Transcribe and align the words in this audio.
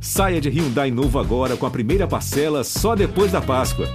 Saia 0.00 0.40
de 0.40 0.48
Hyundai 0.48 0.90
novo 0.90 1.18
agora 1.18 1.56
com 1.56 1.66
a 1.66 1.70
primeira 1.70 2.06
parcela 2.06 2.62
só 2.62 2.94
depois 2.94 3.32
da 3.32 3.40
Páscoa. 3.40 3.86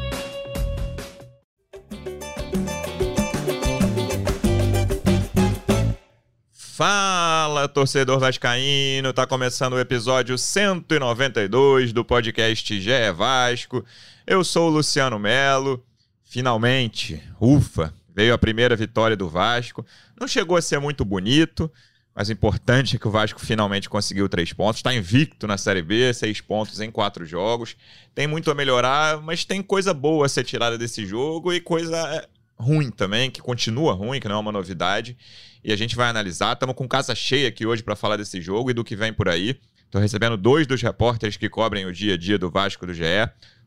Fala, 6.54 7.68
torcedor 7.68 8.20
vascaíno! 8.20 9.14
Tá 9.14 9.28
começando 9.28 9.74
o 9.74 9.80
episódio 9.80 10.36
192 10.38 11.94
do 11.94 12.04
podcast 12.04 12.80
GE 12.82 13.12
Vasco. 13.16 13.86
Eu 14.26 14.44
sou 14.44 14.68
o 14.68 14.72
Luciano 14.72 15.20
Melo. 15.20 15.86
Finalmente, 16.24 17.22
ufa, 17.40 17.94
veio 18.16 18.34
a 18.34 18.38
primeira 18.38 18.76
vitória 18.76 19.16
do 19.16 19.30
Vasco. 19.30 19.86
Não 20.20 20.28
chegou 20.28 20.58
a 20.58 20.62
ser 20.62 20.80
muito 20.80 21.06
bonito, 21.06 21.72
mas 22.14 22.28
o 22.28 22.34
importante 22.34 22.96
é 22.96 23.00
que 23.00 23.08
o 23.08 23.12
Vasco 23.12 23.40
finalmente 23.40 23.90
conseguiu 23.90 24.28
três 24.28 24.52
pontos. 24.52 24.80
Está 24.80 24.94
invicto 24.94 25.48
na 25.48 25.58
Série 25.58 25.82
B, 25.82 26.14
seis 26.14 26.42
pontos 26.42 26.82
em 26.82 26.92
quatro 26.92 27.26
jogos. 27.26 27.76
Tem 28.14 28.28
muito 28.28 28.52
a 28.52 28.56
melhorar, 28.56 29.22
mas 29.22 29.46
tem 29.46 29.62
coisa 29.62 29.94
boa 29.94 30.26
a 30.26 30.30
ser 30.30 30.44
tirada 30.44 30.78
desse 30.78 31.06
jogo 31.06 31.54
e 31.54 31.62
coisa 31.62 31.98
é, 31.98 32.28
ruim 32.58 32.92
também, 32.92 33.32
que 33.32 33.42
continua 33.42 33.94
ruim, 33.94 34.20
que 34.20 34.28
não 34.28 34.36
é 34.36 34.40
uma 34.40 34.52
novidade. 34.52 35.18
E 35.64 35.72
a 35.72 35.76
gente 35.76 35.96
vai 35.96 36.10
analisar. 36.10 36.54
Estamos 36.54 36.76
com 36.76 36.88
casa 36.88 37.16
cheia 37.16 37.48
aqui 37.48 37.66
hoje 37.66 37.82
para 37.82 37.96
falar 37.96 38.18
desse 38.18 38.42
jogo 38.42 38.72
e 38.72 38.74
do 38.74 38.84
que 38.84 38.96
vem 38.96 39.14
por 39.14 39.30
aí. 39.30 39.58
Estou 39.86 40.02
recebendo 40.02 40.36
dois 40.36 40.68
dos 40.68 40.82
repórteres 40.82 41.38
que 41.38 41.50
cobrem 41.50 41.86
o 41.86 41.94
dia 41.94 42.16
a 42.16 42.18
dia 42.18 42.38
do 42.38 42.50
Vasco 42.50 42.86
do 42.86 42.94
GE. 42.94 43.04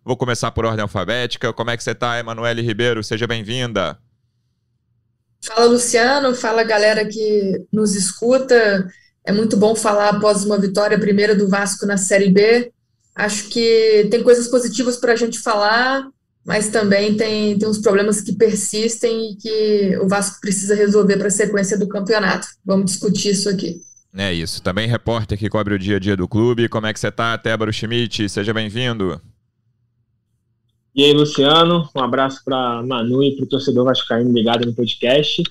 Vou 0.04 0.18
começar 0.18 0.50
por 0.50 0.66
ordem 0.66 0.82
alfabética. 0.82 1.50
Como 1.50 1.70
é 1.70 1.76
que 1.78 1.82
você 1.82 1.92
está, 1.92 2.18
Emanuele 2.18 2.60
Ribeiro? 2.60 3.02
Seja 3.02 3.26
bem-vinda. 3.26 3.98
Fala, 5.44 5.66
Luciano. 5.66 6.34
Fala, 6.34 6.64
galera 6.64 7.04
que 7.04 7.66
nos 7.72 7.94
escuta. 7.94 8.88
É 9.24 9.32
muito 9.32 9.56
bom 9.56 9.74
falar 9.74 10.10
após 10.10 10.44
uma 10.44 10.58
vitória 10.58 10.98
primeira 10.98 11.34
do 11.34 11.48
Vasco 11.48 11.86
na 11.86 11.96
Série 11.96 12.30
B. 12.30 12.72
Acho 13.14 13.48
que 13.48 14.08
tem 14.10 14.22
coisas 14.22 14.48
positivas 14.48 14.96
para 14.96 15.12
a 15.12 15.16
gente 15.16 15.38
falar, 15.38 16.08
mas 16.44 16.68
também 16.68 17.16
tem, 17.16 17.58
tem 17.58 17.68
uns 17.68 17.78
problemas 17.78 18.20
que 18.20 18.32
persistem 18.32 19.32
e 19.32 19.36
que 19.36 19.98
o 19.98 20.08
Vasco 20.08 20.40
precisa 20.40 20.74
resolver 20.74 21.16
para 21.16 21.28
a 21.28 21.30
sequência 21.30 21.78
do 21.78 21.88
campeonato. 21.88 22.48
Vamos 22.64 22.86
discutir 22.86 23.30
isso 23.30 23.48
aqui. 23.48 23.80
É 24.16 24.32
isso. 24.32 24.62
Também 24.62 24.88
repórter 24.88 25.38
que 25.38 25.48
cobre 25.48 25.74
o 25.74 25.78
dia 25.78 25.96
a 25.96 26.00
dia 26.00 26.16
do 26.16 26.28
clube. 26.28 26.68
Como 26.68 26.86
é 26.86 26.92
que 26.92 27.00
você 27.00 27.08
está, 27.08 27.36
Tébaro 27.36 27.72
Schmidt? 27.72 28.28
Seja 28.28 28.52
bem-vindo. 28.52 29.20
E 30.94 31.02
aí, 31.02 31.12
Luciano, 31.12 31.88
um 31.94 32.00
abraço 32.00 32.40
para 32.44 32.82
Manu 32.82 33.22
e 33.22 33.34
para 33.34 33.44
o 33.44 33.48
torcedor 33.48 33.84
vascaíno 33.84 34.32
ligado 34.32 34.64
no 34.64 34.72
podcast. 34.72 35.42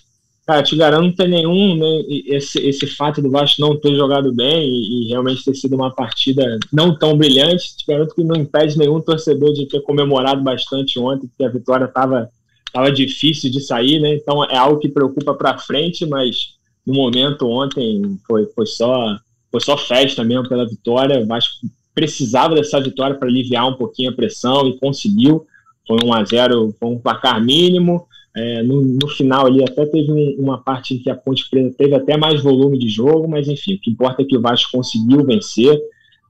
Cara, 0.45 0.63
te 0.63 0.75
garanto 0.75 1.03
não 1.03 1.11
tem 1.11 1.27
nenhum, 1.29 1.75
né, 1.77 2.03
esse, 2.27 2.59
esse 2.59 2.85
fato 2.87 3.21
do 3.21 3.29
Vasco 3.29 3.61
não 3.61 3.79
ter 3.79 3.95
jogado 3.95 4.33
bem 4.33 4.67
e, 4.67 5.05
e, 5.05 5.07
realmente 5.09 5.43
ter 5.43 5.55
sido 5.55 5.75
uma 5.75 5.93
partida 5.93 6.43
não 6.71 6.97
tão 6.97 7.17
brilhante, 7.17 7.77
te 7.77 7.85
garanto 7.87 8.13
que 8.13 8.23
não 8.23 8.35
impede 8.35 8.77
nenhum 8.77 8.99
torcedor 8.99 9.53
de 9.53 9.67
ter 9.67 9.81
comemorado 9.83 10.41
bastante 10.43 10.99
ontem, 10.99 11.27
porque 11.27 11.45
a 11.45 11.49
vitória 11.49 11.85
estava 11.85 12.29
tava 12.73 12.91
difícil 12.91 13.51
de 13.51 13.61
sair, 13.61 13.99
né? 13.99 14.15
Então 14.15 14.43
é 14.45 14.57
algo 14.57 14.79
que 14.79 14.89
preocupa 14.89 15.33
para 15.33 15.59
frente, 15.59 16.05
mas 16.05 16.55
no 16.85 16.93
momento 16.93 17.47
ontem 17.47 18.17
foi, 18.27 18.45
foi 18.47 18.65
só 18.65 19.17
foi 19.51 19.61
só 19.61 19.77
festa 19.77 20.23
mesmo 20.23 20.49
pela 20.49 20.67
vitória. 20.67 21.21
O 21.21 21.27
Vasco 21.27 21.67
precisava 21.93 22.55
dessa 22.55 22.79
vitória 22.81 23.15
para 23.15 23.27
aliviar 23.27 23.67
um 23.67 23.75
pouquinho 23.75 24.11
a 24.11 24.15
pressão 24.15 24.67
e 24.67 24.79
conseguiu. 24.79 25.45
Foi 25.87 25.97
um 26.03 26.13
a 26.13 26.23
0 26.23 26.75
foi 26.79 26.89
um 26.89 26.99
placar 26.99 27.43
mínimo. 27.43 28.07
É, 28.35 28.63
no, 28.63 28.81
no, 28.81 29.07
final 29.07 29.45
ali 29.45 29.63
até 29.63 29.85
teve 29.85 30.11
um, 30.11 30.35
uma 30.39 30.57
parte 30.57 30.95
em 30.95 30.99
que 30.99 31.09
a 31.09 31.15
Ponte 31.15 31.47
Preta 31.51 31.75
teve 31.77 31.93
até 31.93 32.17
mais 32.17 32.41
volume 32.41 32.79
de 32.79 32.89
jogo, 32.89 33.27
mas 33.27 33.47
enfim, 33.47 33.75
o 33.75 33.79
que 33.79 33.91
importa 33.91 34.23
é 34.23 34.25
que 34.25 34.35
o 34.35 34.41
Vasco 34.41 34.71
conseguiu 34.71 35.23
vencer 35.23 35.79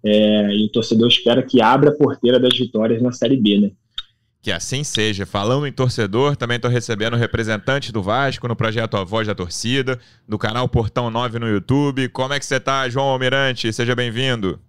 é, 0.03 0.53
e 0.53 0.65
o 0.65 0.69
torcedor 0.69 1.07
espera 1.07 1.41
que 1.41 1.61
abra 1.61 1.91
a 1.91 1.95
porteira 1.95 2.37
das 2.37 2.57
vitórias 2.57 3.01
na 3.01 3.13
Série 3.13 3.37
B, 3.37 3.57
né? 3.57 3.71
Que 4.41 4.51
assim 4.51 4.83
seja. 4.83 5.25
Falando 5.25 5.65
em 5.65 5.71
torcedor, 5.71 6.35
também 6.35 6.57
estou 6.57 6.69
recebendo 6.69 7.15
representante 7.15 7.93
do 7.93 8.03
Vasco 8.03 8.45
no 8.49 8.55
projeto 8.57 8.97
A 8.97 9.03
Voz 9.05 9.25
da 9.25 9.33
Torcida, 9.33 9.97
do 10.27 10.37
canal 10.37 10.67
Portão 10.67 11.09
9 11.09 11.39
no 11.39 11.47
YouTube. 11.47 12.09
Como 12.09 12.33
é 12.33 12.39
que 12.39 12.45
você 12.45 12.57
está, 12.57 12.89
João 12.89 13.05
Almirante? 13.05 13.71
Seja 13.71 13.95
bem-vindo. 13.95 14.59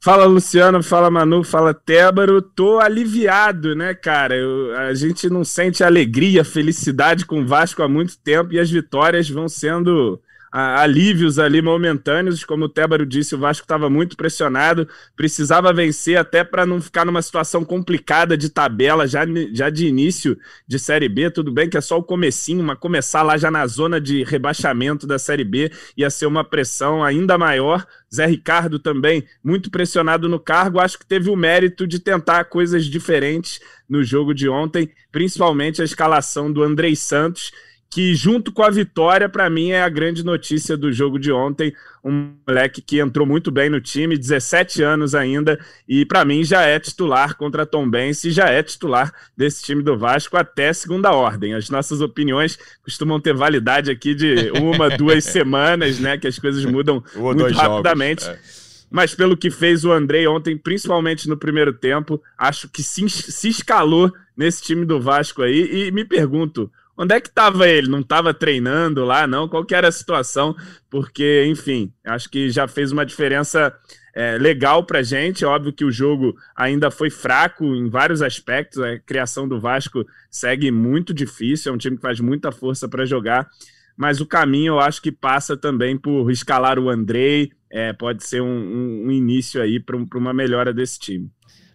Fala 0.00 0.26
Luciano, 0.26 0.80
fala 0.82 1.10
Manu, 1.10 1.42
fala 1.42 1.74
Tébaro. 1.74 2.40
Tô 2.40 2.78
aliviado, 2.78 3.74
né, 3.74 3.94
cara? 3.94 4.36
Eu, 4.36 4.76
a 4.76 4.94
gente 4.94 5.28
não 5.28 5.44
sente 5.44 5.82
alegria, 5.82 6.44
felicidade 6.44 7.26
com 7.26 7.40
o 7.40 7.46
Vasco 7.46 7.82
há 7.82 7.88
muito 7.88 8.16
tempo 8.18 8.52
e 8.52 8.60
as 8.60 8.70
vitórias 8.70 9.28
vão 9.28 9.48
sendo 9.48 10.20
alívios 10.50 11.38
ali 11.38 11.60
momentâneos, 11.60 12.44
como 12.44 12.64
o 12.64 12.68
Tébaro 12.68 13.04
disse, 13.04 13.34
o 13.34 13.38
Vasco 13.38 13.64
estava 13.64 13.90
muito 13.90 14.16
pressionado, 14.16 14.88
precisava 15.14 15.72
vencer 15.72 16.16
até 16.16 16.42
para 16.42 16.64
não 16.64 16.80
ficar 16.80 17.04
numa 17.04 17.22
situação 17.22 17.64
complicada 17.64 18.36
de 18.36 18.48
tabela 18.48 19.06
já, 19.06 19.24
já 19.52 19.68
de 19.68 19.86
início 19.86 20.38
de 20.66 20.78
Série 20.78 21.08
B, 21.08 21.30
tudo 21.30 21.52
bem 21.52 21.68
que 21.68 21.76
é 21.76 21.80
só 21.80 21.98
o 21.98 22.02
comecinho, 22.02 22.64
mas 22.64 22.78
começar 22.78 23.22
lá 23.22 23.36
já 23.36 23.50
na 23.50 23.66
zona 23.66 24.00
de 24.00 24.24
rebaixamento 24.24 25.06
da 25.06 25.18
Série 25.18 25.44
B 25.44 25.70
ia 25.96 26.10
ser 26.10 26.26
uma 26.26 26.44
pressão 26.44 27.04
ainda 27.04 27.36
maior, 27.36 27.86
Zé 28.12 28.26
Ricardo 28.26 28.78
também 28.78 29.24
muito 29.44 29.70
pressionado 29.70 30.28
no 30.28 30.40
cargo, 30.40 30.80
acho 30.80 30.98
que 30.98 31.06
teve 31.06 31.28
o 31.28 31.36
mérito 31.36 31.86
de 31.86 31.98
tentar 31.98 32.44
coisas 32.44 32.86
diferentes 32.86 33.60
no 33.88 34.02
jogo 34.02 34.34
de 34.34 34.48
ontem, 34.48 34.90
principalmente 35.12 35.82
a 35.82 35.84
escalação 35.84 36.50
do 36.50 36.62
Andrei 36.62 36.96
Santos, 36.96 37.52
que 37.90 38.14
junto 38.14 38.52
com 38.52 38.62
a 38.62 38.70
vitória, 38.70 39.28
para 39.28 39.48
mim, 39.48 39.70
é 39.70 39.82
a 39.82 39.88
grande 39.88 40.24
notícia 40.24 40.76
do 40.76 40.92
jogo 40.92 41.18
de 41.18 41.32
ontem. 41.32 41.72
Um 42.04 42.34
moleque 42.46 42.82
que 42.82 43.00
entrou 43.00 43.26
muito 43.26 43.50
bem 43.50 43.70
no 43.70 43.80
time, 43.80 44.18
17 44.18 44.82
anos 44.82 45.14
ainda, 45.14 45.58
e 45.88 46.04
para 46.04 46.24
mim 46.24 46.44
já 46.44 46.62
é 46.62 46.78
titular 46.78 47.36
contra 47.36 47.64
Tom 47.64 47.88
Bense, 47.88 48.30
já 48.30 48.46
é 48.46 48.62
titular 48.62 49.12
desse 49.36 49.62
time 49.64 49.82
do 49.82 49.96
Vasco 49.96 50.36
até 50.36 50.72
segunda 50.72 51.12
ordem. 51.12 51.54
As 51.54 51.70
nossas 51.70 52.00
opiniões 52.00 52.58
costumam 52.82 53.18
ter 53.18 53.34
validade 53.34 53.90
aqui 53.90 54.14
de 54.14 54.50
uma, 54.60 54.90
duas 54.96 55.24
semanas, 55.24 55.98
né? 55.98 56.18
Que 56.18 56.26
as 56.26 56.38
coisas 56.38 56.64
mudam 56.66 57.02
muito 57.16 57.46
rapidamente. 57.54 58.24
Jogos, 58.24 58.64
é. 58.64 58.68
Mas 58.90 59.14
pelo 59.14 59.36
que 59.36 59.50
fez 59.50 59.84
o 59.84 59.92
Andrei 59.92 60.26
ontem, 60.26 60.56
principalmente 60.56 61.28
no 61.28 61.36
primeiro 61.36 61.72
tempo, 61.72 62.22
acho 62.36 62.68
que 62.68 62.82
se, 62.82 63.08
se 63.08 63.48
escalou 63.48 64.12
nesse 64.36 64.62
time 64.62 64.84
do 64.84 65.00
Vasco 65.00 65.42
aí. 65.42 65.88
E 65.88 65.90
me 65.90 66.04
pergunto, 66.04 66.70
Onde 67.00 67.14
é 67.14 67.20
que 67.20 67.28
estava 67.28 67.68
ele? 67.68 67.86
Não 67.88 68.00
estava 68.00 68.34
treinando 68.34 69.04
lá, 69.04 69.24
não? 69.24 69.48
Qual 69.48 69.64
que 69.64 69.72
era 69.72 69.86
a 69.86 69.92
situação? 69.92 70.56
Porque, 70.90 71.44
enfim, 71.46 71.92
acho 72.04 72.28
que 72.28 72.50
já 72.50 72.66
fez 72.66 72.90
uma 72.90 73.06
diferença 73.06 73.72
é, 74.12 74.36
legal 74.36 74.82
para 74.82 75.00
gente. 75.00 75.44
Óbvio 75.44 75.72
que 75.72 75.84
o 75.84 75.92
jogo 75.92 76.36
ainda 76.56 76.90
foi 76.90 77.08
fraco 77.08 77.64
em 77.64 77.88
vários 77.88 78.20
aspectos. 78.20 78.82
A 78.82 78.98
criação 78.98 79.46
do 79.46 79.60
Vasco 79.60 80.04
segue 80.28 80.72
muito 80.72 81.14
difícil. 81.14 81.70
É 81.70 81.74
um 81.76 81.78
time 81.78 81.94
que 81.94 82.02
faz 82.02 82.18
muita 82.18 82.50
força 82.50 82.88
para 82.88 83.06
jogar. 83.06 83.48
Mas 83.96 84.20
o 84.20 84.26
caminho 84.26 84.74
eu 84.74 84.80
acho 84.80 85.00
que 85.00 85.12
passa 85.12 85.56
também 85.56 85.96
por 85.96 86.28
escalar 86.32 86.80
o 86.80 86.90
Andrei. 86.90 87.52
É, 87.70 87.92
pode 87.92 88.24
ser 88.24 88.42
um, 88.42 88.46
um, 88.46 89.06
um 89.06 89.10
início 89.12 89.62
aí 89.62 89.78
para 89.78 89.96
uma 89.96 90.32
melhora 90.32 90.74
desse 90.74 90.98
time. 90.98 91.30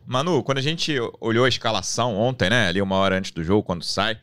Manu, 0.05 0.43
quando 0.43 0.57
a 0.57 0.61
gente 0.61 0.93
olhou 1.21 1.45
a 1.45 1.49
escalação 1.49 2.13
ontem, 2.13 2.49
né? 2.49 2.67
Ali 2.67 2.81
uma 2.81 2.97
hora 2.97 3.17
antes 3.17 3.31
do 3.31 3.41
jogo, 3.41 3.63
quando 3.63 3.85
sai 3.85 4.17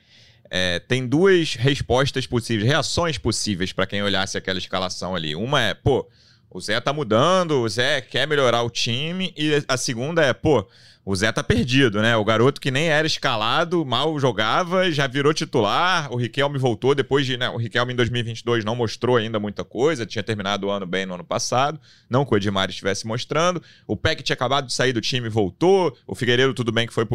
é, 0.50 0.80
tem 0.80 1.06
duas 1.06 1.54
respostas 1.54 2.26
possíveis, 2.26 2.68
reações 2.68 3.16
possíveis 3.16 3.72
para 3.72 3.86
quem 3.86 4.02
olhasse 4.02 4.36
aquela 4.36 4.58
escalação 4.58 5.14
ali. 5.14 5.36
Uma 5.36 5.62
é, 5.62 5.74
pô, 5.74 6.08
o 6.50 6.60
Zé 6.60 6.80
tá 6.80 6.92
mudando, 6.92 7.60
o 7.60 7.68
Zé 7.68 8.00
quer 8.00 8.26
melhorar 8.26 8.62
o 8.62 8.70
time, 8.70 9.32
e 9.36 9.62
a 9.68 9.76
segunda 9.76 10.22
é, 10.22 10.32
pô, 10.32 10.66
o 11.04 11.16
Zé 11.16 11.32
tá 11.32 11.42
perdido, 11.42 12.02
né? 12.02 12.14
O 12.16 12.24
garoto 12.24 12.60
que 12.60 12.70
nem 12.70 12.88
era 12.88 13.06
escalado, 13.06 13.84
mal 13.86 14.18
jogava, 14.18 14.90
já 14.90 15.06
virou 15.06 15.32
titular. 15.32 16.12
O 16.12 16.16
Riquelme 16.16 16.58
voltou 16.58 16.94
depois 16.94 17.24
de, 17.24 17.38
né? 17.38 17.48
O 17.48 17.56
Riquelme 17.56 17.92
em 17.92 17.96
2022 17.96 18.64
não 18.64 18.76
mostrou 18.76 19.16
ainda 19.16 19.40
muita 19.40 19.64
coisa, 19.64 20.04
tinha 20.04 20.22
terminado 20.22 20.66
o 20.66 20.70
ano 20.70 20.86
bem 20.86 21.06
no 21.06 21.14
ano 21.14 21.24
passado, 21.24 21.80
não 22.08 22.24
que 22.24 22.34
o 22.34 22.36
Edmar 22.36 22.68
estivesse 22.68 23.06
mostrando. 23.06 23.62
O 23.86 23.96
Peck 23.96 24.22
tinha 24.22 24.34
acabado 24.34 24.66
de 24.66 24.74
sair 24.74 24.92
do 24.92 25.00
time, 25.00 25.28
voltou. 25.28 25.96
O 26.06 26.14
Figueiredo 26.14 26.52
tudo 26.52 26.70
bem 26.70 26.86
que 26.86 26.92
foi 26.92 27.06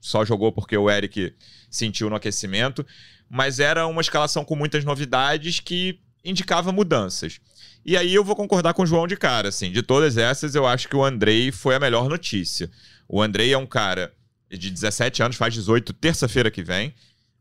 só 0.00 0.24
jogou 0.24 0.52
porque 0.52 0.76
o 0.76 0.88
Eric 0.88 1.34
sentiu 1.76 2.10
no 2.10 2.16
aquecimento, 2.16 2.86
mas 3.28 3.60
era 3.60 3.86
uma 3.86 4.00
escalação 4.00 4.44
com 4.44 4.56
muitas 4.56 4.84
novidades 4.84 5.60
que 5.60 5.98
indicava 6.24 6.72
mudanças. 6.72 7.40
E 7.84 7.96
aí 7.96 8.14
eu 8.14 8.24
vou 8.24 8.34
concordar 8.34 8.72
com 8.72 8.82
o 8.82 8.86
João 8.86 9.06
de 9.06 9.16
cara, 9.16 9.48
assim, 9.48 9.70
de 9.70 9.82
todas 9.82 10.16
essas 10.16 10.54
eu 10.54 10.66
acho 10.66 10.88
que 10.88 10.96
o 10.96 11.04
Andrei 11.04 11.52
foi 11.52 11.74
a 11.74 11.80
melhor 11.80 12.08
notícia. 12.08 12.70
O 13.06 13.20
Andrei 13.20 13.52
é 13.52 13.58
um 13.58 13.66
cara 13.66 14.12
de 14.50 14.70
17 14.70 15.22
anos, 15.22 15.36
faz 15.36 15.52
18 15.52 15.92
terça-feira 15.92 16.50
que 16.50 16.62
vem. 16.62 16.94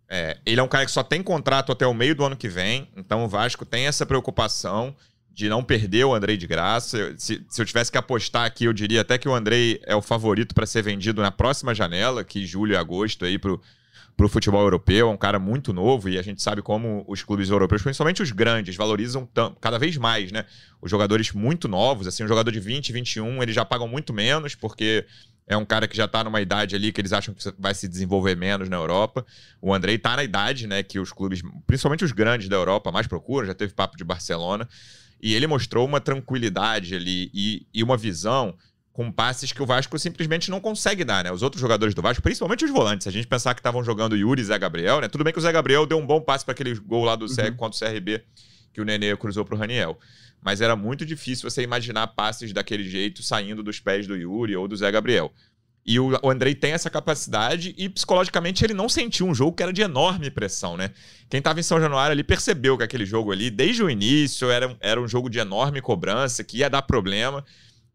É, 0.10 0.38
ele 0.46 0.60
é 0.60 0.64
um 0.64 0.68
cara 0.68 0.86
que 0.86 0.92
só 0.92 1.02
tem 1.02 1.24
contrato 1.24 1.72
até 1.72 1.88
o 1.88 1.94
meio 1.94 2.14
do 2.14 2.26
ano 2.26 2.36
que 2.36 2.50
vem, 2.50 2.90
então 2.96 3.24
o 3.24 3.28
Vasco 3.28 3.66
tem 3.66 3.88
essa 3.88 4.06
preocupação 4.06 4.96
de 5.32 5.50
não 5.50 5.64
perder 5.64 6.06
o 6.06 6.14
Andrei 6.14 6.38
de 6.38 6.46
graça. 6.46 7.16
Se, 7.18 7.44
se 7.50 7.62
eu 7.62 7.66
tivesse 7.66 7.92
que 7.92 7.98
apostar 7.98 8.46
aqui, 8.46 8.66
eu 8.66 8.74
diria 8.74 9.02
até 9.02 9.18
que 9.18 9.28
o 9.28 9.34
Andrei 9.34 9.82
é 9.86 9.96
o 9.96 10.02
favorito 10.02 10.54
para 10.54 10.66
ser 10.66 10.84
vendido 10.84 11.22
na 11.22 11.32
próxima 11.32 11.74
janela, 11.74 12.24
que 12.24 12.46
julho 12.46 12.74
e 12.74 12.76
agosto 12.76 13.26
aí 13.26 13.40
pro 13.40 13.60
para 14.16 14.26
o 14.26 14.30
futebol 14.30 14.62
europeu, 14.62 15.10
é 15.10 15.12
um 15.12 15.18
cara 15.18 15.40
muito 15.40 15.74
novo 15.74 16.08
e 16.08 16.18
a 16.18 16.22
gente 16.22 16.42
sabe 16.42 16.62
como 16.62 17.04
os 17.08 17.24
clubes 17.24 17.50
europeus, 17.50 17.82
principalmente 17.82 18.22
os 18.22 18.32
grandes, 18.32 18.76
valorizam 18.76 19.28
cada 19.60 19.80
vez 19.80 19.98
mais, 19.98 20.32
né? 20.32 20.46
Os 20.82 20.90
jogadores 20.90 21.32
muito 21.32 21.68
novos, 21.68 22.08
assim, 22.08 22.24
um 22.24 22.28
jogador 22.28 22.52
de 22.52 22.60
20, 22.60 22.94
21, 22.94 23.42
eles 23.42 23.56
já 23.56 23.66
pagam 23.66 23.88
muito 23.88 24.14
menos 24.14 24.54
porque 24.56 25.06
é 25.48 25.58
um 25.58 25.66
cara 25.66 25.88
que 25.88 25.98
já 25.98 26.06
está 26.06 26.24
numa 26.24 26.42
idade 26.42 26.76
ali 26.76 26.92
que 26.92 27.02
eles 27.02 27.12
acham 27.12 27.34
que 27.34 27.44
vai 27.60 27.74
se 27.74 27.88
desenvolver 27.88 28.36
menos 28.36 28.70
na 28.70 28.78
Europa. 28.78 29.26
O 29.62 29.74
Andrei 29.74 29.96
está 29.96 30.16
na 30.16 30.24
idade, 30.24 30.68
né, 30.68 30.84
que 30.84 31.00
os 31.00 31.12
clubes, 31.12 31.42
principalmente 31.68 32.06
os 32.06 32.12
grandes 32.12 32.48
da 32.48 32.56
Europa, 32.56 32.92
mais 32.92 33.08
procuram, 33.08 33.48
já 33.48 33.54
teve 33.54 33.74
papo 33.74 33.98
de 33.98 34.04
Barcelona. 34.04 34.68
E 35.22 35.34
ele 35.34 35.48
mostrou 35.48 35.86
uma 35.86 36.02
tranquilidade 36.02 36.96
ali 36.96 37.30
e, 37.34 37.66
e 37.74 37.84
uma 37.84 37.98
visão 37.98 38.56
com 38.94 39.12
passes 39.12 39.52
que 39.52 39.62
o 39.62 39.66
Vasco 39.66 39.98
simplesmente 39.98 40.52
não 40.52 40.62
consegue 40.62 41.04
dar, 41.04 41.24
né? 41.24 41.32
Os 41.32 41.42
outros 41.42 41.60
jogadores 41.60 41.96
do 41.96 42.02
Vasco, 42.02 42.22
principalmente 42.22 42.64
os 42.64 42.72
volantes, 42.72 43.04
se 43.04 43.10
a 43.10 43.12
gente 43.12 43.28
pensar 43.28 43.56
que 43.56 43.60
estavam 43.60 43.84
jogando 43.84 44.16
Yuri 44.16 44.42
e 44.42 44.46
Zé 44.46 44.58
Gabriel, 44.58 45.02
né? 45.02 45.08
Tudo 45.08 45.24
bem 45.24 45.34
que 45.34 45.40
o 45.40 45.42
Zé 45.42 45.52
Gabriel 45.52 45.86
deu 45.86 45.98
um 45.98 46.06
bom 46.06 46.22
passe 46.22 46.46
para 46.46 46.54
aquele 46.54 46.76
gol 46.76 47.04
lá 47.04 47.16
do 47.16 47.26
uhum. 47.26 47.56
contra 47.58 47.88
o 47.88 47.92
CRB 47.92 48.24
que 48.74 48.82
o 48.82 48.86
Nenê 48.86 49.16
cruzou 49.16 49.46
para 49.46 49.56
o 49.56 49.58
Raniel. 49.58 49.98
Mas 50.42 50.60
era 50.60 50.76
muito 50.76 51.06
difícil 51.06 51.50
você 51.50 51.62
imaginar 51.62 52.08
passes 52.08 52.52
daquele 52.52 52.84
jeito 52.84 53.24
saindo 53.24 53.64
dos 53.64 53.80
pés 53.80 54.08
do 54.08 54.16
Yuri 54.16 54.56
ou 54.56 54.68
do 54.68 54.76
Zé 54.76 54.92
Gabriel. 54.92 55.32
E 55.86 56.00
o, 56.00 56.18
o 56.22 56.30
Andrei 56.30 56.56
tem 56.56 56.72
essa 56.72 56.90
capacidade 56.90 57.74
e 57.78 57.88
psicologicamente 57.90 58.64
ele 58.64 58.74
não 58.74 58.90
sentiu 58.90 59.28
um 59.28 59.36
jogo 59.36 59.56
que 59.56 59.64
era 59.64 59.72
de 59.72 59.82
enorme 59.82 60.30
pressão, 60.32 60.76
né? 60.76 60.92
Quem 61.30 61.40
estava 61.40 61.60
em 61.60 61.64
São 61.64 61.80
Januário 61.80 62.14
ali 62.14 62.24
percebeu 62.24 62.78
que 62.78 62.84
aquele 62.84 63.06
jogo 63.06 63.32
ali, 63.32 63.50
desde 63.50 63.84
o 63.84 63.90
início, 63.90 64.50
era, 64.50 64.76
era 64.80 65.00
um 65.00 65.08
jogo 65.08 65.30
de 65.30 65.40
enorme 65.40 65.82
cobrança, 65.82 66.44
que 66.44 66.58
ia 66.58 66.70
dar 66.70 66.82
problema. 66.84 67.44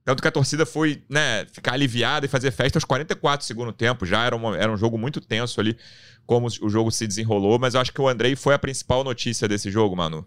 Tanto 0.09 0.23
que 0.23 0.29
a 0.29 0.33
torcida 0.33 0.65
foi, 0.65 1.03
né, 1.07 1.45
ficar 1.53 1.75
aliviada 1.75 2.25
e 2.25 2.31
fazer 2.31 2.51
festa 2.51 2.79
aos 2.79 2.85
44 2.85 3.45
do 3.45 3.47
segundo 3.47 3.75
tempo. 3.75 4.07
Já 4.07 4.25
era, 4.25 4.35
uma, 4.35 4.57
era 4.57 4.73
um 4.73 4.77
jogo 4.79 4.97
muito 4.97 5.21
tenso 5.21 5.61
ali, 5.61 5.77
como 6.25 6.47
o 6.63 6.71
jogo 6.71 6.91
se 6.91 7.07
desenrolou, 7.07 7.59
mas 7.59 7.75
eu 7.75 7.81
acho 7.83 7.93
que 7.93 8.01
o 8.01 8.09
Andrei 8.09 8.35
foi 8.35 8.55
a 8.55 8.59
principal 8.59 9.05
notícia 9.05 9.47
desse 9.47 9.71
jogo, 9.71 9.95
Manu. 9.95 10.25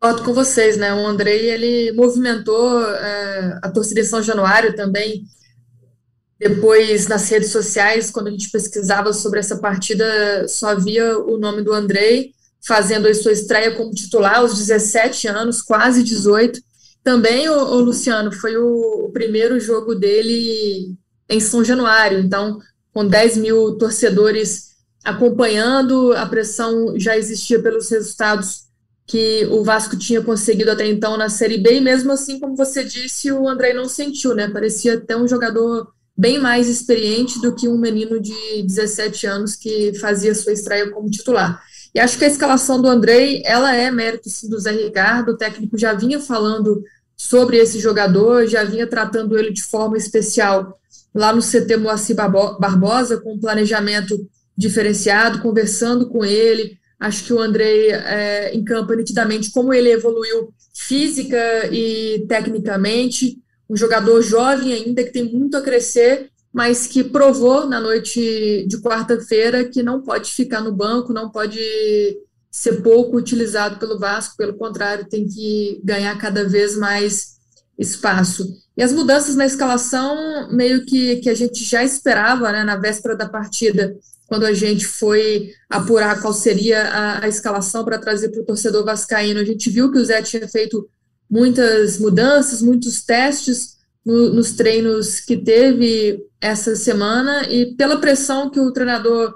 Concordo 0.00 0.24
com 0.24 0.32
vocês, 0.32 0.78
né? 0.78 0.94
O 0.94 1.06
Andrei, 1.06 1.50
ele 1.50 1.92
movimentou 1.92 2.82
é, 2.82 3.60
a 3.62 3.70
torcida 3.70 4.00
em 4.00 4.04
São 4.04 4.22
Januário 4.22 4.74
também. 4.74 5.26
Depois, 6.38 7.06
nas 7.08 7.28
redes 7.28 7.50
sociais, 7.50 8.10
quando 8.10 8.28
a 8.28 8.30
gente 8.30 8.50
pesquisava 8.50 9.12
sobre 9.12 9.38
essa 9.38 9.58
partida, 9.58 10.48
só 10.48 10.68
havia 10.70 11.18
o 11.18 11.36
nome 11.36 11.60
do 11.60 11.74
Andrei 11.74 12.32
fazendo 12.66 13.06
a 13.06 13.12
sua 13.12 13.32
estreia 13.32 13.76
como 13.76 13.92
titular 13.92 14.36
aos 14.36 14.56
17 14.56 15.28
anos, 15.28 15.60
quase 15.60 16.02
18. 16.02 16.64
Também, 17.06 17.48
o, 17.48 17.54
o 17.56 17.80
Luciano, 17.82 18.32
foi 18.32 18.56
o, 18.56 19.04
o, 19.04 19.12
primeiro 19.12 19.60
jogo 19.60 19.94
dele 19.94 20.92
em 21.28 21.38
São 21.38 21.62
Januário, 21.62 22.18
então, 22.18 22.58
com 22.92 23.06
10 23.06 23.36
mil 23.36 23.78
torcedores 23.78 24.72
acompanhando, 25.04 26.12
a 26.14 26.26
pressão 26.26 26.98
já 26.98 27.16
existia 27.16 27.62
pelos 27.62 27.88
resultados 27.88 28.64
que 29.06 29.46
o 29.52 29.62
Vasco 29.62 29.96
tinha 29.96 30.20
conseguido 30.20 30.72
até 30.72 30.84
então 30.88 31.16
na 31.16 31.28
Série 31.28 31.58
B, 31.58 31.76
e 31.76 31.80
mesmo 31.80 32.10
assim, 32.10 32.40
como 32.40 32.56
você 32.56 32.82
disse, 32.82 33.30
o 33.30 33.48
André 33.48 33.72
não 33.72 33.88
sentiu, 33.88 34.34
né? 34.34 34.48
Parecia 34.48 34.94
até 34.94 35.16
um 35.16 35.28
jogador 35.28 35.86
bem 36.18 36.40
mais 36.40 36.68
experiente 36.68 37.40
do 37.40 37.54
que 37.54 37.68
um 37.68 37.78
menino 37.78 38.18
de 38.20 38.64
17 38.64 39.28
anos 39.28 39.54
que 39.54 39.94
fazia 40.00 40.34
sua 40.34 40.52
estreia 40.52 40.90
como 40.90 41.08
titular. 41.08 41.62
E 41.96 41.98
acho 41.98 42.18
que 42.18 42.26
a 42.26 42.28
escalação 42.28 42.78
do 42.78 42.88
Andrei, 42.88 43.40
ela 43.46 43.74
é 43.74 43.90
mérito 43.90 44.28
sim, 44.28 44.50
do 44.50 44.60
Zé 44.60 44.70
Ricardo, 44.70 45.30
o 45.30 45.36
técnico 45.38 45.78
já 45.78 45.94
vinha 45.94 46.20
falando 46.20 46.84
sobre 47.16 47.56
esse 47.56 47.80
jogador, 47.80 48.46
já 48.46 48.64
vinha 48.64 48.86
tratando 48.86 49.34
ele 49.38 49.50
de 49.50 49.62
forma 49.62 49.96
especial 49.96 50.78
lá 51.14 51.32
no 51.32 51.40
CT 51.40 51.78
Moacir 51.78 52.14
Barbosa, 52.14 53.16
com 53.16 53.32
um 53.32 53.40
planejamento 53.40 54.14
diferenciado, 54.54 55.40
conversando 55.40 56.10
com 56.10 56.22
ele. 56.22 56.78
Acho 57.00 57.24
que 57.24 57.32
o 57.32 57.40
Andrei 57.40 57.90
é, 57.90 58.54
encampa 58.54 58.94
nitidamente 58.94 59.50
como 59.50 59.72
ele 59.72 59.90
evoluiu 59.90 60.52
física 60.74 61.38
e 61.72 62.26
tecnicamente. 62.28 63.38
Um 63.70 63.74
jogador 63.74 64.20
jovem 64.20 64.74
ainda, 64.74 65.02
que 65.02 65.12
tem 65.12 65.24
muito 65.24 65.56
a 65.56 65.62
crescer, 65.62 66.28
mas 66.56 66.86
que 66.86 67.04
provou 67.04 67.66
na 67.66 67.78
noite 67.78 68.64
de 68.66 68.80
quarta-feira 68.80 69.62
que 69.68 69.82
não 69.82 70.00
pode 70.00 70.32
ficar 70.32 70.62
no 70.62 70.72
banco, 70.72 71.12
não 71.12 71.28
pode 71.28 71.60
ser 72.50 72.80
pouco 72.80 73.18
utilizado 73.18 73.78
pelo 73.78 73.98
Vasco, 73.98 74.38
pelo 74.38 74.54
contrário, 74.54 75.06
tem 75.06 75.28
que 75.28 75.78
ganhar 75.84 76.16
cada 76.16 76.48
vez 76.48 76.74
mais 76.74 77.36
espaço. 77.78 78.56
E 78.74 78.82
as 78.82 78.90
mudanças 78.90 79.36
na 79.36 79.44
escalação, 79.44 80.50
meio 80.50 80.86
que, 80.86 81.16
que 81.16 81.28
a 81.28 81.34
gente 81.34 81.62
já 81.62 81.84
esperava, 81.84 82.50
né, 82.50 82.64
na 82.64 82.76
véspera 82.76 83.14
da 83.14 83.28
partida, 83.28 83.94
quando 84.26 84.46
a 84.46 84.54
gente 84.54 84.86
foi 84.86 85.50
apurar 85.68 86.22
qual 86.22 86.32
seria 86.32 86.84
a, 86.84 87.24
a 87.26 87.28
escalação 87.28 87.84
para 87.84 87.98
trazer 87.98 88.30
para 88.30 88.40
o 88.40 88.46
torcedor 88.46 88.82
vascaíno, 88.82 89.40
a 89.40 89.44
gente 89.44 89.68
viu 89.68 89.92
que 89.92 89.98
o 89.98 90.04
Zé 90.06 90.22
tinha 90.22 90.48
feito 90.48 90.88
muitas 91.28 91.98
mudanças, 91.98 92.62
muitos 92.62 93.02
testes 93.04 93.75
no, 94.06 94.32
nos 94.32 94.52
treinos 94.52 95.18
que 95.18 95.36
teve 95.36 96.24
essa 96.40 96.76
semana, 96.76 97.42
e 97.50 97.74
pela 97.74 98.00
pressão 98.00 98.48
que 98.48 98.60
o 98.60 98.72
treinador 98.72 99.34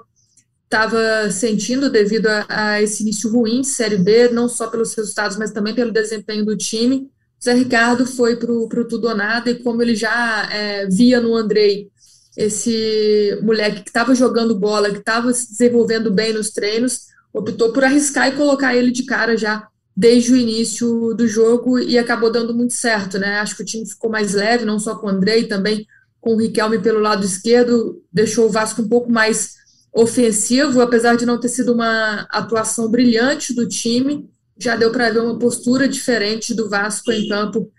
estava 0.63 1.29
sentindo 1.29 1.89
devido 1.89 2.27
a, 2.27 2.45
a, 2.47 2.81
esse 2.81 3.03
início 3.03 3.29
ruim 3.29 3.59
de 3.59 3.67
Série 3.67 3.97
B, 3.97 4.29
não 4.29 4.47
só 4.47 4.67
pelos 4.67 4.93
resultados, 4.93 5.35
mas 5.35 5.51
também 5.51 5.75
pelo 5.75 5.91
desempenho 5.91 6.45
do 6.45 6.55
time. 6.55 7.09
Zé 7.43 7.53
Ricardo 7.53 8.05
foi 8.05 8.37
para 8.37 8.51
o 8.51 8.67
tudo 8.87 9.09
ou 9.09 9.15
nada, 9.15 9.51
e 9.51 9.55
como 9.55 9.81
ele 9.81 9.95
já 9.95 10.47
é, 10.49 10.87
via 10.87 11.19
no 11.19 11.35
Andrei 11.35 11.89
esse 12.37 13.37
moleque 13.43 13.81
que 13.81 13.89
estava 13.89 14.15
jogando 14.15 14.57
bola, 14.57 14.89
que 14.89 14.99
estava 14.99 15.33
se 15.33 15.49
desenvolvendo 15.49 16.09
bem 16.09 16.31
nos 16.31 16.51
treinos, 16.51 17.07
optou 17.33 17.73
por 17.73 17.83
arriscar 17.83 18.29
e 18.29 18.37
colocar 18.37 18.73
ele 18.73 18.89
de 18.89 19.03
cara 19.03 19.35
já 19.35 19.67
desde 19.95 20.31
o 20.31 20.35
início 20.35 21.13
do 21.13 21.27
jogo 21.27 21.77
e 21.77 21.97
acabou 21.97 22.31
dando 22.31 22.53
muito 22.53 22.73
certo, 22.73 23.19
né? 23.19 23.39
Acho 23.39 23.55
que 23.55 23.63
o 23.63 23.65
time 23.65 23.87
ficou 23.87 24.09
mais 24.09 24.33
leve, 24.33 24.65
não 24.65 24.79
só 24.79 24.95
com 24.95 25.07
o 25.07 25.09
Andrei, 25.09 25.47
também 25.47 25.85
com 26.19 26.35
o 26.35 26.37
Riquelme 26.37 26.79
pelo 26.79 26.99
lado 26.99 27.25
esquerdo, 27.25 28.01
deixou 28.11 28.45
o 28.45 28.49
Vasco 28.49 28.81
um 28.81 28.87
pouco 28.87 29.11
mais 29.11 29.55
ofensivo, 29.93 30.79
apesar 30.79 31.15
de 31.15 31.25
não 31.25 31.39
ter 31.39 31.49
sido 31.49 31.73
uma 31.73 32.27
atuação 32.29 32.89
brilhante 32.89 33.53
do 33.53 33.67
time, 33.67 34.29
já 34.57 34.75
deu 34.75 34.91
para 34.91 35.09
ver 35.09 35.19
uma 35.19 35.37
postura 35.37 35.87
diferente 35.87 36.53
do 36.53 36.69
Vasco 36.69 37.11
em 37.11 37.27
campo 37.27 37.69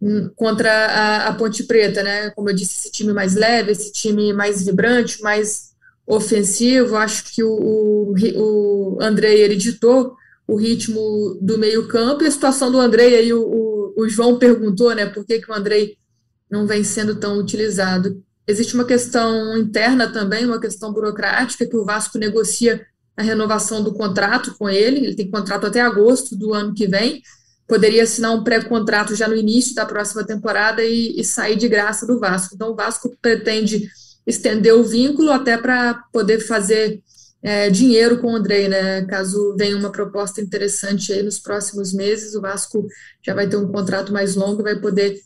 hum, 0.00 0.30
contra 0.34 0.70
a, 0.70 1.28
a, 1.28 1.34
Ponte 1.34 1.62
Preta, 1.62 2.02
né? 2.02 2.30
Como 2.30 2.50
eu 2.50 2.54
disse, 2.54 2.74
esse 2.76 2.90
time 2.90 3.12
mais 3.12 3.34
leve, 3.34 3.70
esse 3.70 3.92
time 3.92 4.32
mais 4.32 4.64
vibrante, 4.64 5.22
mais 5.22 5.72
ofensivo. 6.06 6.96
Acho 6.96 7.24
que 7.32 7.42
o, 7.42 7.52
o, 7.52 8.14
o 8.36 8.98
Andrei 9.00 9.42
o 10.46 10.56
ritmo 10.56 11.38
do 11.40 11.58
meio-campo 11.58 12.22
e 12.22 12.26
a 12.26 12.30
situação 12.30 12.70
do 12.70 12.80
Andrei. 12.80 13.16
Aí 13.16 13.32
o, 13.32 13.42
o, 13.42 13.94
o 14.02 14.08
João 14.08 14.38
perguntou, 14.38 14.94
né? 14.94 15.06
Por 15.06 15.24
que, 15.24 15.40
que 15.40 15.50
o 15.50 15.54
Andrei 15.54 15.96
não 16.50 16.66
vem 16.66 16.84
sendo 16.84 17.16
tão 17.16 17.38
utilizado? 17.38 18.22
Existe 18.46 18.74
uma 18.74 18.84
questão 18.84 19.56
interna 19.56 20.12
também, 20.12 20.44
uma 20.44 20.60
questão 20.60 20.92
burocrática, 20.92 21.66
que 21.66 21.76
o 21.76 21.84
Vasco 21.84 22.18
negocia 22.18 22.84
a 23.16 23.22
renovação 23.22 23.82
do 23.82 23.94
contrato 23.94 24.54
com 24.58 24.68
ele, 24.68 24.98
ele 24.98 25.14
tem 25.14 25.30
contrato 25.30 25.66
até 25.66 25.80
agosto 25.80 26.34
do 26.34 26.52
ano 26.54 26.74
que 26.74 26.86
vem, 26.86 27.22
poderia 27.68 28.02
assinar 28.02 28.34
um 28.34 28.42
pré-contrato 28.42 29.14
já 29.14 29.28
no 29.28 29.36
início 29.36 29.74
da 29.74 29.86
próxima 29.86 30.24
temporada 30.24 30.82
e, 30.82 31.18
e, 31.18 31.24
sair 31.24 31.56
de 31.56 31.68
graça 31.68 32.06
do 32.06 32.18
Vasco. 32.18 32.54
Então, 32.54 32.72
o 32.72 32.74
Vasco 32.74 33.14
pretende 33.20 33.88
estender 34.26 34.74
o 34.74 34.84
vínculo 34.84 35.30
até 35.30 35.56
para 35.56 35.94
poder 36.12 36.40
fazer 36.40 37.02
é, 37.42 37.68
dinheiro 37.70 38.18
com 38.20 38.32
o 38.32 38.36
Andrei, 38.36 38.68
né? 38.68 39.04
Caso 39.06 39.56
venha 39.56 39.76
uma 39.76 39.90
proposta 39.90 40.40
interessante 40.40 41.12
aí 41.12 41.22
nos 41.22 41.38
próximos 41.38 41.92
meses, 41.92 42.34
o 42.34 42.40
Vasco 42.40 42.86
já 43.24 43.34
vai 43.34 43.48
ter 43.48 43.56
um 43.56 43.70
contrato 43.70 44.12
mais 44.12 44.36
longo 44.36 44.62
vai 44.62 44.78
poder 44.78 45.20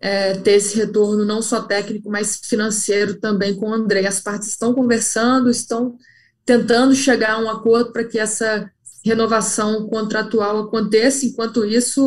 é, 0.00 0.34
ter 0.34 0.52
esse 0.52 0.76
retorno 0.76 1.24
não 1.24 1.40
só 1.40 1.62
técnico, 1.62 2.10
mas 2.10 2.40
financeiro 2.44 3.20
também 3.20 3.54
com 3.54 3.70
o 3.70 3.72
André. 3.72 4.06
As 4.06 4.20
partes 4.20 4.48
estão 4.48 4.74
conversando, 4.74 5.48
estão 5.48 5.96
tentando 6.44 6.94
chegar 6.94 7.34
a 7.34 7.38
um 7.38 7.48
acordo 7.48 7.92
para 7.92 8.04
que 8.04 8.18
essa 8.18 8.68
renovação 9.04 9.86
contratual 9.88 10.58
aconteça. 10.58 11.24
Enquanto 11.24 11.64
isso, 11.64 12.04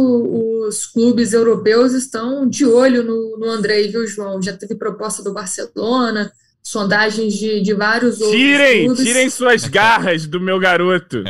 os 0.68 0.86
clubes 0.86 1.32
europeus 1.34 1.94
estão 1.94 2.48
de 2.48 2.66
olho 2.66 3.04
no, 3.04 3.38
no 3.38 3.50
André, 3.50 3.84
viu, 3.88 4.06
João? 4.06 4.42
Já 4.42 4.56
teve 4.56 4.76
proposta 4.76 5.24
do 5.24 5.34
Barcelona, 5.34 6.32
sondagens 6.66 7.36
de, 7.36 7.62
de 7.62 7.74
vários 7.76 8.20
outros 8.20 8.40
tirem. 8.40 8.94
Tirem 8.96 9.30
suas 9.30 9.66
garras 9.70 10.26
do 10.26 10.42
meu 10.42 10.60
garoto. 10.60 11.24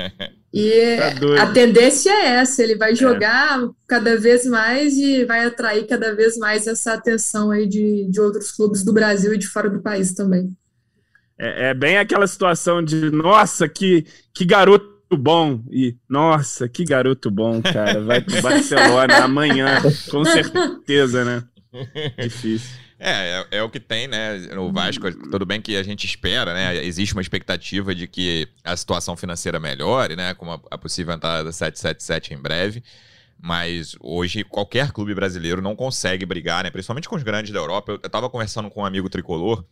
E 0.53 0.97
tá 0.97 1.43
a 1.43 1.51
tendência 1.51 2.09
é 2.09 2.37
essa, 2.37 2.63
ele 2.63 2.77
vai 2.77 2.93
é. 2.93 2.95
jogar 2.95 3.61
é. 3.61 3.67
cada 3.85 4.17
vez 4.17 4.45
mais 4.45 4.95
e 4.95 5.25
vai 5.25 5.45
atrair 5.45 5.85
cada 5.85 6.15
vez 6.15 6.37
mais 6.37 6.65
essa 6.65 6.93
atenção 6.93 7.51
aí 7.51 7.67
de, 7.67 8.09
de 8.09 8.21
outros 8.21 8.51
clubes 8.51 8.81
do 8.81 8.93
Brasil 8.93 9.33
e 9.33 9.37
de 9.37 9.47
fora 9.47 9.69
do 9.69 9.81
país 9.81 10.13
também. 10.13 10.49
É, 11.37 11.71
é 11.71 11.73
bem 11.73 11.97
aquela 11.97 12.25
situação 12.25 12.81
de, 12.81 13.11
nossa, 13.11 13.67
que, 13.67 14.05
que 14.33 14.45
garoto 14.45 14.95
bom. 15.17 15.61
E, 15.69 15.97
nossa, 16.09 16.69
que 16.69 16.85
garoto 16.85 17.29
bom, 17.29 17.61
cara. 17.61 18.01
Vai 18.01 18.21
pro 18.21 18.39
Barcelona 18.41 19.25
amanhã, 19.25 19.81
com 20.09 20.23
certeza, 20.23 21.25
né? 21.25 21.43
Difícil. 22.17 22.84
É, 22.97 23.45
é, 23.51 23.57
é, 23.57 23.63
o 23.63 23.69
que 23.69 23.79
tem, 23.79 24.07
né? 24.07 24.37
No 24.53 24.71
Vasco, 24.71 25.11
tudo 25.11 25.45
bem 25.45 25.61
que 25.61 25.75
a 25.75 25.83
gente 25.83 26.05
espera, 26.05 26.53
né? 26.53 26.83
Existe 26.85 27.13
uma 27.13 27.21
expectativa 27.21 27.93
de 27.93 28.07
que 28.07 28.47
a 28.63 28.75
situação 28.75 29.17
financeira 29.17 29.59
melhore, 29.59 30.15
né? 30.15 30.33
Com 30.33 30.51
a, 30.51 30.59
a 30.71 30.77
possível 30.77 31.13
entrada 31.13 31.43
da 31.43 31.51
777 31.51 32.33
em 32.33 32.37
breve. 32.37 32.83
Mas 33.37 33.95
hoje 33.99 34.45
qualquer 34.45 34.91
clube 34.93 35.13
brasileiro 35.13 35.61
não 35.61 35.75
consegue 35.75 36.25
brigar, 36.25 36.63
né? 36.63 36.69
Principalmente 36.71 37.09
com 37.09 37.17
os 37.17 37.23
grandes 37.23 37.51
da 37.51 37.59
Europa. 37.59 37.91
Eu, 37.91 37.99
eu 38.01 38.09
tava 38.09 38.29
conversando 38.29 38.69
com 38.69 38.81
um 38.81 38.85
amigo 38.85 39.09
tricolor. 39.09 39.65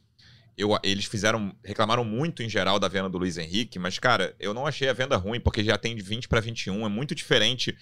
Eu, 0.58 0.78
eles 0.84 1.06
fizeram, 1.06 1.56
reclamaram 1.64 2.04
muito 2.04 2.44
em 2.44 2.50
geral 2.50 2.78
da 2.78 2.90
venda 2.90 3.10
do 3.10 3.18
Luiz 3.18 3.38
Henrique, 3.38 3.80
mas, 3.80 3.98
cara, 3.98 4.36
eu 4.40 4.54
não 4.54 4.68
achei 4.68 4.88
a 4.88 4.94
venda 4.94 5.18
ruim, 5.18 5.40
porque 5.40 5.64
já 5.64 5.78
tem 5.78 5.96
de 5.96 6.02
20 6.02 6.28
para 6.28 6.42
21. 6.42 6.86
É 6.86 6.90
muito 6.90 7.16
diferente 7.16 7.76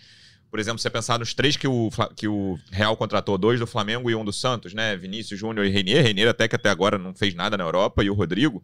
por 0.51 0.59
exemplo, 0.59 0.79
você 0.79 0.89
pensar 0.89 1.17
nos 1.17 1.33
três 1.33 1.55
que 1.55 1.65
o, 1.65 1.89
que 2.13 2.27
o 2.27 2.59
Real 2.69 2.97
contratou, 2.97 3.37
dois 3.37 3.57
do 3.57 3.65
Flamengo 3.65 4.11
e 4.11 4.15
um 4.15 4.25
do 4.25 4.33
Santos, 4.33 4.73
né? 4.73 4.97
Vinícius 4.97 5.39
Júnior 5.39 5.65
e 5.65 5.69
Renier. 5.69 6.03
Renier 6.03 6.27
até 6.27 6.45
que 6.45 6.57
até 6.57 6.69
agora 6.69 6.97
não 6.97 7.15
fez 7.15 7.33
nada 7.33 7.57
na 7.57 7.63
Europa, 7.63 8.03
e 8.03 8.09
o 8.09 8.13
Rodrigo. 8.13 8.61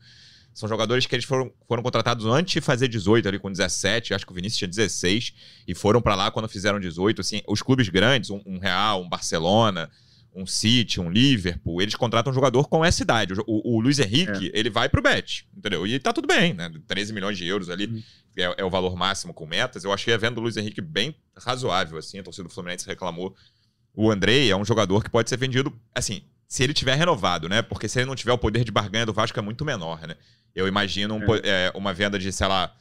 São 0.53 0.67
jogadores 0.67 1.06
que 1.06 1.15
eles 1.15 1.24
foram, 1.24 1.50
foram 1.65 1.82
contratados 1.82 2.25
antes 2.25 2.53
de 2.56 2.62
fazer 2.62 2.89
18, 2.89 3.29
ali 3.29 3.39
com 3.39 3.50
17. 3.50 4.13
Acho 4.13 4.25
que 4.25 4.32
o 4.34 4.36
Vinícius 4.36 4.58
tinha 4.58 4.67
16. 4.67 5.34
E 5.65 5.74
foram 5.74 6.01
para 6.01 6.13
lá 6.13 6.29
quando 6.29 6.50
fizeram 6.50 6.77
18. 6.77 7.22
Assim, 7.22 7.41
os 7.48 7.62
clubes 7.62 7.88
grandes, 7.88 8.32
um, 8.32 8.41
um 8.46 8.60
Real, 8.60 9.01
um 9.01 9.08
Barcelona, 9.08 9.89
um 10.38 10.46
City, 10.46 11.01
um 11.01 11.10
Liverpool, 11.10 11.82
eles 11.82 11.96
contratam 11.96 12.32
um 12.32 12.34
jogador 12.34 12.67
com 12.67 12.86
essa 12.86 13.01
idade. 13.01 13.34
O, 13.48 13.77
o 13.77 13.82
Luiz 13.82 13.98
Henrique, 13.98 14.51
é. 14.53 14.60
ele 14.60 14.70
vai 14.70 14.88
pro 14.88 15.01
Bet, 15.01 15.48
entendeu? 15.58 15.86
E 15.88 16.00
tá 16.00 16.13
tudo 16.13 16.27
bem, 16.27 16.53
né? 16.53 16.72
13 16.86 17.12
milhões 17.12 17.38
de 17.38 17.48
euros 17.48 17.72
ali 17.72 17.88
uhum. 17.88 18.03
é, 18.38 18.62
é, 18.62 18.63
o 18.63 18.70
valor 18.70 18.96
máximo 18.96 19.34
com 19.34 19.48
metas. 19.48 19.84
Eu 19.84 19.91
achei 19.91 20.13
a 20.13 20.17
venda 20.17 20.36
do 20.36 20.41
Luiz 20.41 20.56
Henrique 20.56 20.79
bem 20.79 21.15
razoável, 21.36 21.98
assim. 21.98 22.20
A 22.20 22.24
torcida 22.24 22.48
do 22.48 22.53
Fluminense 22.53 22.86
reclamou. 22.86 23.36
O 23.96 24.12
Andrei 24.12 24.51
é 24.51 24.56
um 24.56 24.63
jogador 24.63 25.03
que 25.03 25.10
pode 25.10 25.27
ser 25.27 25.38
vendido, 25.38 25.74
assim, 25.94 26.22
se 26.48 26.63
ele 26.63 26.74
tiver 26.74 26.94
renovado, 26.94 27.50
né? 27.50 27.63
Porque 27.63 27.89
se 27.89 27.98
ele 27.98 28.06
não 28.06 28.15
tiver 28.15 28.32
o 28.32 28.38
poder 28.38 28.63
de 28.63 28.72
barganha 28.72 29.08
do 29.08 29.13
Vasco 29.13 29.39
é 29.39 29.41
muito 29.41 29.65
menor, 29.65 30.08
né? 30.08 30.15
Eu 30.53 30.67
imagino 30.67 31.15
um, 31.15 31.36
é. 31.36 31.41
É, 31.44 31.72
uma 31.74 31.96
venda 31.96 32.20
de, 32.20 32.32
sei 32.32 32.48
lá, 32.48 32.72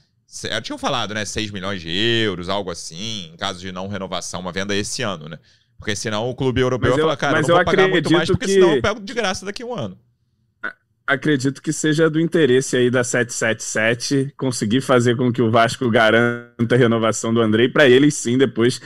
eu 0.50 0.60
tinha 0.60 0.76
falado, 0.76 1.14
né? 1.14 1.24
6 1.24 1.50
milhões 1.52 1.80
de 1.80 1.88
euros, 1.88 2.50
algo 2.50 2.70
assim, 2.70 3.30
em 3.32 3.36
caso 3.36 3.60
de 3.60 3.72
não 3.72 3.88
renovação, 3.88 4.40
uma 4.40 4.52
venda 4.52 4.76
esse 4.76 5.02
ano, 5.02 5.26
né? 5.26 5.38
Porque 5.78 5.94
senão 5.94 6.28
o 6.28 6.34
clube 6.34 6.60
europeu 6.60 6.90
vai 6.90 7.00
falar, 7.00 7.16
cara, 7.16 7.32
mas 7.34 7.48
eu 7.48 7.54
não 7.54 7.64
vou 7.64 7.72
pagar 7.72 7.88
muito 7.88 8.12
mais, 8.12 8.28
porque 8.28 8.46
que... 8.46 8.52
senão 8.52 8.76
eu 8.76 8.82
pego 8.82 9.00
de 9.00 9.14
graça 9.14 9.44
daqui 9.44 9.62
a 9.62 9.66
um 9.66 9.74
ano. 9.74 9.98
Acredito 11.06 11.62
que 11.62 11.72
seja 11.72 12.10
do 12.10 12.18
interesse 12.18 12.76
aí 12.76 12.90
da 12.90 13.04
777 13.04 14.34
conseguir 14.36 14.80
fazer 14.80 15.16
com 15.16 15.32
que 15.32 15.40
o 15.40 15.52
Vasco 15.52 15.88
garanta 15.88 16.74
a 16.74 16.78
renovação 16.78 17.32
do 17.32 17.40
Andrei 17.40 17.68
para 17.68 17.88
eles 17.88 18.14
sim 18.14 18.36
depois 18.36 18.80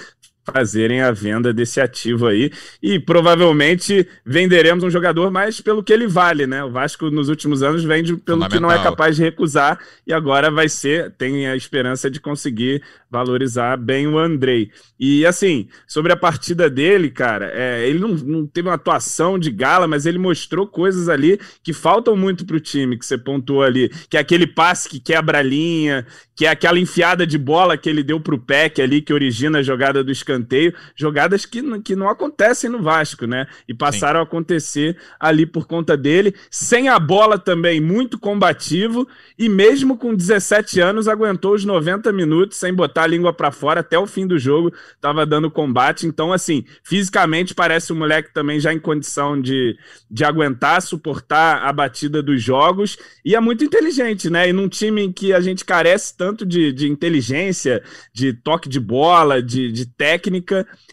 fazerem 0.53 1.01
a 1.01 1.11
venda 1.11 1.53
desse 1.53 1.81
ativo 1.81 2.27
aí. 2.27 2.51
E 2.83 2.99
provavelmente 2.99 4.07
venderemos 4.25 4.85
um 4.85 4.91
jogador 4.91 5.31
mais 5.31 5.61
pelo 5.61 5.83
que 5.83 5.93
ele 5.93 6.07
vale, 6.07 6.47
né? 6.47 6.65
O 6.65 6.71
Vasco 6.71 7.11
nos 7.11 7.29
últimos 7.29 7.63
anos 7.63 7.85
vende 7.85 8.17
pelo 8.17 8.49
que 8.49 8.61
não 8.61 8.71
é 8.71 8.83
capaz 8.83 9.17
de 9.17 9.23
recusar 9.23 9.79
e 10.07 10.13
agora 10.13 10.51
vai 10.51 10.69
ser, 10.69 11.11
tem 11.13 11.49
a 11.49 11.57
esperança 11.57 12.11
de 12.11 12.21
conseguir 12.21 12.83
valorizar 13.11 13.77
bem 13.77 14.07
o 14.07 14.19
Andrei. 14.19 14.71
E 14.99 15.27
assim, 15.27 15.69
sobre 15.87 16.13
a 16.13 16.17
partida 16.17 16.71
dele, 16.71 17.11
cara, 17.11 17.51
é, 17.53 17.89
ele 17.89 17.99
não, 17.99 18.09
não, 18.11 18.47
teve 18.47 18.69
uma 18.69 18.75
atuação 18.75 19.39
de 19.39 19.51
gala, 19.51 19.89
mas 19.89 20.07
ele 20.07 20.19
mostrou 20.19 20.67
coisas 20.67 21.09
ali 21.09 21.41
que 21.63 21.73
faltam 21.73 22.17
muito 22.17 22.47
pro 22.47 22.61
time, 22.61 22.97
que 22.97 23.05
você 23.05 23.19
pontuou 23.19 23.63
ali, 23.63 23.91
que 24.09 24.17
é 24.17 24.21
aquele 24.21 24.47
passe 24.47 24.89
que 24.89 25.01
quebra 25.01 25.39
a 25.39 25.43
linha, 25.43 26.07
que 26.37 26.47
é 26.47 26.51
aquela 26.51 26.79
enfiada 26.79 27.27
de 27.27 27.37
bola 27.37 27.77
que 27.77 27.89
ele 27.89 28.03
deu 28.03 28.21
pro 28.21 28.39
Peck 28.39 28.81
ali, 28.81 29.03
que 29.03 29.13
origina 29.13 29.59
a 29.59 29.63
jogada 29.63 30.05
do 30.05 30.13
escanteio, 30.13 30.40
jogadas 30.95 31.47
que, 31.47 31.81
que 31.81 31.97
não 31.97 32.09
acontecem 32.09 32.71
no 32.71 32.83
Vasco, 32.83 33.27
né? 33.27 33.47
E 33.67 33.75
passaram 33.75 34.21
Sim. 34.21 34.21
a 34.21 34.25
acontecer 34.25 34.97
ali 35.19 35.47
por 35.47 35.67
conta 35.67 35.97
dele, 35.97 36.35
sem 36.51 36.89
a 36.89 36.99
bola 36.99 37.39
também, 37.39 37.81
muito 37.81 38.19
combativo, 38.19 39.09
e 39.39 39.49
mesmo 39.49 39.97
com 39.97 40.15
17 40.15 40.81
anos 40.81 41.09
aguentou 41.09 41.55
os 41.55 41.65
90 41.65 42.13
minutos 42.13 42.59
sem 42.59 42.73
botar 42.73 42.91
botar 43.01 43.05
a 43.05 43.07
língua 43.07 43.33
para 43.33 43.51
fora 43.51 43.81
até 43.81 43.99
o 43.99 44.07
fim 44.07 44.27
do 44.27 44.39
jogo, 44.39 44.73
tava 45.01 45.25
dando 45.25 45.51
combate. 45.51 46.07
Então, 46.07 46.33
assim, 46.33 46.65
fisicamente 46.83 47.55
parece 47.55 47.93
um 47.93 47.97
moleque 47.97 48.33
também 48.35 48.59
já 48.59 48.73
em 48.73 48.79
condição 48.79 49.41
de, 49.41 49.77
de 50.11 50.25
aguentar, 50.25 50.83
suportar 50.83 51.63
a 51.63 51.73
batida 51.73 52.23
dos 52.23 52.43
jogos. 52.43 52.99
E 53.25 53.35
é 53.35 53.41
muito 53.41 53.65
inteligente, 53.65 54.29
né? 54.29 54.49
E 54.49 54.53
num 54.53 54.69
time 54.69 55.03
em 55.03 55.13
que 55.13 55.33
a 55.33 55.41
gente 55.41 55.65
carece 55.65 56.17
tanto 56.17 56.45
de, 56.45 56.73
de 56.73 56.89
inteligência, 56.89 57.83
de 58.13 58.33
toque 58.33 58.69
de 58.69 58.81
bola, 58.81 59.43
de, 59.43 59.71
de 59.71 59.87
técnica, 59.87 60.20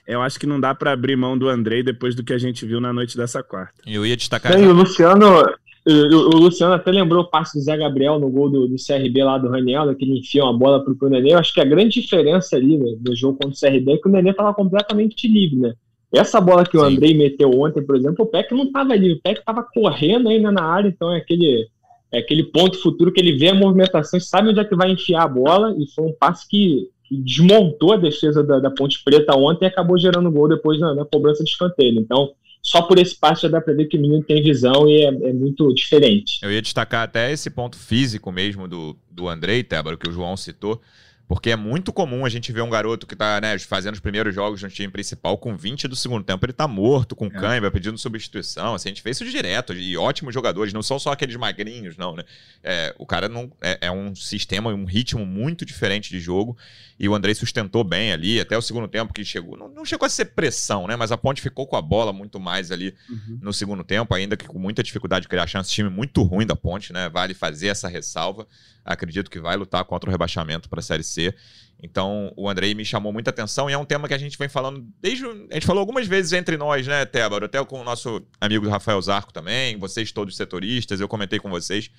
eu 0.08 0.22
acho 0.22 0.40
que 0.40 0.48
não 0.48 0.60
dá 0.60 0.74
para 0.74 0.92
abrir 0.92 1.16
mão 1.16 1.38
do 1.38 1.50
Andrei 1.50 1.84
depois 1.84 2.16
do 2.16 2.24
que 2.24 2.34
a 2.34 2.38
gente 2.38 2.66
viu 2.66 2.80
na 2.80 2.94
noite 2.94 3.18
dessa 3.18 3.44
quarta. 3.44 3.74
Eu 3.86 4.06
ia 4.06 4.16
destacar. 4.16 4.56
Bem, 4.56 4.68
o 4.68 4.74
Luciano, 4.74 5.44
o, 5.86 6.38
Luciano 6.38 6.74
até 6.74 6.92
lembrou 6.92 7.24
o 7.24 7.30
passe 7.30 7.58
do 7.58 7.64
Zé 7.64 7.78
Gabriel 7.78 8.20
no 8.20 8.30
gol 8.30 8.50
do, 8.50 8.68
do 8.68 8.76
CRB 8.76 9.24
lá 9.24 9.38
do 9.38 9.50
Raniel, 9.50 9.96
que 9.96 10.04
ele 10.04 10.20
enfia 10.20 10.44
uma 10.44 10.58
bola 10.58 10.84
pro, 10.84 10.96
pro 10.96 11.10
Nenê. 11.10 11.34
Eu 11.34 11.40
acho 11.40 11.54
que 11.54 11.62
a 11.62 11.66
grande 11.66 12.02
diferença 12.02 12.58
ali 12.58 12.78
né, 12.78 12.98
no 13.06 13.16
jogo 13.16 13.40
contra 13.42 13.56
o 13.56 13.60
CRB 13.60 13.94
é 13.94 13.98
que 13.98 14.08
o 14.08 14.12
Nenê 14.12 14.32
estava 14.32 14.54
completamente 14.54 15.28
livre, 15.28 15.58
né? 15.58 15.74
Essa 16.14 16.40
bola 16.40 16.66
que 16.66 16.78
o 16.78 16.82
Sim. 16.82 16.94
Andrei 16.94 17.14
meteu 17.14 17.52
ontem, 17.52 17.82
por 17.82 17.96
exemplo, 17.96 18.26
o 18.26 18.28
Peck 18.28 18.54
não 18.54 18.64
estava 18.64 18.96
livre, 18.96 19.18
o 19.18 19.22
Peck 19.22 19.40
estava 19.40 19.64
correndo 19.64 20.30
ainda 20.30 20.52
na 20.52 20.64
área, 20.64 20.88
então 20.88 21.14
é 21.14 21.18
aquele, 21.18 21.68
é 22.12 22.20
aquele 22.20 22.44
ponto 22.44 22.82
futuro 22.82 23.12
que 23.12 23.20
ele 23.20 23.38
vê 23.38 23.50
a 23.50 23.56
movimentação 23.56 24.18
e 24.18 24.22
sabe 24.22 24.50
onde 24.50 24.60
é 24.60 24.66
que 24.66 24.76
vai 24.76 24.92
enfiar 24.92 25.24
a 25.24 25.28
bola, 25.28 25.76
e 25.78 25.86
foi 25.94 26.06
um 26.06 26.16
passe 26.18 26.48
que, 26.48 26.90
desmontou 27.10 27.94
a 27.94 27.98
defesa 27.98 28.44
da, 28.44 28.60
da 28.60 28.72
Ponte 28.72 29.02
Preta 29.04 29.36
ontem 29.36 29.66
e 29.66 29.68
acabou 29.68 29.98
gerando 29.98 30.32
gol 30.32 30.48
depois 30.48 30.80
na, 30.80 30.94
na 30.94 31.06
cobrança 31.06 31.44
de 31.44 31.50
escanteio. 31.50 32.00
Então, 32.00 32.34
só 32.62 32.82
por 32.82 33.00
esse 33.00 33.16
passo 33.16 33.44
já 33.44 33.48
dá 33.48 33.62
para 33.62 33.74
ver 33.74 33.86
que 33.86 33.98
o 33.98 34.02
menino 34.02 34.24
tem 34.24 34.44
visão 34.44 34.90
e 34.90 35.02
é, 35.02 35.08
é, 35.08 35.34
muito 35.34 35.74
diferente. 35.74 36.40
Eu 36.42 36.52
ia 36.52 36.62
destacar 36.62 37.04
até 37.04 37.32
esse 37.32 37.50
ponto 37.50 37.78
físico 37.78 38.32
mesmo 38.32 38.68
do, 38.68 38.96
do 39.10 39.30
Andrei, 39.30 39.64
Tébaro, 39.64 39.98
que 39.98 40.10
o 40.10 40.12
João 40.12 40.36
citou. 40.36 40.82
Porque 41.28 41.50
é 41.50 41.58
muito 41.58 41.92
comum 41.92 42.26
a 42.26 42.30
gente 42.30 42.54
ver 42.54 42.62
um 42.62 42.70
garoto 42.70 43.06
que 43.06 43.16
tá, 43.16 43.42
né, 43.42 43.60
fazendo 43.60 43.96
os 43.96 44.00
primeiros 44.00 44.34
jogos 44.34 44.64
no 44.64 44.70
time 44.70 44.90
principal 44.90 45.38
com 45.38 45.58
20 45.58 45.86
do 45.86 45.96
segundo 45.96 46.24
tempo, 46.24 46.46
ele 46.46 46.54
tá 46.54 46.68
morto, 46.70 47.18
com 47.18 47.26
é. 47.26 47.30
cãibra, 47.30 47.70
pedindo 47.70 47.98
substituição. 47.98 48.74
Assim, 48.74 48.88
a 48.88 48.92
gente 48.94 49.04
vê 49.04 49.10
isso 49.10 49.26
direto. 49.26 49.74
E 49.74 49.98
ótimos 49.98 50.34
jogadores, 50.34 50.72
não 50.72 50.82
são 50.82 50.98
só 50.98 51.12
aqueles 51.12 51.36
magrinhos, 51.36 51.98
não, 51.98 52.16
né? 52.16 52.24
É, 52.64 52.96
o 52.98 53.06
cara 53.06 53.28
não 53.28 53.52
é, 53.62 53.78
é, 53.82 53.92
um 53.92 54.16
sistema, 54.16 54.74
um 54.74 54.86
ritmo 54.86 55.26
muito 55.26 55.66
diferente 55.66 56.10
de 56.10 56.20
jogo. 56.20 56.58
E 56.98 57.10
o 57.10 57.14
Andrei 57.14 57.36
sustentou 57.36 57.84
bem 57.84 58.14
ali, 58.14 58.40
até 58.40 58.58
o 58.58 58.62
segundo 58.62 58.88
tempo 58.88 59.14
que 59.14 59.24
chegou. 59.26 59.58
Não, 59.58 59.68
não 59.68 59.84
chegou 59.84 60.06
a 60.06 60.10
ser 60.10 60.26
pressão, 60.26 60.88
né? 60.88 60.96
Mas 60.96 61.12
a 61.12 61.18
ponte 61.18 61.42
ficou 61.42 61.68
com 61.68 61.76
a 61.76 61.82
bola 61.82 62.14
muito 62.14 62.40
mais 62.40 62.72
ali 62.72 62.96
uhum. 63.10 63.40
no 63.42 63.52
segundo 63.52 63.84
tempo, 63.84 64.14
ainda 64.16 64.38
que 64.38 64.48
com 64.48 64.58
muita 64.58 64.82
dificuldade 64.82 65.24
de 65.24 65.28
criar 65.28 65.46
chance. 65.46 65.70
Time 65.70 65.90
muito 65.90 66.24
ruim 66.24 66.46
da 66.46 66.56
ponte, 66.56 66.94
né? 66.94 67.10
Vale 67.10 67.34
fazer 67.34 67.68
essa 67.68 67.90
ressalva 67.90 68.48
acredito 68.88 69.30
que 69.30 69.40
vai 69.40 69.56
lutar 69.56 69.84
contra 69.86 70.10
o 70.10 70.12
rebaixamento 70.12 70.70
para 70.70 70.80
a 70.80 70.84
Série 70.84 71.04
C. 71.04 71.36
Então, 71.82 72.34
o 72.36 72.50
Andrei 72.50 72.74
me 72.74 72.84
chamou 72.84 73.14
muita 73.14 73.30
atenção 73.30 73.70
e 73.70 73.74
é 73.74 73.78
um 73.78 73.86
tema 73.86 74.08
que 74.08 74.14
a 74.14 74.18
gente 74.18 74.38
vem 74.38 74.50
falando 74.50 74.84
desde. 75.00 75.26
A 75.26 75.54
gente 75.54 75.68
falou 75.68 75.82
algumas 75.82 76.08
vezes 76.08 76.34
entre 76.34 76.58
nós, 76.58 76.88
né, 76.88 77.06
Tébaro? 77.06 77.46
Até 77.46 77.64
com 77.64 77.80
o 77.80 77.84
nosso 77.84 78.26
amigo 78.42 78.68
Rafael 78.68 79.00
Zarco 79.02 79.32
também, 79.32 79.78
vocês 79.78 80.12
todos 80.12 80.36
setoristas, 80.36 81.00
eu 81.00 81.08
comentei 81.08 81.38
com 81.38 81.50
vocês 81.50 81.92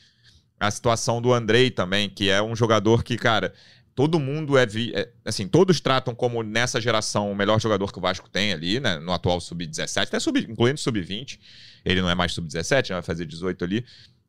a 0.59 0.71
situação 0.71 1.23
do 1.23 1.33
Andrei 1.33 1.71
também, 1.71 2.11
que 2.11 2.28
é 2.28 2.42
um 2.42 2.57
jogador 2.57 3.04
que, 3.04 3.16
cara, 3.16 3.52
todo 3.95 4.18
mundo 4.18 4.59
é, 4.59 4.66
vi... 4.66 4.92
é, 4.95 5.09
assim, 5.25 5.47
todos 5.47 5.80
tratam 5.80 6.14
como 6.14 6.42
nessa 6.42 6.80
geração 6.80 7.30
o 7.30 7.35
melhor 7.37 7.61
jogador 7.61 7.92
que 7.92 7.99
o 7.99 8.02
Vasco 8.02 8.28
tem 8.28 8.52
ali, 8.52 8.80
né, 8.80 8.99
no 8.99 9.12
atual 9.12 9.40
sub-17, 9.40 10.02
até 10.02 10.18
sub, 10.18 10.38
incluindo 10.49 10.80
sub-20. 10.80 11.38
Ele 11.85 12.02
não 12.02 12.11
é 12.11 12.14
mais 12.14 12.33
sub-17, 12.33 12.90
né, 12.90 12.95
vai 12.97 13.02
fazer 13.02 13.25
18 13.25 13.64
ali. 13.64 13.85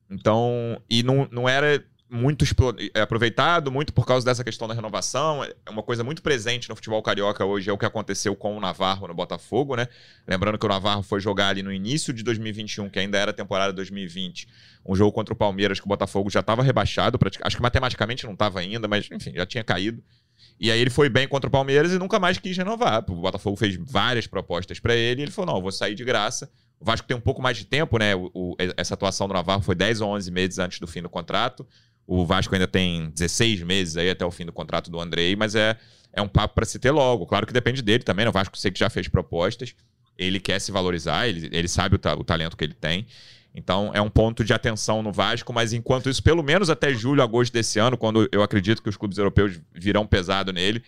Então, 0.10 0.82
e 0.90 1.04
não, 1.04 1.28
não 1.32 1.50
era 1.50 1.84
muito 2.10 2.44
é 2.94 3.02
aproveitado, 3.02 3.72
muito 3.72 3.94
por 3.94 4.06
causa 4.06 4.26
dessa 4.26 4.44
questão 4.44 4.68
da 4.68 4.74
renovação. 4.74 5.44
É 5.44 5.70
uma 5.70 5.84
coisa 5.84 6.04
muito 6.04 6.24
presente 6.24 6.68
no 6.68 6.76
futebol 6.76 7.02
carioca 7.04 7.46
hoje, 7.46 7.70
é 7.70 7.74
o 7.74 7.78
que 7.78 7.86
aconteceu 7.86 8.36
com 8.36 8.58
o 8.58 8.60
Navarro 8.60 9.08
no 9.08 9.14
Botafogo, 9.14 9.76
né? 9.76 9.88
Lembrando 10.28 10.58
que 10.58 10.66
o 10.66 10.70
Navarro 10.70 11.04
foi 11.04 11.20
jogar 11.20 11.50
ali 11.50 11.62
no 11.62 11.72
início 11.72 12.12
de 12.12 12.24
2021, 12.24 12.90
que 12.90 13.00
ainda 13.00 13.18
era 13.18 13.32
temporada 13.32 13.72
2020, 13.72 14.48
um 14.86 14.96
jogo 14.96 15.12
contra 15.12 15.34
o 15.34 15.38
Palmeiras, 15.38 15.80
que 15.80 15.86
o 15.86 15.90
Botafogo 15.90 16.30
já 16.30 16.40
estava 16.40 16.64
rebaixado, 16.64 17.20
acho 17.44 17.56
que 17.56 17.62
matematicamente 17.62 18.26
não 18.26 18.34
estava 18.34 18.60
ainda, 18.60 18.88
mas 18.88 19.08
enfim, 19.12 19.34
já 19.36 19.46
tinha 19.46 19.64
caído. 19.64 20.04
E 20.60 20.72
aí 20.72 20.80
ele 20.80 20.90
foi 20.90 21.10
bem 21.10 21.28
contra 21.28 21.48
o 21.48 21.52
Palmeiras 21.52 21.94
e 21.94 22.00
nunca 22.00 22.20
mais 22.20 22.38
quis 22.38 22.58
renovar. 22.58 23.06
O 23.08 23.16
Botafogo 23.16 23.56
fez 23.56 23.76
várias 23.76 24.28
propostas 24.28 24.80
para 24.80 24.96
ele 24.96 25.22
e 25.22 25.24
ele 25.24 25.32
falou: 25.32 25.54
não, 25.54 25.62
vou 25.62 25.72
sair 25.72 25.96
de 25.96 26.04
graça. 26.04 26.52
O 26.80 26.86
Vasco 26.86 27.08
tem 27.08 27.16
um 27.16 27.22
pouco 27.22 27.42
mais 27.42 27.58
de 27.58 27.66
tempo, 27.66 27.98
né? 27.98 28.16
O, 28.16 28.32
o, 28.34 28.56
essa 28.78 28.94
atuação 28.94 29.28
do 29.28 29.34
Navarro 29.34 29.62
foi 29.62 29.76
10 29.76 30.02
ou 30.02 30.10
11 30.16 30.32
meses 30.32 30.60
antes 30.60 30.80
do 30.80 30.88
fim 30.88 31.02
do 31.02 31.10
contrato. 31.10 31.68
O 32.12 32.26
Vasco 32.26 32.56
ainda 32.56 32.68
tem 32.68 33.12
16 33.12 33.62
meses 33.62 33.96
aí 33.96 34.10
até 34.10 34.26
o 34.26 34.32
fim 34.32 34.44
do 34.44 34.52
contrato 34.52 34.90
do 34.90 35.00
Andrei, 35.00 35.36
mas 35.36 35.54
é, 35.54 35.78
é 36.12 36.20
um 36.20 36.28
papo 36.28 36.56
para 36.56 36.66
se 36.66 36.80
ter 36.80 36.90
logo. 36.90 37.28
Claro 37.28 37.46
que 37.46 37.54
depende 37.54 37.84
dele 37.84 38.04
também, 38.04 38.26
né? 38.26 38.30
O 38.30 38.34
Vasco 38.34 38.58
sei 38.58 38.72
que 38.72 38.80
já 38.80 38.90
fez 38.90 39.08
propostas, 39.08 39.76
ele 40.18 40.40
quer 40.40 40.60
se 40.60 40.72
valorizar, 40.72 41.28
ele, 41.28 41.48
ele 41.52 41.68
sabe 41.68 41.98
o, 41.98 42.00
ta, 42.00 42.16
o 42.16 42.24
talento 42.24 42.58
que 42.58 42.64
ele 42.64 42.74
tem. 42.74 43.06
Então 43.54 43.92
é 43.94 44.02
um 44.02 44.10
ponto 44.10 44.44
de 44.44 44.52
atenção 44.52 45.04
no 45.04 45.12
Vasco, 45.12 45.54
mas 45.54 45.72
enquanto 45.72 46.10
isso, 46.10 46.24
pelo 46.24 46.42
menos 46.42 46.72
até 46.72 46.92
julho, 46.92 47.22
agosto 47.22 47.54
desse 47.54 47.78
ano, 47.78 47.96
quando 47.96 48.28
eu 48.32 48.42
acredito 48.42 48.82
que 48.82 48.90
os 48.90 48.98
clubes 48.98 49.20
europeus 49.20 49.62
virão 49.72 50.08
pesado 50.08 50.52
nele, 50.52 50.82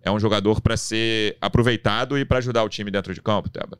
é 0.00 0.12
um 0.12 0.20
jogador 0.20 0.60
para 0.60 0.76
ser 0.76 1.36
aproveitado 1.40 2.16
e 2.16 2.24
para 2.24 2.38
ajudar 2.38 2.62
o 2.62 2.68
time 2.68 2.88
dentro 2.88 3.12
de 3.12 3.20
campo, 3.20 3.48
Teba. 3.48 3.76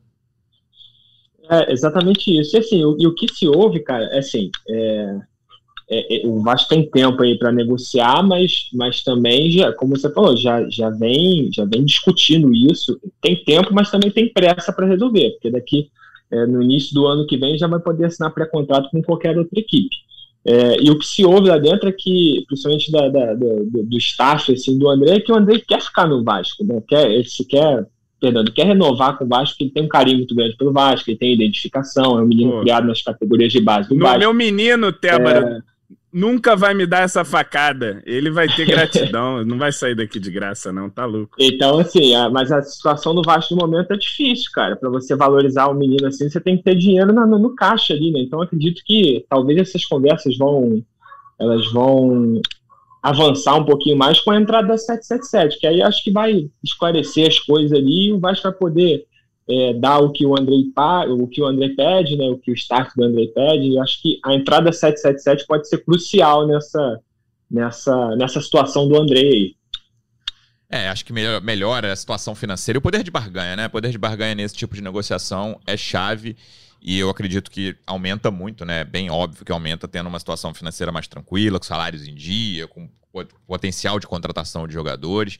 É 1.49 1.71
exatamente 1.71 2.37
isso. 2.37 2.57
E 2.57 2.59
assim, 2.59 2.83
o, 2.83 2.97
e 2.99 3.07
o 3.07 3.15
que 3.15 3.33
se 3.33 3.47
ouve, 3.47 3.79
cara, 3.79 4.03
é 4.07 4.19
assim, 4.19 4.51
é, 4.67 5.19
é, 5.89 6.17
é, 6.17 6.27
o 6.27 6.39
Vasco 6.41 6.69
tem 6.69 6.87
tempo 6.87 7.23
aí 7.23 7.37
para 7.37 7.51
negociar, 7.51 8.21
mas, 8.21 8.69
mas 8.73 9.03
também, 9.03 9.49
já, 9.49 9.73
como 9.73 9.97
você 9.97 10.11
falou, 10.13 10.37
já, 10.37 10.69
já, 10.69 10.89
vem, 10.91 11.49
já 11.51 11.65
vem 11.65 11.83
discutindo 11.83 12.53
isso. 12.53 12.99
Tem 13.19 13.43
tempo, 13.43 13.73
mas 13.73 13.89
também 13.89 14.11
tem 14.11 14.31
pressa 14.31 14.71
para 14.71 14.85
resolver, 14.85 15.31
porque 15.31 15.49
daqui 15.49 15.89
é, 16.31 16.45
no 16.45 16.61
início 16.61 16.93
do 16.93 17.07
ano 17.07 17.25
que 17.25 17.37
vem 17.37 17.57
já 17.57 17.65
vai 17.65 17.79
poder 17.79 18.05
assinar 18.05 18.31
pré-contrato 18.31 18.89
com 18.91 19.01
qualquer 19.01 19.35
outra 19.35 19.59
equipe. 19.59 19.95
É, 20.45 20.79
e 20.79 20.91
o 20.91 20.97
que 20.97 21.05
se 21.05 21.25
ouve 21.25 21.49
lá 21.49 21.57
dentro 21.57 21.89
é 21.89 21.91
que, 21.91 22.43
principalmente 22.47 22.91
da, 22.91 23.09
da, 23.09 23.33
do, 23.33 23.83
do 23.83 23.97
staff 23.97 24.53
assim, 24.53 24.77
do 24.77 24.89
André, 24.89 25.15
é 25.15 25.19
que 25.19 25.31
o 25.31 25.35
André 25.35 25.59
quer 25.67 25.81
ficar 25.81 26.07
no 26.07 26.23
Vasco, 26.23 26.63
né? 26.63 26.81
quer, 26.87 27.11
ele 27.11 27.27
se 27.27 27.45
quer, 27.45 27.85
perdão, 28.21 28.43
ele 28.43 28.51
quer 28.51 28.67
renovar 28.67 29.17
com 29.17 29.25
o 29.25 29.27
Vasco, 29.27 29.55
porque 29.55 29.63
ele 29.65 29.71
tem 29.71 29.83
um 29.83 29.89
carinho 29.89 30.19
muito 30.19 30.35
grande 30.35 30.55
pelo 30.55 30.71
Vasco, 30.71 31.09
ele 31.09 31.17
tem 31.17 31.33
identificação, 31.33 32.19
é 32.19 32.21
um 32.21 32.27
menino 32.27 32.51
Pô. 32.51 32.61
criado 32.61 32.87
nas 32.87 33.01
categorias 33.01 33.51
de 33.51 33.59
base 33.59 33.89
do 33.89 33.95
no 33.95 34.01
Vasco. 34.01 34.19
Meu 34.19 34.33
menino, 34.33 34.93
Tébaro, 34.93 35.45
é 35.47 35.61
nunca 36.11 36.55
vai 36.55 36.73
me 36.73 36.85
dar 36.85 37.03
essa 37.03 37.23
facada. 37.23 38.01
Ele 38.05 38.29
vai 38.29 38.47
ter 38.47 38.65
gratidão, 38.65 39.43
não 39.45 39.57
vai 39.57 39.71
sair 39.71 39.95
daqui 39.95 40.19
de 40.19 40.31
graça, 40.31 40.71
não, 40.71 40.89
tá 40.89 41.05
louco. 41.05 41.35
Então, 41.39 41.79
assim, 41.79 42.15
a, 42.15 42.29
mas 42.29 42.51
a 42.51 42.61
situação 42.61 43.13
do 43.13 43.21
Vasco 43.21 43.55
no 43.55 43.61
momento 43.61 43.93
é 43.93 43.97
difícil, 43.97 44.51
cara. 44.53 44.75
Para 44.75 44.89
você 44.89 45.15
valorizar 45.15 45.67
o 45.67 45.73
menino 45.73 46.07
assim, 46.07 46.29
você 46.29 46.39
tem 46.39 46.57
que 46.57 46.63
ter 46.63 46.75
dinheiro 46.75 47.13
no, 47.13 47.25
no, 47.25 47.39
no 47.39 47.55
caixa 47.55 47.93
ali, 47.93 48.11
né? 48.11 48.19
Então, 48.19 48.41
acredito 48.41 48.81
que 48.85 49.25
talvez 49.29 49.59
essas 49.59 49.85
conversas 49.85 50.37
vão. 50.37 50.83
Elas 51.39 51.71
vão 51.71 52.41
avançar 53.01 53.55
um 53.55 53.63
pouquinho 53.63 53.97
mais 53.97 54.19
com 54.19 54.31
a 54.31 54.37
entrada 54.37 54.67
da 54.67 54.77
777, 54.77 55.57
que 55.57 55.65
aí 55.65 55.81
acho 55.81 56.03
que 56.03 56.11
vai 56.11 56.49
esclarecer 56.61 57.27
as 57.27 57.39
coisas 57.39 57.71
ali 57.71 58.07
e 58.07 58.11
o 58.11 58.19
Vasco 58.19 58.43
vai 58.43 58.51
poder 58.51 59.05
é, 59.49 59.73
dar 59.73 59.99
o 59.99 60.11
que 60.11 60.25
o 60.25 60.37
Andrei 60.37 60.71
o 61.09 61.27
que 61.27 61.41
o 61.41 61.75
pede, 61.75 62.15
né, 62.15 62.29
o 62.29 62.37
que 62.37 62.51
o 62.51 62.53
staff 62.53 62.91
do 62.95 63.03
Andrei 63.03 63.27
pede. 63.29 63.75
Eu 63.75 63.81
acho 63.81 64.01
que 64.01 64.19
a 64.23 64.33
entrada 64.33 64.71
777 64.71 65.47
pode 65.47 65.67
ser 65.67 65.83
crucial 65.83 66.47
nessa 66.47 66.99
nessa 67.49 68.15
nessa 68.15 68.41
situação 68.41 68.87
do 68.87 68.95
Andrei. 68.95 69.55
É, 70.71 70.87
acho 70.89 71.03
que 71.03 71.11
melhora, 71.11 71.91
a 71.91 71.95
situação 71.95 72.35
financeira 72.35 72.77
e 72.77 72.79
o 72.79 72.81
poder 72.81 73.01
de 73.01 73.09
barganha, 73.09 73.55
né? 73.55 73.65
O 73.65 73.71
poder 73.71 73.89
de 73.89 73.97
barganha 73.97 74.35
nesse 74.35 74.55
tipo 74.55 74.75
de 74.75 74.83
negociação 74.83 75.59
é 75.65 75.75
chave 75.75 76.37
e 76.79 76.99
eu 76.99 77.09
acredito 77.09 77.49
que 77.49 77.75
aumenta 77.87 78.29
muito, 78.29 78.63
né? 78.63 78.83
Bem 78.83 79.09
óbvio 79.09 79.43
que 79.43 79.51
aumenta 79.51 79.87
tendo 79.87 80.07
uma 80.07 80.19
situação 80.19 80.53
financeira 80.53 80.91
mais 80.91 81.07
tranquila, 81.07 81.57
com 81.57 81.65
salários 81.65 82.07
em 82.07 82.13
dia, 82.13 82.67
com 82.67 82.87
potencial 83.47 83.99
de 83.99 84.05
contratação 84.05 84.67
de 84.67 84.73
jogadores. 84.73 85.39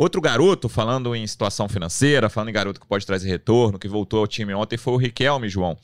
Outro 0.00 0.18
garoto, 0.18 0.66
falando 0.66 1.14
em 1.14 1.26
situação 1.26 1.68
financeira, 1.68 2.30
falando 2.30 2.48
em 2.48 2.54
garoto 2.54 2.80
que 2.80 2.86
pode 2.86 3.04
trazer 3.04 3.28
retorno, 3.28 3.78
que 3.78 3.86
voltou 3.86 4.20
ao 4.20 4.26
time 4.26 4.54
ontem, 4.54 4.78
foi 4.78 4.94
o 4.94 4.96
Riquelme, 4.96 5.46
João. 5.46 5.76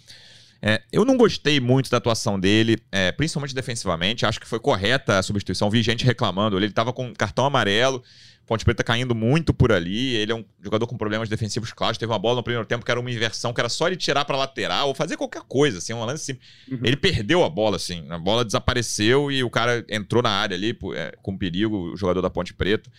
É, 0.62 0.80
eu 0.90 1.04
não 1.04 1.18
gostei 1.18 1.60
muito 1.60 1.90
da 1.90 1.98
atuação 1.98 2.40
dele, 2.40 2.78
é, 2.90 3.12
principalmente 3.12 3.54
defensivamente. 3.54 4.24
Acho 4.24 4.40
que 4.40 4.46
foi 4.46 4.58
correta 4.58 5.18
a 5.18 5.22
substituição. 5.22 5.68
Vi 5.68 5.82
gente 5.82 6.02
reclamando. 6.02 6.56
Ele 6.56 6.64
estava 6.64 6.94
com 6.94 7.12
cartão 7.12 7.44
amarelo, 7.44 8.02
Ponte 8.46 8.64
Preta 8.64 8.82
caindo 8.82 9.14
muito 9.14 9.52
por 9.52 9.70
ali. 9.70 10.14
Ele 10.14 10.32
é 10.32 10.34
um 10.34 10.46
jogador 10.62 10.86
com 10.86 10.96
problemas 10.96 11.28
defensivos 11.28 11.70
claros. 11.74 11.98
Teve 11.98 12.10
uma 12.10 12.18
bola 12.18 12.36
no 12.36 12.42
primeiro 12.42 12.66
tempo 12.66 12.86
que 12.86 12.90
era 12.90 12.98
uma 12.98 13.10
inversão, 13.10 13.52
que 13.52 13.60
era 13.60 13.68
só 13.68 13.86
ele 13.86 13.96
tirar 13.96 14.24
para 14.24 14.34
lateral 14.34 14.88
ou 14.88 14.94
fazer 14.94 15.18
qualquer 15.18 15.42
coisa, 15.42 15.76
assim, 15.76 15.92
um 15.92 16.02
lance 16.02 16.32
assim. 16.32 16.40
Uhum. 16.74 16.80
Ele 16.84 16.96
perdeu 16.96 17.44
a 17.44 17.50
bola, 17.50 17.76
assim. 17.76 18.06
A 18.08 18.18
bola 18.18 18.46
desapareceu 18.46 19.30
e 19.30 19.44
o 19.44 19.50
cara 19.50 19.84
entrou 19.90 20.22
na 20.22 20.30
área 20.30 20.56
ali 20.56 20.74
é, 20.94 21.14
com 21.20 21.36
perigo, 21.36 21.92
o 21.92 21.96
jogador 21.98 22.22
da 22.22 22.30
Ponte 22.30 22.54
Preta. 22.54 22.90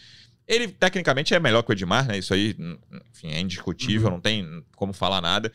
Ele, 0.48 0.68
tecnicamente, 0.68 1.34
é 1.34 1.40
melhor 1.40 1.62
que 1.62 1.72
o 1.72 1.74
Edmar, 1.74 2.08
né? 2.08 2.18
Isso 2.18 2.34
aí, 2.34 2.56
enfim, 3.12 3.32
é 3.32 3.40
indiscutível, 3.42 4.08
uhum. 4.08 4.14
não 4.14 4.22
tem 4.22 4.64
como 4.76 4.94
falar 4.94 5.22
nada. 5.22 5.52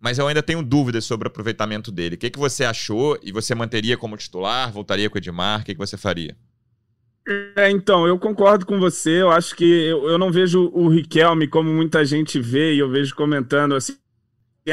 Mas 0.00 0.18
eu 0.18 0.26
ainda 0.26 0.42
tenho 0.42 0.62
dúvidas 0.62 1.04
sobre 1.04 1.26
o 1.26 1.30
aproveitamento 1.30 1.92
dele. 1.92 2.16
O 2.16 2.18
que, 2.18 2.28
que 2.28 2.38
você 2.38 2.64
achou? 2.64 3.18
E 3.22 3.32
você 3.32 3.54
manteria 3.54 3.96
como 3.96 4.16
titular? 4.16 4.70
Voltaria 4.72 5.08
com 5.08 5.16
o 5.16 5.18
Edmar? 5.18 5.60
O 5.60 5.64
que, 5.64 5.72
que 5.72 5.78
você 5.78 5.96
faria? 5.96 6.36
É, 7.56 7.70
então, 7.70 8.06
eu 8.06 8.18
concordo 8.18 8.66
com 8.66 8.78
você. 8.78 9.22
Eu 9.22 9.30
acho 9.30 9.56
que 9.56 9.64
eu, 9.64 10.08
eu 10.08 10.18
não 10.18 10.30
vejo 10.30 10.70
o 10.74 10.88
Riquelme 10.88 11.48
como 11.48 11.72
muita 11.72 12.04
gente 12.04 12.38
vê, 12.40 12.74
e 12.74 12.80
eu 12.80 12.90
vejo 12.90 13.14
comentando 13.14 13.74
assim, 13.74 13.96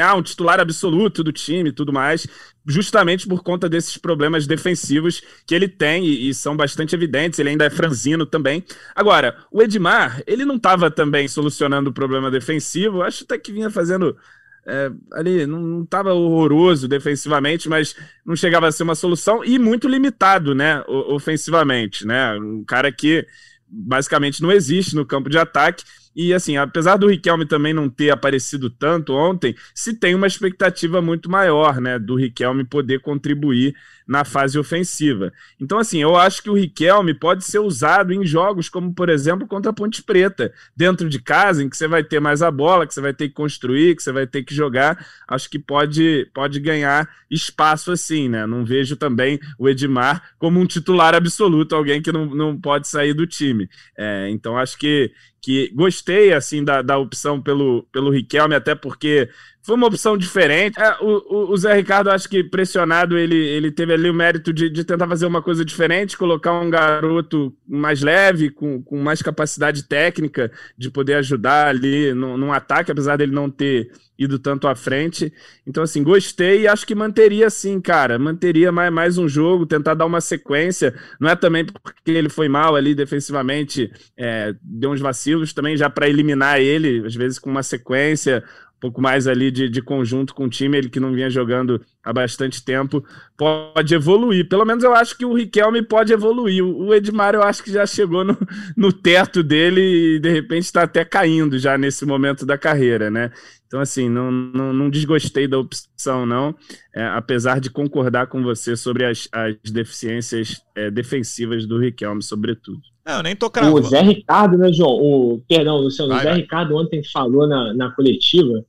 ah, 0.00 0.14
um 0.14 0.22
titular 0.22 0.58
absoluto 0.58 1.22
do 1.22 1.32
time 1.32 1.68
e 1.68 1.72
tudo 1.72 1.92
mais, 1.92 2.26
justamente 2.66 3.26
por 3.26 3.42
conta 3.42 3.68
desses 3.68 3.98
problemas 3.98 4.46
defensivos 4.46 5.22
que 5.46 5.54
ele 5.54 5.68
tem 5.68 6.04
e, 6.06 6.28
e, 6.28 6.34
são 6.34 6.56
bastante 6.56 6.94
evidentes. 6.94 7.38
Ele 7.38 7.50
ainda 7.50 7.66
é 7.66 7.70
franzino 7.70 8.24
também. 8.24 8.64
Agora, 8.94 9.36
o 9.50 9.62
Edmar, 9.62 10.22
ele 10.26 10.44
não 10.44 10.56
estava 10.56 10.90
também 10.90 11.28
solucionando 11.28 11.90
o 11.90 11.92
problema 11.92 12.30
defensivo, 12.30 13.02
acho 13.02 13.24
até 13.24 13.38
que 13.38 13.52
vinha 13.52 13.70
fazendo. 13.70 14.16
É, 14.64 14.92
ali 15.14 15.44
não 15.44 15.82
estava 15.82 16.14
horroroso 16.14 16.86
defensivamente, 16.86 17.68
mas 17.68 17.96
não 18.24 18.36
chegava 18.36 18.68
a 18.68 18.72
ser 18.72 18.84
uma 18.84 18.94
solução 18.94 19.44
e 19.44 19.58
muito 19.58 19.88
limitado, 19.88 20.54
né, 20.54 20.84
ofensivamente, 20.86 22.06
né? 22.06 22.34
Um 22.36 22.62
cara 22.64 22.92
que 22.92 23.26
basicamente 23.66 24.40
não 24.40 24.52
existe 24.52 24.94
no 24.94 25.04
campo 25.04 25.28
de 25.28 25.36
ataque 25.36 25.82
e 26.14 26.34
assim, 26.34 26.56
apesar 26.56 26.96
do 26.96 27.08
Riquelme 27.08 27.46
também 27.46 27.72
não 27.72 27.88
ter 27.88 28.10
aparecido 28.10 28.68
tanto 28.68 29.14
ontem, 29.14 29.54
se 29.74 29.94
tem 29.94 30.14
uma 30.14 30.26
expectativa 30.26 31.00
muito 31.00 31.30
maior, 31.30 31.80
né, 31.80 31.98
do 31.98 32.16
Riquelme 32.16 32.64
poder 32.64 33.00
contribuir 33.00 33.74
na 34.06 34.24
fase 34.24 34.58
ofensiva. 34.58 35.32
Então, 35.60 35.78
assim, 35.78 36.02
eu 36.02 36.16
acho 36.16 36.42
que 36.42 36.50
o 36.50 36.54
Riquelme 36.54 37.14
pode 37.14 37.44
ser 37.44 37.60
usado 37.60 38.12
em 38.12 38.26
jogos 38.26 38.68
como, 38.68 38.92
por 38.92 39.08
exemplo, 39.08 39.46
contra 39.46 39.70
a 39.70 39.74
Ponte 39.74 40.02
Preta, 40.02 40.52
dentro 40.76 41.08
de 41.08 41.20
casa, 41.20 41.62
em 41.62 41.68
que 41.68 41.76
você 41.76 41.86
vai 41.86 42.02
ter 42.02 42.20
mais 42.20 42.42
a 42.42 42.50
bola, 42.50 42.86
que 42.86 42.92
você 42.92 43.00
vai 43.00 43.14
ter 43.14 43.28
que 43.28 43.34
construir, 43.34 43.96
que 43.96 44.02
você 44.02 44.12
vai 44.12 44.26
ter 44.26 44.42
que 44.42 44.54
jogar. 44.54 45.06
Acho 45.26 45.48
que 45.48 45.58
pode, 45.58 46.28
pode 46.34 46.60
ganhar 46.60 47.08
espaço 47.30 47.90
assim, 47.90 48.28
né? 48.28 48.46
Não 48.46 48.64
vejo 48.64 48.96
também 48.96 49.38
o 49.58 49.68
Edmar 49.68 50.22
como 50.38 50.60
um 50.60 50.66
titular 50.66 51.14
absoluto, 51.14 51.74
alguém 51.74 52.02
que 52.02 52.12
não, 52.12 52.26
não 52.26 52.60
pode 52.60 52.88
sair 52.88 53.14
do 53.14 53.26
time. 53.26 53.68
É, 53.96 54.28
então, 54.30 54.58
acho 54.58 54.78
que, 54.78 55.10
que 55.42 55.68
gostei 55.74 56.32
assim 56.32 56.64
da, 56.64 56.80
da 56.82 56.96
opção 56.96 57.42
pelo, 57.42 57.82
pelo 57.90 58.10
Riquelme, 58.10 58.54
até 58.54 58.76
porque 58.76 59.28
foi 59.62 59.76
uma 59.76 59.86
opção 59.86 60.18
diferente. 60.18 60.78
É, 60.78 60.96
o, 61.00 61.52
o, 61.52 61.56
Zé 61.56 61.72
Ricardo, 61.72 62.10
acho 62.10 62.28
que 62.28 62.42
pressionado, 62.42 63.16
ele, 63.16 63.36
ele 63.36 63.70
teve 63.70 63.92
ali 63.92 64.10
o 64.10 64.14
mérito 64.14 64.52
de, 64.52 64.68
de 64.68 64.84
tentar 64.84 65.06
fazer 65.06 65.24
uma 65.24 65.40
coisa 65.40 65.64
diferente, 65.64 66.18
colocar 66.18 66.52
um 66.52 66.68
garoto 66.68 67.54
mais 67.66 68.02
leve, 68.02 68.50
com, 68.50 68.82
com 68.82 69.00
mais 69.00 69.22
capacidade 69.22 69.84
técnica 69.84 70.50
de 70.76 70.90
poder 70.90 71.14
ajudar 71.14 71.68
ali 71.68 72.12
no, 72.12 72.36
num 72.36 72.52
ataque, 72.52 72.90
apesar 72.90 73.16
dele 73.16 73.32
não 73.32 73.48
ter 73.48 73.90
ido 74.18 74.38
tanto 74.38 74.66
à 74.66 74.74
frente. 74.74 75.32
Então, 75.66 75.82
assim, 75.82 76.02
gostei 76.02 76.62
e 76.62 76.68
acho 76.68 76.86
que 76.86 76.94
manteria 76.94 77.48
sim, 77.48 77.80
cara. 77.80 78.18
Manteria 78.18 78.70
mais, 78.70 78.92
mais 78.92 79.18
um 79.18 79.28
jogo, 79.28 79.66
tentar 79.66 79.94
dar 79.94 80.06
uma 80.06 80.20
sequência. 80.20 80.94
Não 81.20 81.28
é 81.28 81.36
também 81.36 81.64
porque 81.64 82.10
ele 82.10 82.28
foi 82.28 82.48
mal 82.48 82.76
ali 82.76 82.94
defensivamente, 82.94 83.90
é, 84.16 84.54
deu 84.60 84.90
uns 84.90 85.00
vacilos 85.00 85.52
também 85.52 85.76
já 85.76 85.88
para 85.88 86.08
eliminar 86.08 86.60
ele, 86.60 87.04
às 87.06 87.14
vezes 87.14 87.38
com 87.38 87.50
uma 87.50 87.62
sequência 87.62 88.42
pouco 88.82 89.00
mais 89.00 89.28
ali 89.28 89.52
de, 89.52 89.68
de 89.68 89.80
conjunto 89.80 90.34
com 90.34 90.46
o 90.46 90.50
time, 90.50 90.76
ele 90.76 90.88
que 90.88 90.98
não 90.98 91.12
vinha 91.12 91.30
jogando 91.30 91.80
há 92.02 92.12
bastante 92.12 92.64
tempo, 92.64 93.04
pode 93.36 93.94
evoluir. 93.94 94.48
Pelo 94.48 94.64
menos 94.64 94.82
eu 94.82 94.92
acho 94.92 95.16
que 95.16 95.24
o 95.24 95.32
Riquelme 95.32 95.82
pode 95.82 96.12
evoluir. 96.12 96.64
O 96.64 96.92
Edmar 96.92 97.32
eu 97.36 97.44
acho 97.44 97.62
que 97.62 97.70
já 97.70 97.86
chegou 97.86 98.24
no, 98.24 98.36
no 98.76 98.92
teto 98.92 99.40
dele 99.40 100.16
e 100.16 100.18
de 100.18 100.28
repente 100.32 100.64
está 100.64 100.82
até 100.82 101.04
caindo 101.04 101.60
já 101.60 101.78
nesse 101.78 102.04
momento 102.04 102.44
da 102.44 102.58
carreira, 102.58 103.08
né? 103.08 103.30
Então, 103.68 103.80
assim, 103.80 104.08
não, 104.08 104.32
não, 104.32 104.72
não 104.72 104.90
desgostei 104.90 105.46
da 105.46 105.58
opção, 105.58 106.26
não, 106.26 106.54
é, 106.94 107.04
apesar 107.04 107.60
de 107.60 107.70
concordar 107.70 108.26
com 108.26 108.42
você 108.42 108.76
sobre 108.76 109.06
as, 109.06 109.28
as 109.32 109.70
deficiências 109.70 110.60
é, 110.74 110.90
defensivas 110.90 111.64
do 111.66 111.78
Riquelme, 111.78 112.22
sobretudo. 112.22 112.80
Não, 113.06 113.18
eu 113.18 113.22
nem 113.22 113.36
tô 113.36 113.48
cravando. 113.48 113.78
O 113.78 113.88
Zé 113.88 114.02
Ricardo, 114.02 114.58
né, 114.58 114.72
João? 114.72 114.90
O, 114.90 115.42
perdão, 115.48 115.78
Luciano, 115.78 116.10
vai, 116.10 116.18
o 116.18 116.22
Zé 116.22 116.30
vai. 116.30 116.40
Ricardo 116.40 116.76
ontem 116.76 117.00
falou 117.12 117.46
na, 117.46 117.72
na 117.72 117.90
coletiva 117.92 118.64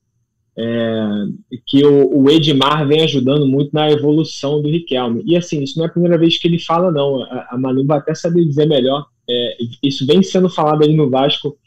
é, 0.58 1.26
que 1.66 1.84
o, 1.86 2.24
o, 2.24 2.30
Edmar 2.30 2.88
vem 2.88 3.02
ajudando 3.02 3.48
muito 3.48 3.72
na 3.74 3.90
evolução 3.90 4.62
do 4.62 4.70
Riquelme. 4.70 5.24
E 5.26 5.36
assim, 5.36 5.64
isso 5.64 5.78
não 5.78 5.86
é 5.86 5.88
a 5.88 5.92
primeira 5.92 6.18
vez 6.18 6.38
que 6.38 6.48
ele 6.48 6.60
fala, 6.60 6.92
não. 6.92 7.24
A, 7.24 7.50
a 7.52 7.58
Manu 7.58 7.86
vai 7.86 7.98
até 7.98 8.14
saber 8.14 8.46
dizer 8.46 8.68
melhor. 8.68 9.06
É, 9.30 9.58
isso 9.82 10.06
vem 10.06 10.22
sendo 10.22 10.50
falado 10.50 10.84
ali 10.84 10.96
no 10.96 11.10
Vasco 11.10 11.58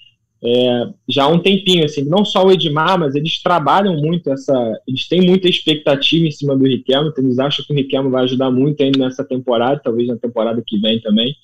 é, 0.45 0.89
já 1.09 1.25
há 1.25 1.29
um 1.29 1.39
tempinho, 1.39 1.85
assim, 1.85 2.05
não 2.05 2.25
só 2.25 2.45
o 2.45 2.53
Edmar, 2.53 2.99
mas 2.99 3.15
eles 3.15 3.43
trabalham 3.43 3.97
muito 3.97 4.31
essa. 4.31 4.55
Eles 4.87 5.09
têm 5.09 5.23
muita 5.23 5.49
expectativa 5.49 6.27
em 6.27 6.31
cima 6.31 6.57
do 6.57 6.65
Riquelme, 6.65 7.09
então 7.09 7.25
eles 7.25 7.39
acham 7.39 7.65
que 7.65 7.73
o 7.73 7.77
Riquelme 7.77 8.11
vai 8.11 8.25
ajudar 8.25 8.51
muito 8.51 8.83
ainda 8.83 8.99
nessa 8.99 9.25
temporada, 9.25 9.81
talvez 9.83 10.07
na 10.09 10.17
temporada 10.17 10.63
que 10.65 10.79
vem 10.79 11.01
também. 11.01 11.35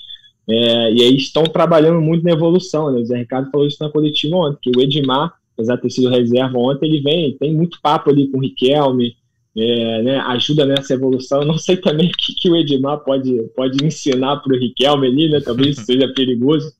É, 0.48 0.92
e 0.92 1.02
aí 1.02 1.16
estão 1.16 1.44
trabalhando 1.44 2.00
muito 2.00 2.24
na 2.24 2.32
evolução, 2.32 2.92
né? 2.92 3.00
O 3.00 3.04
Zé 3.04 3.18
Ricardo 3.18 3.50
falou 3.50 3.66
isso 3.66 3.78
na 3.80 3.90
coletiva 3.90 4.36
ontem, 4.36 4.58
que 4.60 4.78
o 4.78 4.80
Edmar 4.82 5.32
apesar 5.54 5.76
de 5.76 5.82
ter 5.82 5.90
sido 5.90 6.08
reserva 6.08 6.58
ontem, 6.58 6.86
ele 6.86 7.02
vem, 7.02 7.36
tem 7.38 7.54
muito 7.54 7.78
papo 7.82 8.10
ali 8.10 8.30
com 8.30 8.38
o 8.38 8.40
Riquelme, 8.40 9.14
é, 9.56 10.02
né, 10.02 10.18
ajuda 10.18 10.64
nessa 10.64 10.94
evolução. 10.94 11.44
Não 11.44 11.58
sei 11.58 11.76
também 11.76 12.08
o 12.08 12.12
que, 12.12 12.34
que 12.34 12.50
o 12.50 12.56
Edmar 12.56 13.00
pode, 13.00 13.34
pode 13.54 13.84
ensinar 13.84 14.38
para 14.38 14.54
o 14.54 14.58
Riquelme 14.58 15.06
ali, 15.06 15.28
né? 15.28 15.40
Talvez 15.40 15.76
seja 15.76 16.08
perigoso. 16.14 16.72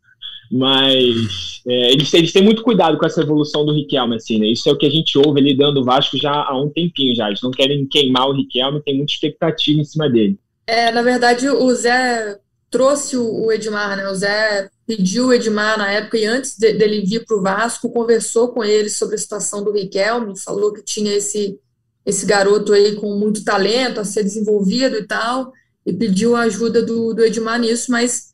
Mas 0.50 1.62
é, 1.66 1.92
eles, 1.92 2.12
eles 2.12 2.32
têm 2.32 2.42
muito 2.42 2.62
cuidado 2.62 2.98
com 2.98 3.06
essa 3.06 3.22
evolução 3.22 3.64
do 3.64 3.72
Riquelme, 3.72 4.16
assim, 4.16 4.38
né? 4.38 4.46
Isso 4.46 4.68
é 4.68 4.72
o 4.72 4.76
que 4.76 4.86
a 4.86 4.90
gente 4.90 5.16
ouve 5.18 5.40
ele 5.40 5.56
dando 5.56 5.80
o 5.80 5.84
Vasco 5.84 6.18
já 6.18 6.32
há 6.32 6.58
um 6.58 6.68
tempinho 6.68 7.14
já. 7.14 7.28
Eles 7.28 7.42
não 7.42 7.50
querem 7.50 7.86
queimar 7.86 8.28
o 8.28 8.32
Riquelme, 8.32 8.82
tem 8.82 8.96
muita 8.96 9.12
expectativa 9.12 9.80
em 9.80 9.84
cima 9.84 10.08
dele. 10.08 10.38
É, 10.66 10.90
na 10.92 11.02
verdade, 11.02 11.48
o 11.48 11.74
Zé 11.74 12.38
trouxe 12.70 13.16
o 13.16 13.50
Edmar, 13.52 13.96
né? 13.96 14.08
O 14.08 14.14
Zé 14.14 14.70
pediu 14.96 15.28
o 15.28 15.32
Edmar 15.32 15.78
na 15.78 15.90
época 15.90 16.18
e 16.18 16.26
antes 16.26 16.58
de, 16.58 16.74
dele 16.74 17.00
vir 17.00 17.24
para 17.24 17.36
o 17.36 17.40
Vasco, 17.40 17.90
conversou 17.90 18.48
com 18.48 18.62
ele 18.62 18.90
sobre 18.90 19.14
a 19.14 19.18
situação 19.18 19.64
do 19.64 19.72
Riquelme, 19.72 20.38
falou 20.38 20.70
que 20.70 20.82
tinha 20.82 21.14
esse, 21.14 21.58
esse 22.04 22.26
garoto 22.26 22.74
aí 22.74 22.94
com 22.96 23.16
muito 23.16 23.42
talento 23.42 24.00
a 24.00 24.04
ser 24.04 24.22
desenvolvido 24.22 24.96
e 24.96 25.06
tal, 25.06 25.50
e 25.86 25.92
pediu 25.94 26.36
a 26.36 26.42
ajuda 26.42 26.82
do, 26.82 27.14
do 27.14 27.24
Edmar 27.24 27.58
nisso, 27.58 27.90
mas 27.90 28.32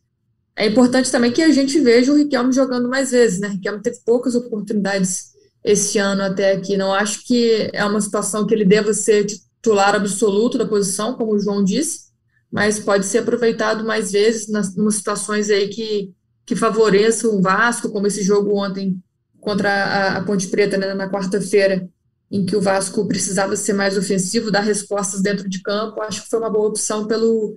é 0.56 0.66
importante 0.66 1.12
também 1.12 1.30
que 1.30 1.40
a 1.40 1.52
gente 1.52 1.78
veja 1.78 2.12
o 2.12 2.16
Riquelme 2.16 2.52
jogando 2.52 2.88
mais 2.88 3.12
vezes, 3.12 3.38
né? 3.38 3.46
O 3.46 3.52
Riquelme 3.52 3.80
teve 3.80 4.00
poucas 4.04 4.34
oportunidades 4.34 5.28
esse 5.62 5.98
ano 5.98 6.22
até 6.22 6.52
aqui. 6.52 6.76
Não 6.76 6.92
acho 6.92 7.24
que 7.24 7.70
é 7.72 7.84
uma 7.84 8.00
situação 8.00 8.44
que 8.44 8.52
ele 8.52 8.64
deva 8.64 8.92
ser 8.92 9.26
titular 9.26 9.94
absoluto 9.94 10.58
da 10.58 10.66
posição, 10.66 11.14
como 11.14 11.34
o 11.34 11.38
João 11.38 11.62
disse, 11.62 12.08
mas 12.50 12.80
pode 12.80 13.06
ser 13.06 13.18
aproveitado 13.18 13.84
mais 13.84 14.10
vezes 14.10 14.48
nas, 14.48 14.74
nas 14.74 14.96
situações 14.96 15.48
aí 15.50 15.68
que, 15.68 16.12
que 16.48 16.56
favoreçam 16.56 17.36
o 17.36 17.42
Vasco, 17.42 17.90
como 17.90 18.06
esse 18.06 18.22
jogo 18.22 18.56
ontem 18.56 18.98
contra 19.38 19.70
a, 19.70 20.16
a 20.16 20.24
Ponte 20.24 20.46
Preta, 20.48 20.78
né, 20.78 20.94
na 20.94 21.06
quarta-feira, 21.06 21.86
em 22.30 22.46
que 22.46 22.56
o 22.56 22.60
Vasco 22.60 23.06
precisava 23.06 23.54
ser 23.54 23.74
mais 23.74 23.98
ofensivo, 23.98 24.50
dar 24.50 24.60
respostas 24.60 25.20
dentro 25.20 25.46
de 25.46 25.60
campo. 25.60 26.00
Acho 26.00 26.22
que 26.22 26.30
foi 26.30 26.38
uma 26.38 26.48
boa 26.48 26.68
opção 26.68 27.06
pelo 27.06 27.54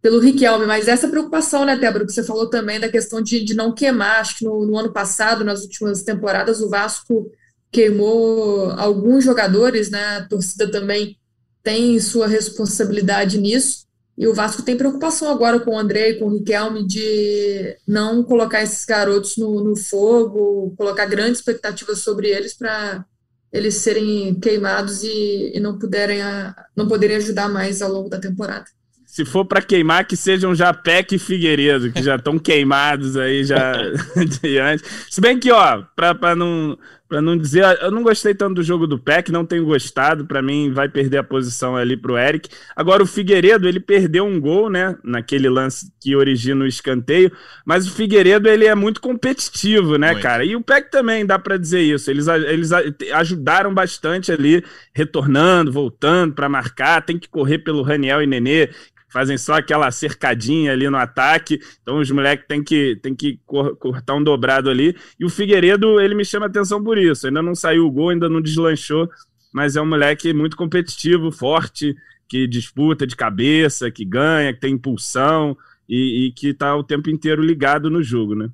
pelo 0.00 0.18
Riquelme, 0.18 0.64
mas 0.64 0.88
essa 0.88 1.08
preocupação, 1.08 1.64
né, 1.66 1.76
Débora, 1.76 2.06
que 2.06 2.12
você 2.12 2.24
falou 2.24 2.48
também 2.48 2.80
da 2.80 2.88
questão 2.88 3.20
de, 3.20 3.44
de 3.44 3.52
não 3.52 3.74
queimar, 3.74 4.20
acho 4.20 4.38
que 4.38 4.46
no, 4.46 4.64
no, 4.64 4.78
ano 4.78 4.90
passado, 4.90 5.44
nas 5.44 5.60
últimas 5.62 6.02
temporadas, 6.02 6.62
o 6.62 6.70
Vasco 6.70 7.30
queimou 7.70 8.70
alguns 8.78 9.24
jogadores, 9.24 9.90
né, 9.90 10.16
a 10.16 10.26
torcida 10.26 10.70
também 10.70 11.18
tem 11.62 12.00
sua 12.00 12.26
responsabilidade 12.26 13.36
nisso, 13.36 13.84
e 14.20 14.28
o 14.28 14.34
Vasco 14.34 14.60
tem 14.60 14.76
preocupação 14.76 15.30
agora 15.30 15.58
com 15.58 15.70
o 15.70 15.78
André 15.78 16.10
e 16.10 16.18
com 16.18 16.26
o 16.26 16.34
Riquelme 16.34 16.86
de 16.86 17.74
não 17.88 18.22
colocar 18.22 18.62
esses 18.62 18.84
garotos 18.84 19.38
no, 19.38 19.64
no 19.64 19.74
fogo, 19.74 20.74
colocar 20.76 21.06
grandes 21.06 21.38
expectativas 21.38 22.00
sobre 22.00 22.28
eles 22.28 22.52
para 22.52 23.02
eles 23.50 23.76
serem 23.76 24.38
queimados 24.38 25.02
e, 25.02 25.52
e 25.54 25.58
não, 25.58 25.78
puderem 25.78 26.20
a, 26.20 26.54
não 26.76 26.86
poderem 26.86 27.16
ajudar 27.16 27.48
mais 27.48 27.80
ao 27.80 27.90
longo 27.90 28.10
da 28.10 28.20
temporada 28.20 28.66
se 29.06 29.24
for 29.24 29.44
para 29.44 29.60
queimar, 29.60 30.06
que 30.06 30.16
sejam 30.16 30.54
já 30.54 30.72
Peck 30.72 31.16
e 31.16 31.18
Figueiredo, 31.18 31.90
que 31.90 32.00
já 32.00 32.14
estão 32.14 32.38
queimados 32.38 33.16
aí 33.16 33.42
já 33.42 33.72
de 34.40 34.56
antes. 34.56 34.88
Se 35.10 35.20
bem 35.20 35.36
que, 35.36 35.50
ó, 35.50 35.82
para 35.96 36.36
não, 36.36 36.78
pra 37.10 37.20
não 37.20 37.36
dizer, 37.36 37.64
eu 37.82 37.90
não 37.90 38.04
gostei 38.04 38.32
tanto 38.32 38.54
do 38.54 38.62
jogo 38.62 38.86
do 38.86 38.96
Peck, 38.96 39.32
não 39.32 39.44
tenho 39.44 39.64
gostado, 39.64 40.24
para 40.24 40.40
mim 40.40 40.72
vai 40.72 40.88
perder 40.88 41.18
a 41.18 41.24
posição 41.24 41.76
ali 41.76 41.96
pro 41.96 42.16
Eric. 42.16 42.48
Agora 42.76 43.02
o 43.02 43.06
Figueiredo, 43.06 43.66
ele 43.68 43.80
perdeu 43.80 44.24
um 44.24 44.40
gol, 44.40 44.70
né, 44.70 44.96
naquele 45.02 45.48
lance 45.48 45.92
que 46.00 46.14
origina 46.14 46.64
o 46.64 46.68
escanteio, 46.68 47.32
mas 47.66 47.88
o 47.88 47.90
Figueiredo, 47.90 48.48
ele 48.48 48.64
é 48.64 48.76
muito 48.76 49.00
competitivo, 49.00 49.98
né, 49.98 50.12
muito. 50.12 50.22
cara? 50.22 50.44
E 50.44 50.54
o 50.54 50.62
Peck 50.62 50.88
também, 50.88 51.26
dá 51.26 51.36
para 51.36 51.56
dizer 51.56 51.80
isso. 51.80 52.08
Eles, 52.08 52.28
eles 52.28 52.70
ajudaram 53.12 53.74
bastante 53.74 54.30
ali, 54.30 54.64
retornando, 54.94 55.72
voltando 55.72 56.32
para 56.34 56.48
marcar, 56.48 57.02
tem 57.02 57.18
que 57.18 57.28
correr 57.28 57.58
pelo 57.58 57.82
Raniel 57.82 58.22
e 58.22 58.26
Nenê, 58.26 58.70
fazem 59.12 59.36
só 59.36 59.54
aquela 59.54 59.90
cercadinha 59.90 60.72
ali 60.72 60.88
no 60.88 60.96
ataque. 60.96 61.60
Então 61.82 61.98
os 61.98 62.10
moleques 62.10 62.46
têm 62.46 62.62
que, 62.62 62.96
têm 63.02 63.14
que 63.14 63.38
cortar 63.44 64.14
um 64.14 64.22
dobrado 64.22 64.70
ali. 64.70 64.96
E 65.18 65.24
o 65.24 65.30
Figueiredo, 65.30 66.00
ele 66.00 66.14
me 66.14 66.24
chama 66.24 66.46
atenção 66.46 66.82
por 66.82 66.96
isso. 66.96 67.26
Ainda 67.26 67.42
não 67.42 67.54
saiu 67.54 67.86
o 67.86 67.90
gol, 67.90 68.10
ainda 68.10 68.28
não 68.28 68.40
deslanchou, 68.40 69.08
mas 69.52 69.76
é 69.76 69.82
um 69.82 69.86
moleque 69.86 70.32
muito 70.32 70.56
competitivo, 70.56 71.32
forte, 71.32 71.94
que 72.28 72.46
disputa 72.46 73.06
de 73.06 73.16
cabeça, 73.16 73.90
que 73.90 74.04
ganha, 74.04 74.54
que 74.54 74.60
tem 74.60 74.74
impulsão 74.74 75.56
e, 75.88 76.26
e 76.26 76.32
que 76.32 76.48
está 76.48 76.76
o 76.76 76.84
tempo 76.84 77.10
inteiro 77.10 77.42
ligado 77.42 77.90
no 77.90 78.02
jogo, 78.02 78.34
né? 78.34 78.48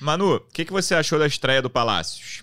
Manu, 0.00 0.36
o 0.36 0.40
que, 0.40 0.64
que 0.64 0.72
você 0.72 0.94
achou 0.94 1.18
da 1.18 1.26
estreia 1.26 1.62
do 1.62 1.70
Palácios? 1.70 2.42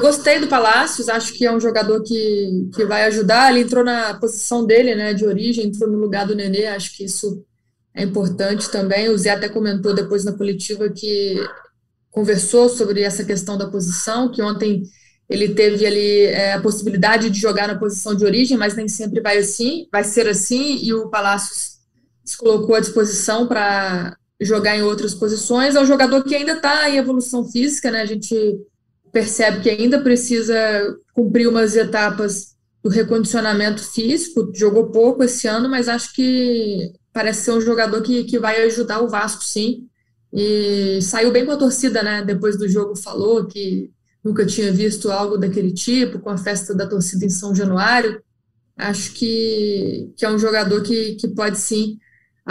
Eu 0.00 0.06
gostei 0.06 0.40
do 0.40 0.48
Palácios, 0.48 1.10
acho 1.10 1.34
que 1.34 1.44
é 1.44 1.52
um 1.52 1.60
jogador 1.60 2.02
que, 2.02 2.70
que 2.74 2.86
vai 2.86 3.04
ajudar. 3.04 3.50
Ele 3.50 3.66
entrou 3.66 3.84
na 3.84 4.14
posição 4.14 4.64
dele, 4.64 4.94
né, 4.94 5.12
de 5.12 5.26
origem, 5.26 5.66
entrou 5.66 5.90
no 5.90 5.98
lugar 5.98 6.26
do 6.26 6.34
Nenê, 6.34 6.68
acho 6.68 6.96
que 6.96 7.04
isso 7.04 7.44
é 7.94 8.02
importante 8.02 8.70
também. 8.70 9.10
O 9.10 9.18
Zé 9.18 9.28
até 9.28 9.46
comentou 9.46 9.94
depois 9.94 10.24
na 10.24 10.32
coletiva 10.32 10.88
que 10.88 11.36
conversou 12.10 12.70
sobre 12.70 13.02
essa 13.02 13.26
questão 13.26 13.58
da 13.58 13.68
posição, 13.68 14.32
que 14.32 14.40
ontem 14.40 14.84
ele 15.28 15.50
teve 15.50 15.84
ali 15.84 16.22
é, 16.24 16.54
a 16.54 16.62
possibilidade 16.62 17.28
de 17.28 17.38
jogar 17.38 17.68
na 17.68 17.78
posição 17.78 18.14
de 18.14 18.24
origem, 18.24 18.56
mas 18.56 18.74
nem 18.74 18.88
sempre 18.88 19.20
vai 19.20 19.36
assim, 19.36 19.86
vai 19.92 20.02
ser 20.02 20.26
assim, 20.26 20.78
e 20.82 20.94
o 20.94 21.10
Palácios 21.10 21.76
se 22.24 22.38
colocou 22.38 22.74
à 22.74 22.80
disposição 22.80 23.46
para 23.46 24.16
jogar 24.40 24.78
em 24.78 24.82
outras 24.82 25.14
posições. 25.14 25.76
É 25.76 25.80
um 25.80 25.86
jogador 25.86 26.24
que 26.24 26.34
ainda 26.34 26.52
está 26.52 26.88
em 26.88 26.96
evolução 26.96 27.44
física, 27.44 27.90
né? 27.90 28.00
A 28.00 28.06
gente 28.06 28.34
percebe 29.12 29.60
que 29.60 29.70
ainda 29.70 30.00
precisa 30.00 30.54
cumprir 31.12 31.48
umas 31.48 31.76
etapas 31.76 32.56
do 32.82 32.88
recondicionamento 32.88 33.82
físico, 33.82 34.50
jogou 34.54 34.90
pouco 34.90 35.22
esse 35.22 35.46
ano, 35.46 35.68
mas 35.68 35.88
acho 35.88 36.14
que 36.14 36.92
parece 37.12 37.44
ser 37.44 37.52
um 37.52 37.60
jogador 37.60 38.02
que, 38.02 38.24
que 38.24 38.38
vai 38.38 38.62
ajudar 38.62 39.00
o 39.00 39.08
Vasco, 39.08 39.44
sim. 39.44 39.86
E 40.32 41.00
saiu 41.02 41.32
bem 41.32 41.44
com 41.44 41.52
a 41.52 41.56
torcida, 41.56 42.02
né? 42.02 42.24
Depois 42.24 42.56
do 42.56 42.68
jogo 42.68 42.96
falou 42.96 43.46
que 43.46 43.90
nunca 44.24 44.46
tinha 44.46 44.72
visto 44.72 45.10
algo 45.10 45.36
daquele 45.36 45.72
tipo, 45.72 46.20
com 46.20 46.30
a 46.30 46.38
festa 46.38 46.74
da 46.74 46.86
torcida 46.86 47.24
em 47.24 47.30
São 47.30 47.54
Januário. 47.54 48.22
Acho 48.76 49.12
que, 49.12 50.10
que 50.16 50.24
é 50.24 50.30
um 50.30 50.38
jogador 50.38 50.82
que, 50.82 51.16
que 51.16 51.28
pode 51.28 51.58
sim 51.58 51.98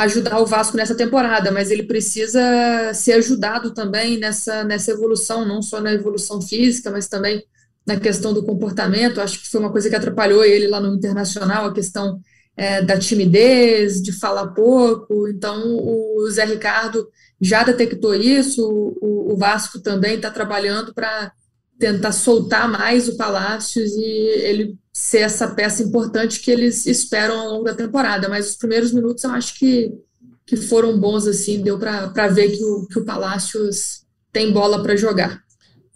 ajudar 0.04 0.40
o 0.40 0.46
Vasco 0.46 0.78
nessa 0.78 0.96
temporada, 0.96 1.52
mas 1.52 1.72
ele 1.72 1.84
precisa 1.84 2.42
ser 2.94 3.14
ajudado 3.14 3.74
também 3.74 4.18
nessa, 4.18 4.64
nessa 4.64 4.92
evolução, 4.92 5.46
não 5.46 5.62
só 5.62 5.82
na 5.82 5.92
evolução 5.94 6.42
física, 6.42 6.90
mas 6.90 7.08
também 7.08 7.44
na 7.86 8.00
questão 8.00 8.34
do 8.34 8.46
comportamento. 8.46 9.20
Acho 9.20 9.42
que 9.42 9.50
foi 9.50 9.60
uma 9.60 9.72
coisa 9.72 9.90
que 9.90 9.96
atrapalhou 9.96 10.44
ele 10.44 10.68
lá 10.68 10.80
no 10.80 10.96
Internacional, 10.96 11.66
a 11.66 11.74
questão 11.74 12.20
é, 12.56 12.82
da 12.82 12.98
timidez, 12.98 14.02
de 14.02 14.14
falar 14.14 14.48
pouco. 14.48 15.28
Então, 15.28 15.62
o 15.66 16.30
Zé 16.30 16.46
Ricardo 16.46 17.08
já 17.42 17.64
detectou 17.64 18.14
isso, 18.14 18.66
o, 19.02 19.34
o 19.34 19.38
Vasco 19.38 19.80
também 19.80 20.16
está 20.16 20.32
trabalhando 20.32 20.94
para 20.94 21.32
tentar 21.78 22.12
soltar 22.12 22.70
mais 22.70 23.08
o 23.08 23.16
Palácios 23.18 23.92
e 23.94 24.04
ele 24.04 24.78
ser 25.00 25.20
essa 25.20 25.48
peça 25.48 25.82
importante 25.82 26.42
que 26.42 26.52
eles 26.52 26.86
esperam 26.86 27.40
ao 27.40 27.48
longo 27.48 27.64
da 27.64 27.74
temporada. 27.74 28.28
Mas 28.28 28.50
os 28.50 28.58
primeiros 28.58 28.92
minutos 28.92 29.24
eu 29.24 29.32
acho 29.32 29.58
que, 29.58 29.92
que 30.46 30.58
foram 30.58 31.00
bons, 31.00 31.26
assim, 31.26 31.64
deu 31.64 31.80
para 31.80 32.28
ver 32.28 32.52
que 32.52 32.64
o, 32.64 32.86
que 32.86 33.00
o 33.00 33.06
Palácios 33.06 34.04
tem 34.32 34.52
bola 34.52 34.84
para 34.84 34.98
jogar. 34.98 35.42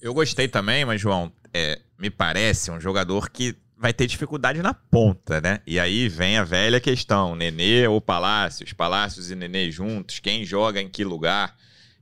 Eu 0.02 0.14
gostei 0.14 0.48
também, 0.48 0.86
mas, 0.86 1.02
João, 1.02 1.32
é, 1.54 1.80
me 2.00 2.10
parece 2.10 2.72
um 2.72 2.80
jogador 2.80 3.30
que 3.30 3.56
vai 3.78 3.94
ter 3.94 4.08
dificuldade 4.08 4.62
na 4.62 4.74
ponta, 4.74 5.42
né? 5.42 5.60
E 5.68 5.78
aí 5.78 6.08
vem 6.08 6.38
a 6.38 6.44
velha 6.46 6.80
questão: 6.80 7.36
Nenê 7.36 7.86
ou 7.86 8.00
Palácios? 8.00 8.72
Palácios 8.72 9.30
e 9.30 9.36
Nenê 9.36 9.70
juntos, 9.70 10.20
quem 10.20 10.46
joga 10.46 10.82
em 10.82 10.88
que 10.88 11.04
lugar? 11.04 11.56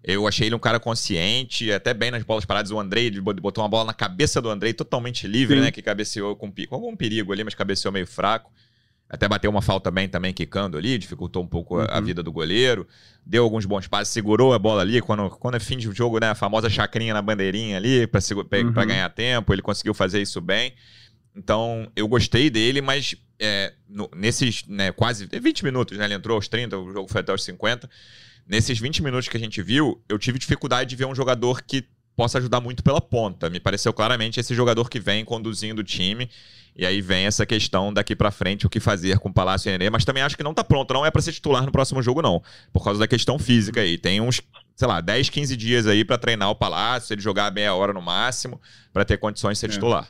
Eu 0.04 0.28
achei 0.28 0.48
ele 0.48 0.56
um 0.56 0.60
cara 0.60 0.80
consciente, 0.80 1.72
até 1.72 1.94
bem 1.94 2.10
nas 2.10 2.24
bolas 2.24 2.44
paradas. 2.44 2.72
O 2.72 2.80
Andrei 2.80 3.12
botou 3.22 3.64
uma 3.64 3.70
bola 3.70 3.86
na 3.86 3.94
cabeça 3.94 4.42
do 4.42 4.50
Andrei, 4.50 4.74
totalmente 4.74 5.28
livre, 5.28 5.58
Sim. 5.58 5.62
né? 5.62 5.72
Que 5.72 5.82
cabeceou 5.82 6.36
com, 6.36 6.52
com 6.52 6.76
algum 6.76 6.96
perigo 6.96 7.32
ali, 7.32 7.44
mas 7.44 7.54
cabeceou 7.54 7.92
meio 7.92 8.08
fraco. 8.08 8.52
Até 9.08 9.28
bateu 9.28 9.52
uma 9.52 9.62
falta 9.62 9.92
bem 9.92 10.08
também, 10.08 10.34
quicando 10.34 10.78
ali, 10.78 10.98
dificultou 10.98 11.44
um 11.44 11.48
pouco 11.48 11.78
uhum. 11.78 11.86
a, 11.88 12.00
vida 12.00 12.24
do 12.24 12.32
goleiro. 12.32 12.88
Deu 13.26 13.44
alguns 13.44 13.66
bons 13.66 13.86
passes, 13.86 14.12
segurou 14.12 14.54
a 14.54 14.60
bola 14.60 14.82
ali. 14.82 15.02
Quando, 15.02 15.30
quando 15.32 15.56
é 15.56 15.60
fim 15.60 15.78
de 15.78 15.92
jogo, 15.92 16.18
né? 16.20 16.30
A 16.30 16.36
famosa 16.36 16.70
chacrinha 16.70 17.14
na 17.14 17.22
bandeirinha 17.22 17.78
ali, 17.78 18.08
para 18.08 18.22
uhum. 18.64 18.72
ganhar 18.72 19.10
tempo. 19.10 19.54
Ele 19.54 19.62
conseguiu 19.62 19.94
fazer 19.94 20.20
isso 20.20 20.42
bem. 20.42 20.74
Então, 21.36 21.92
eu 21.96 22.08
gostei 22.08 22.50
dele, 22.50 22.82
mas 22.82 23.16
é, 23.40 23.74
no, 23.88 24.10
nesses 24.16 24.66
né, 24.66 24.92
quase 24.92 25.28
20 25.28 25.64
minutos, 25.64 25.98
né? 25.98 26.06
Ele 26.06 26.16
entrou 26.16 26.36
aos 26.36 26.48
30, 26.48 26.78
o 26.78 26.92
jogo 26.92 27.08
foi 27.08 27.22
até 27.22 27.32
aos 27.32 27.44
50 27.44 27.88
nesses 28.48 28.80
20 28.80 29.04
minutos 29.04 29.28
que 29.28 29.38
a 29.38 29.40
gente 29.40 29.62
viu, 29.62 30.02
eu 30.08 30.18
tive 30.18 30.38
dificuldade 30.40 30.90
de 30.90 30.96
ver 30.96 31.06
um 31.06 31.16
jogador 31.16 31.62
que 31.62 31.86
possa 32.16 32.38
ajudar 32.38 32.62
muito 32.62 32.84
pela 32.84 33.02
ponta. 33.02 33.50
Me 33.50 33.60
pareceu 33.60 33.94
claramente 33.94 34.40
esse 34.40 34.54
jogador 34.54 34.90
que 34.90 35.00
vem 35.00 35.26
conduzindo 35.26 35.80
o 35.80 35.84
time. 35.84 36.30
E 36.76 36.86
aí 36.86 37.02
vem 37.02 37.26
essa 37.26 37.46
questão 37.46 37.94
daqui 37.94 38.16
para 38.16 38.32
frente, 38.32 38.66
o 38.66 38.70
que 38.70 38.80
fazer 38.80 39.20
com 39.20 39.28
o 39.28 39.34
Palácio 39.34 39.70
e 39.70 39.72
Nenê, 39.72 39.90
mas 39.90 40.06
também 40.06 40.24
acho 40.24 40.38
que 40.38 40.44
não 40.44 40.54
tá 40.54 40.64
pronto, 40.64 40.94
não 40.94 41.06
é 41.06 41.12
para 41.12 41.22
ser 41.22 41.34
titular 41.34 41.66
no 41.66 41.72
próximo 41.72 42.02
jogo 42.02 42.22
não, 42.22 42.42
por 42.72 42.82
causa 42.82 42.98
da 42.98 43.08
questão 43.08 43.38
física 43.38 43.82
aí. 43.82 43.98
Tem 43.98 44.22
uns, 44.22 44.42
sei 44.76 44.88
lá, 44.88 45.02
10, 45.02 45.30
15 45.30 45.58
dias 45.58 45.86
aí 45.86 46.06
para 46.06 46.18
treinar 46.18 46.50
o 46.50 46.56
Palácio, 46.56 47.14
ele 47.14 47.22
jogar 47.22 47.52
meia 47.52 47.74
hora 47.76 47.92
no 47.92 48.02
máximo, 48.02 48.60
para 48.94 49.04
ter 49.04 49.18
condições 49.18 49.58
de 49.58 49.60
ser 49.60 49.66
é. 49.66 49.70
titular. 49.70 50.08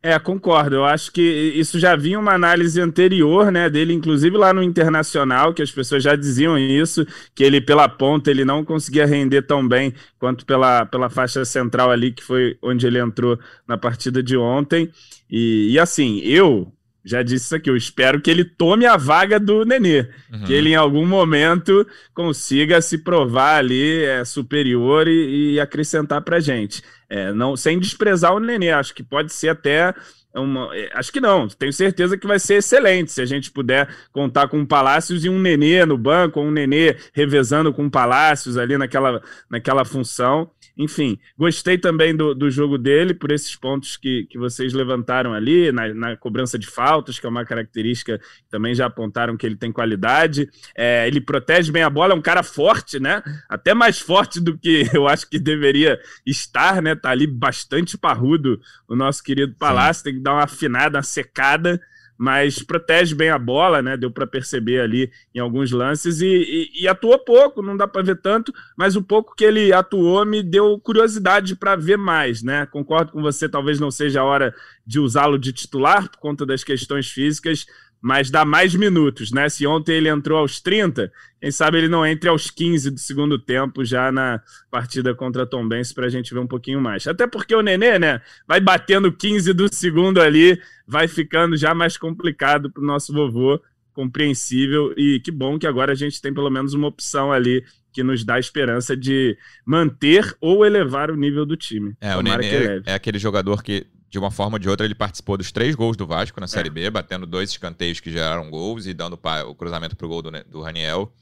É, 0.00 0.16
concordo. 0.18 0.76
Eu 0.76 0.84
acho 0.84 1.10
que 1.10 1.20
isso 1.20 1.78
já 1.78 1.96
vinha 1.96 2.18
uma 2.20 2.32
análise 2.32 2.80
anterior, 2.80 3.50
né, 3.50 3.68
dele, 3.68 3.92
inclusive 3.92 4.36
lá 4.36 4.52
no 4.52 4.62
Internacional, 4.62 5.52
que 5.52 5.60
as 5.60 5.72
pessoas 5.72 6.04
já 6.04 6.14
diziam 6.14 6.56
isso, 6.56 7.04
que 7.34 7.42
ele 7.42 7.60
pela 7.60 7.88
ponta 7.88 8.30
ele 8.30 8.44
não 8.44 8.64
conseguia 8.64 9.06
render 9.06 9.42
tão 9.42 9.66
bem 9.66 9.92
quanto 10.18 10.46
pela, 10.46 10.86
pela 10.86 11.10
faixa 11.10 11.44
central 11.44 11.90
ali, 11.90 12.12
que 12.12 12.22
foi 12.22 12.56
onde 12.62 12.86
ele 12.86 12.98
entrou 13.00 13.38
na 13.66 13.76
partida 13.76 14.22
de 14.22 14.36
ontem. 14.36 14.88
E, 15.28 15.72
e 15.72 15.78
assim, 15.80 16.20
eu 16.20 16.72
já 17.04 17.22
disse 17.22 17.46
isso 17.46 17.56
aqui, 17.56 17.70
eu 17.70 17.76
espero 17.76 18.20
que 18.20 18.30
ele 18.30 18.44
tome 18.44 18.84
a 18.84 18.96
vaga 18.96 19.38
do 19.38 19.64
Nenê, 19.64 20.08
uhum. 20.32 20.44
que 20.44 20.52
ele 20.52 20.70
em 20.70 20.74
algum 20.74 21.06
momento 21.06 21.86
consiga 22.12 22.80
se 22.82 22.98
provar 22.98 23.58
ali 23.58 24.04
é, 24.04 24.24
superior 24.24 25.08
e, 25.08 25.54
e 25.54 25.60
acrescentar 25.60 26.20
pra 26.22 26.40
gente. 26.40 26.82
É, 27.08 27.32
não, 27.32 27.56
sem 27.56 27.78
desprezar 27.78 28.34
o 28.34 28.40
Nenê, 28.40 28.70
acho 28.70 28.94
que 28.94 29.02
pode 29.02 29.32
ser 29.32 29.48
até 29.48 29.94
uma, 30.34 30.76
é, 30.76 30.90
acho 30.94 31.12
que 31.12 31.20
não, 31.20 31.48
tenho 31.48 31.72
certeza 31.72 32.16
que 32.16 32.26
vai 32.26 32.38
ser 32.38 32.56
excelente 32.56 33.12
se 33.12 33.22
a 33.22 33.26
gente 33.26 33.50
puder 33.50 33.88
contar 34.12 34.48
com 34.48 34.60
o 34.60 34.66
Palácios 34.66 35.24
e 35.24 35.28
um 35.28 35.38
Nenê 35.38 35.84
no 35.86 35.96
banco, 35.96 36.40
ou 36.40 36.46
um 36.46 36.50
Nenê 36.50 36.96
revezando 37.12 37.72
com 37.72 37.86
o 37.86 37.90
Palácios 37.90 38.56
ali 38.56 38.76
naquela, 38.76 39.22
naquela 39.50 39.84
função. 39.84 40.50
Enfim, 40.78 41.18
gostei 41.36 41.76
também 41.76 42.14
do, 42.14 42.32
do 42.32 42.48
jogo 42.48 42.78
dele 42.78 43.12
por 43.12 43.32
esses 43.32 43.56
pontos 43.56 43.96
que, 43.96 44.26
que 44.30 44.38
vocês 44.38 44.72
levantaram 44.72 45.34
ali, 45.34 45.72
na, 45.72 45.92
na 45.92 46.16
cobrança 46.16 46.56
de 46.56 46.68
faltas, 46.68 47.18
que 47.18 47.26
é 47.26 47.28
uma 47.28 47.44
característica 47.44 48.18
que 48.18 48.48
também 48.48 48.72
já 48.76 48.86
apontaram 48.86 49.36
que 49.36 49.44
ele 49.44 49.56
tem 49.56 49.72
qualidade. 49.72 50.48
É, 50.76 51.04
ele 51.08 51.20
protege 51.20 51.72
bem 51.72 51.82
a 51.82 51.90
bola, 51.90 52.12
é 52.12 52.16
um 52.16 52.22
cara 52.22 52.44
forte, 52.44 53.00
né? 53.00 53.20
Até 53.48 53.74
mais 53.74 53.98
forte 53.98 54.38
do 54.38 54.56
que 54.56 54.88
eu 54.94 55.08
acho 55.08 55.28
que 55.28 55.40
deveria 55.40 55.98
estar, 56.24 56.80
né? 56.80 56.94
Tá 56.94 57.10
ali 57.10 57.26
bastante 57.26 57.98
parrudo 57.98 58.60
o 58.86 58.94
nosso 58.94 59.20
querido 59.22 59.56
Palácio, 59.58 60.02
Sim. 60.02 60.04
tem 60.04 60.14
que 60.14 60.22
dar 60.22 60.34
uma 60.34 60.44
afinada, 60.44 60.98
uma 60.98 61.02
secada 61.02 61.80
mas 62.18 62.60
protege 62.60 63.14
bem 63.14 63.30
a 63.30 63.38
bola, 63.38 63.80
né? 63.80 63.96
Deu 63.96 64.10
para 64.10 64.26
perceber 64.26 64.80
ali 64.80 65.10
em 65.32 65.38
alguns 65.38 65.70
lances 65.70 66.20
e, 66.20 66.26
e, 66.26 66.82
e 66.82 66.88
atuou 66.88 67.16
pouco, 67.20 67.62
não 67.62 67.76
dá 67.76 67.86
para 67.86 68.02
ver 68.02 68.20
tanto, 68.20 68.52
mas 68.76 68.96
o 68.96 69.02
pouco 69.02 69.36
que 69.36 69.44
ele 69.44 69.72
atuou 69.72 70.26
me 70.26 70.42
deu 70.42 70.78
curiosidade 70.80 71.54
para 71.54 71.76
ver 71.76 71.96
mais, 71.96 72.42
né? 72.42 72.66
Concordo 72.66 73.12
com 73.12 73.22
você, 73.22 73.48
talvez 73.48 73.78
não 73.78 73.90
seja 73.90 74.20
a 74.20 74.24
hora 74.24 74.52
de 74.84 74.98
usá-lo 74.98 75.38
de 75.38 75.52
titular 75.52 76.10
por 76.10 76.18
conta 76.18 76.44
das 76.44 76.64
questões 76.64 77.08
físicas, 77.08 77.66
mas 78.00 78.30
dá 78.30 78.44
mais 78.44 78.74
minutos, 78.74 79.32
né? 79.32 79.48
Se 79.48 79.66
ontem 79.66 79.96
ele 79.96 80.08
entrou 80.08 80.38
aos 80.38 80.60
30, 80.60 81.10
quem 81.40 81.50
sabe 81.50 81.78
ele 81.78 81.88
não 81.88 82.06
entre 82.06 82.28
aos 82.28 82.50
15 82.50 82.90
do 82.90 82.98
segundo 82.98 83.38
tempo 83.38 83.84
já 83.84 84.12
na 84.12 84.40
partida 84.70 85.14
contra 85.14 85.46
Tom 85.46 85.66
Benz 85.66 85.92
para 85.92 86.06
a 86.06 86.08
gente 86.08 86.32
ver 86.32 86.40
um 86.40 86.46
pouquinho 86.46 86.80
mais. 86.80 87.06
Até 87.06 87.26
porque 87.26 87.54
o 87.54 87.62
Nenê, 87.62 87.98
né, 87.98 88.20
vai 88.46 88.60
batendo 88.60 89.12
15 89.12 89.52
do 89.52 89.72
segundo 89.72 90.20
ali, 90.20 90.60
vai 90.86 91.08
ficando 91.08 91.56
já 91.56 91.74
mais 91.74 91.96
complicado 91.96 92.70
para 92.70 92.82
o 92.82 92.86
nosso 92.86 93.12
vovô, 93.12 93.60
compreensível 93.92 94.94
e 94.96 95.18
que 95.18 95.32
bom 95.32 95.58
que 95.58 95.66
agora 95.66 95.90
a 95.90 95.96
gente 95.96 96.22
tem 96.22 96.32
pelo 96.32 96.50
menos 96.50 96.72
uma 96.72 96.86
opção 96.86 97.32
ali 97.32 97.64
que 97.92 98.04
nos 98.04 98.24
dá 98.24 98.38
esperança 98.38 98.96
de 98.96 99.36
manter 99.66 100.36
ou 100.40 100.64
elevar 100.64 101.10
o 101.10 101.16
nível 101.16 101.44
do 101.44 101.56
time. 101.56 101.94
É, 102.00 102.16
o 102.16 102.22
Nenê 102.22 102.80
é 102.86 102.94
aquele 102.94 103.18
jogador 103.18 103.60
que 103.60 103.88
de 104.10 104.18
uma 104.18 104.30
forma 104.30 104.56
ou 104.56 104.58
de 104.58 104.68
outra, 104.68 104.86
ele 104.86 104.94
participou 104.94 105.36
dos 105.36 105.52
três 105.52 105.74
gols 105.74 105.96
do 105.96 106.06
Vasco 106.06 106.40
na 106.40 106.44
é. 106.44 106.48
Série 106.48 106.70
B, 106.70 106.90
batendo 106.90 107.26
dois 107.26 107.50
escanteios 107.50 108.00
que 108.00 108.10
geraram 108.10 108.50
gols 108.50 108.86
e 108.86 108.94
dando 108.94 109.18
o 109.46 109.54
cruzamento 109.54 109.96
para 109.96 110.06
o 110.06 110.08
gol 110.08 110.22
do, 110.22 110.30
do 110.44 110.62
Raniel 110.62 111.12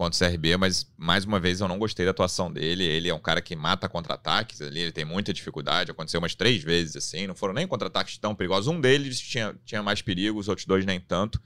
contra 0.00 0.26
o 0.26 0.30
CRB, 0.30 0.56
mas 0.56 0.90
mais 0.96 1.26
uma 1.26 1.38
vez 1.38 1.60
eu 1.60 1.68
não 1.68 1.78
gostei 1.78 2.06
da 2.06 2.10
atuação 2.10 2.50
dele. 2.50 2.84
Ele 2.84 3.10
é 3.10 3.14
um 3.14 3.18
cara 3.18 3.42
que 3.42 3.54
mata 3.54 3.86
contra-ataques 3.86 4.62
ali, 4.62 4.80
ele 4.80 4.92
tem 4.92 5.04
muita 5.04 5.30
dificuldade. 5.30 5.90
Aconteceu 5.90 6.18
umas 6.18 6.34
três 6.34 6.62
vezes 6.62 6.96
assim, 6.96 7.26
não 7.26 7.34
foram 7.34 7.52
nem 7.52 7.66
contra-ataques 7.66 8.16
tão 8.16 8.34
perigosos. 8.34 8.68
Um 8.68 8.80
deles 8.80 9.20
tinha, 9.20 9.54
tinha 9.62 9.82
mais 9.82 10.00
perigo, 10.00 10.38
os 10.38 10.48
outros 10.48 10.66
dois 10.66 10.86
nem 10.86 10.98
tanto. 10.98 11.38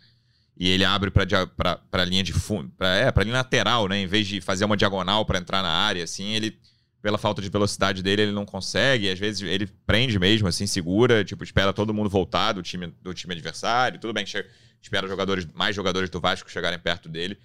E 0.56 0.68
ele 0.68 0.84
abre 0.84 1.10
para 1.10 1.80
a 1.90 2.04
linha 2.04 2.22
de 2.22 2.32
fundo, 2.32 2.70
para 2.78 2.94
é, 2.94 3.24
linha 3.24 3.38
lateral, 3.38 3.88
né? 3.88 3.98
Em 3.98 4.06
vez 4.06 4.28
de 4.28 4.40
fazer 4.40 4.64
uma 4.64 4.76
diagonal 4.76 5.26
para 5.26 5.40
entrar 5.40 5.60
na 5.60 5.70
área, 5.70 6.04
assim, 6.04 6.26
ele 6.26 6.56
pela 7.04 7.18
falta 7.18 7.42
de 7.42 7.50
velocidade 7.50 8.02
dele, 8.02 8.22
ele 8.22 8.32
não 8.32 8.46
consegue. 8.46 9.10
Às 9.10 9.18
vezes 9.18 9.42
ele 9.42 9.66
prende 9.86 10.18
mesmo, 10.18 10.48
assim, 10.48 10.66
segura, 10.66 11.22
tipo, 11.22 11.44
espera 11.44 11.70
todo 11.70 11.92
mundo 11.92 12.08
voltar 12.08 12.52
do 12.52 12.62
time, 12.62 12.94
do 13.02 13.12
time 13.12 13.34
adversário. 13.34 14.00
Tudo 14.00 14.14
bem 14.14 14.24
que 14.24 14.42
espera 14.80 15.06
jogadores, 15.06 15.46
mais 15.52 15.76
jogadores 15.76 16.08
do 16.08 16.18
Vasco 16.18 16.50
chegarem 16.50 16.78
perto 16.78 17.06
dele. 17.06 17.36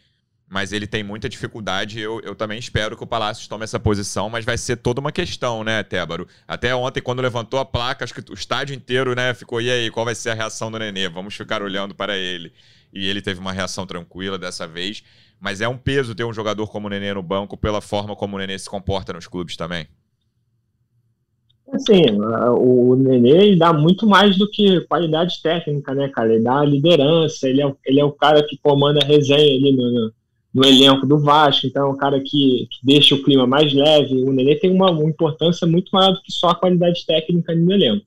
Mas 0.48 0.72
ele 0.72 0.88
tem 0.88 1.04
muita 1.04 1.28
dificuldade. 1.28 2.00
Eu, 2.00 2.22
eu 2.22 2.36
também 2.36 2.58
espero 2.58 2.96
que 2.96 3.04
o 3.04 3.06
Palácio 3.06 3.50
tome 3.50 3.66
essa 3.66 3.78
posição, 3.78 4.30
mas 4.30 4.46
vai 4.46 4.58
ser 4.58 4.78
toda 4.78 5.02
uma 5.02 5.12
questão, 5.12 5.62
né, 5.62 5.84
Tébaro? 5.84 6.26
Até 6.48 6.74
ontem, 6.74 7.02
quando 7.02 7.22
levantou 7.22 7.60
a 7.60 7.66
placa, 7.66 8.06
acho 8.06 8.14
que 8.14 8.32
o 8.32 8.34
estádio 8.34 8.74
inteiro, 8.74 9.14
né, 9.14 9.34
ficou, 9.34 9.60
e 9.60 9.70
aí, 9.70 9.92
qual 9.92 10.06
vai 10.06 10.16
ser 10.16 10.30
a 10.30 10.36
reação 10.36 10.72
do 10.72 10.80
Nenê? 10.80 11.10
Vamos 11.10 11.36
ficar 11.36 11.62
olhando 11.62 11.94
para 11.94 12.18
ele. 12.18 12.54
E 12.94 13.10
ele 13.10 13.22
teve 13.22 13.42
uma 13.42 13.52
reação 13.52 13.86
tranquila 13.86 14.38
dessa 14.38 14.66
vez. 14.66 15.04
Mas 15.40 15.62
é 15.62 15.68
um 15.68 15.78
peso 15.78 16.14
ter 16.14 16.26
um 16.26 16.34
jogador 16.34 16.68
como 16.68 16.88
o 16.88 16.90
Nenê 16.90 17.14
no 17.14 17.24
banco 17.24 17.56
pela 17.56 17.80
forma 17.80 18.16
como 18.16 18.36
o 18.36 18.40
Nenê 18.40 18.60
se 18.60 18.70
comporta 18.70 19.14
nos 19.14 19.28
clubes 19.28 19.56
também. 19.56 19.88
Assim, 21.72 22.02
o 22.20 22.96
Nenê 22.96 23.56
dá 23.56 23.72
muito 23.72 24.08
mais 24.08 24.38
do 24.38 24.50
que 24.50 24.82
qualidade 24.82 25.42
técnica, 25.42 25.94
né, 25.94 26.10
cara? 26.10 26.34
Ele 26.34 26.44
dá 26.44 26.64
liderança, 26.66 27.48
ele 27.48 27.62
é, 27.62 27.74
ele 27.86 28.00
é 28.00 28.06
o 28.06 28.12
cara 28.12 28.44
que 28.44 28.58
comanda 28.58 29.00
a 29.02 29.06
resenha 29.06 29.56
ali 29.56 29.72
no, 29.76 30.12
no, 30.54 30.66
elenco 30.66 31.06
do 31.06 31.20
Vasco, 31.20 31.68
então 31.68 31.88
é 31.88 31.92
um 31.92 31.98
cara 31.98 32.20
que, 32.20 32.68
que, 32.70 32.80
deixa 32.84 33.14
o 33.14 33.24
clima 33.24 33.46
mais 33.46 33.72
leve. 33.72 34.16
O 34.24 34.34
Nenê 34.34 34.56
tem 34.56 34.72
uma, 34.72 34.90
uma 34.90 35.08
importância 35.08 35.68
muito 35.68 35.90
maior 35.94 36.14
do 36.14 36.22
que 36.22 36.32
só 36.32 36.50
a 36.50 36.56
qualidade 36.56 37.06
técnica 37.06 37.54
no 37.56 37.72
elenco. 37.72 38.06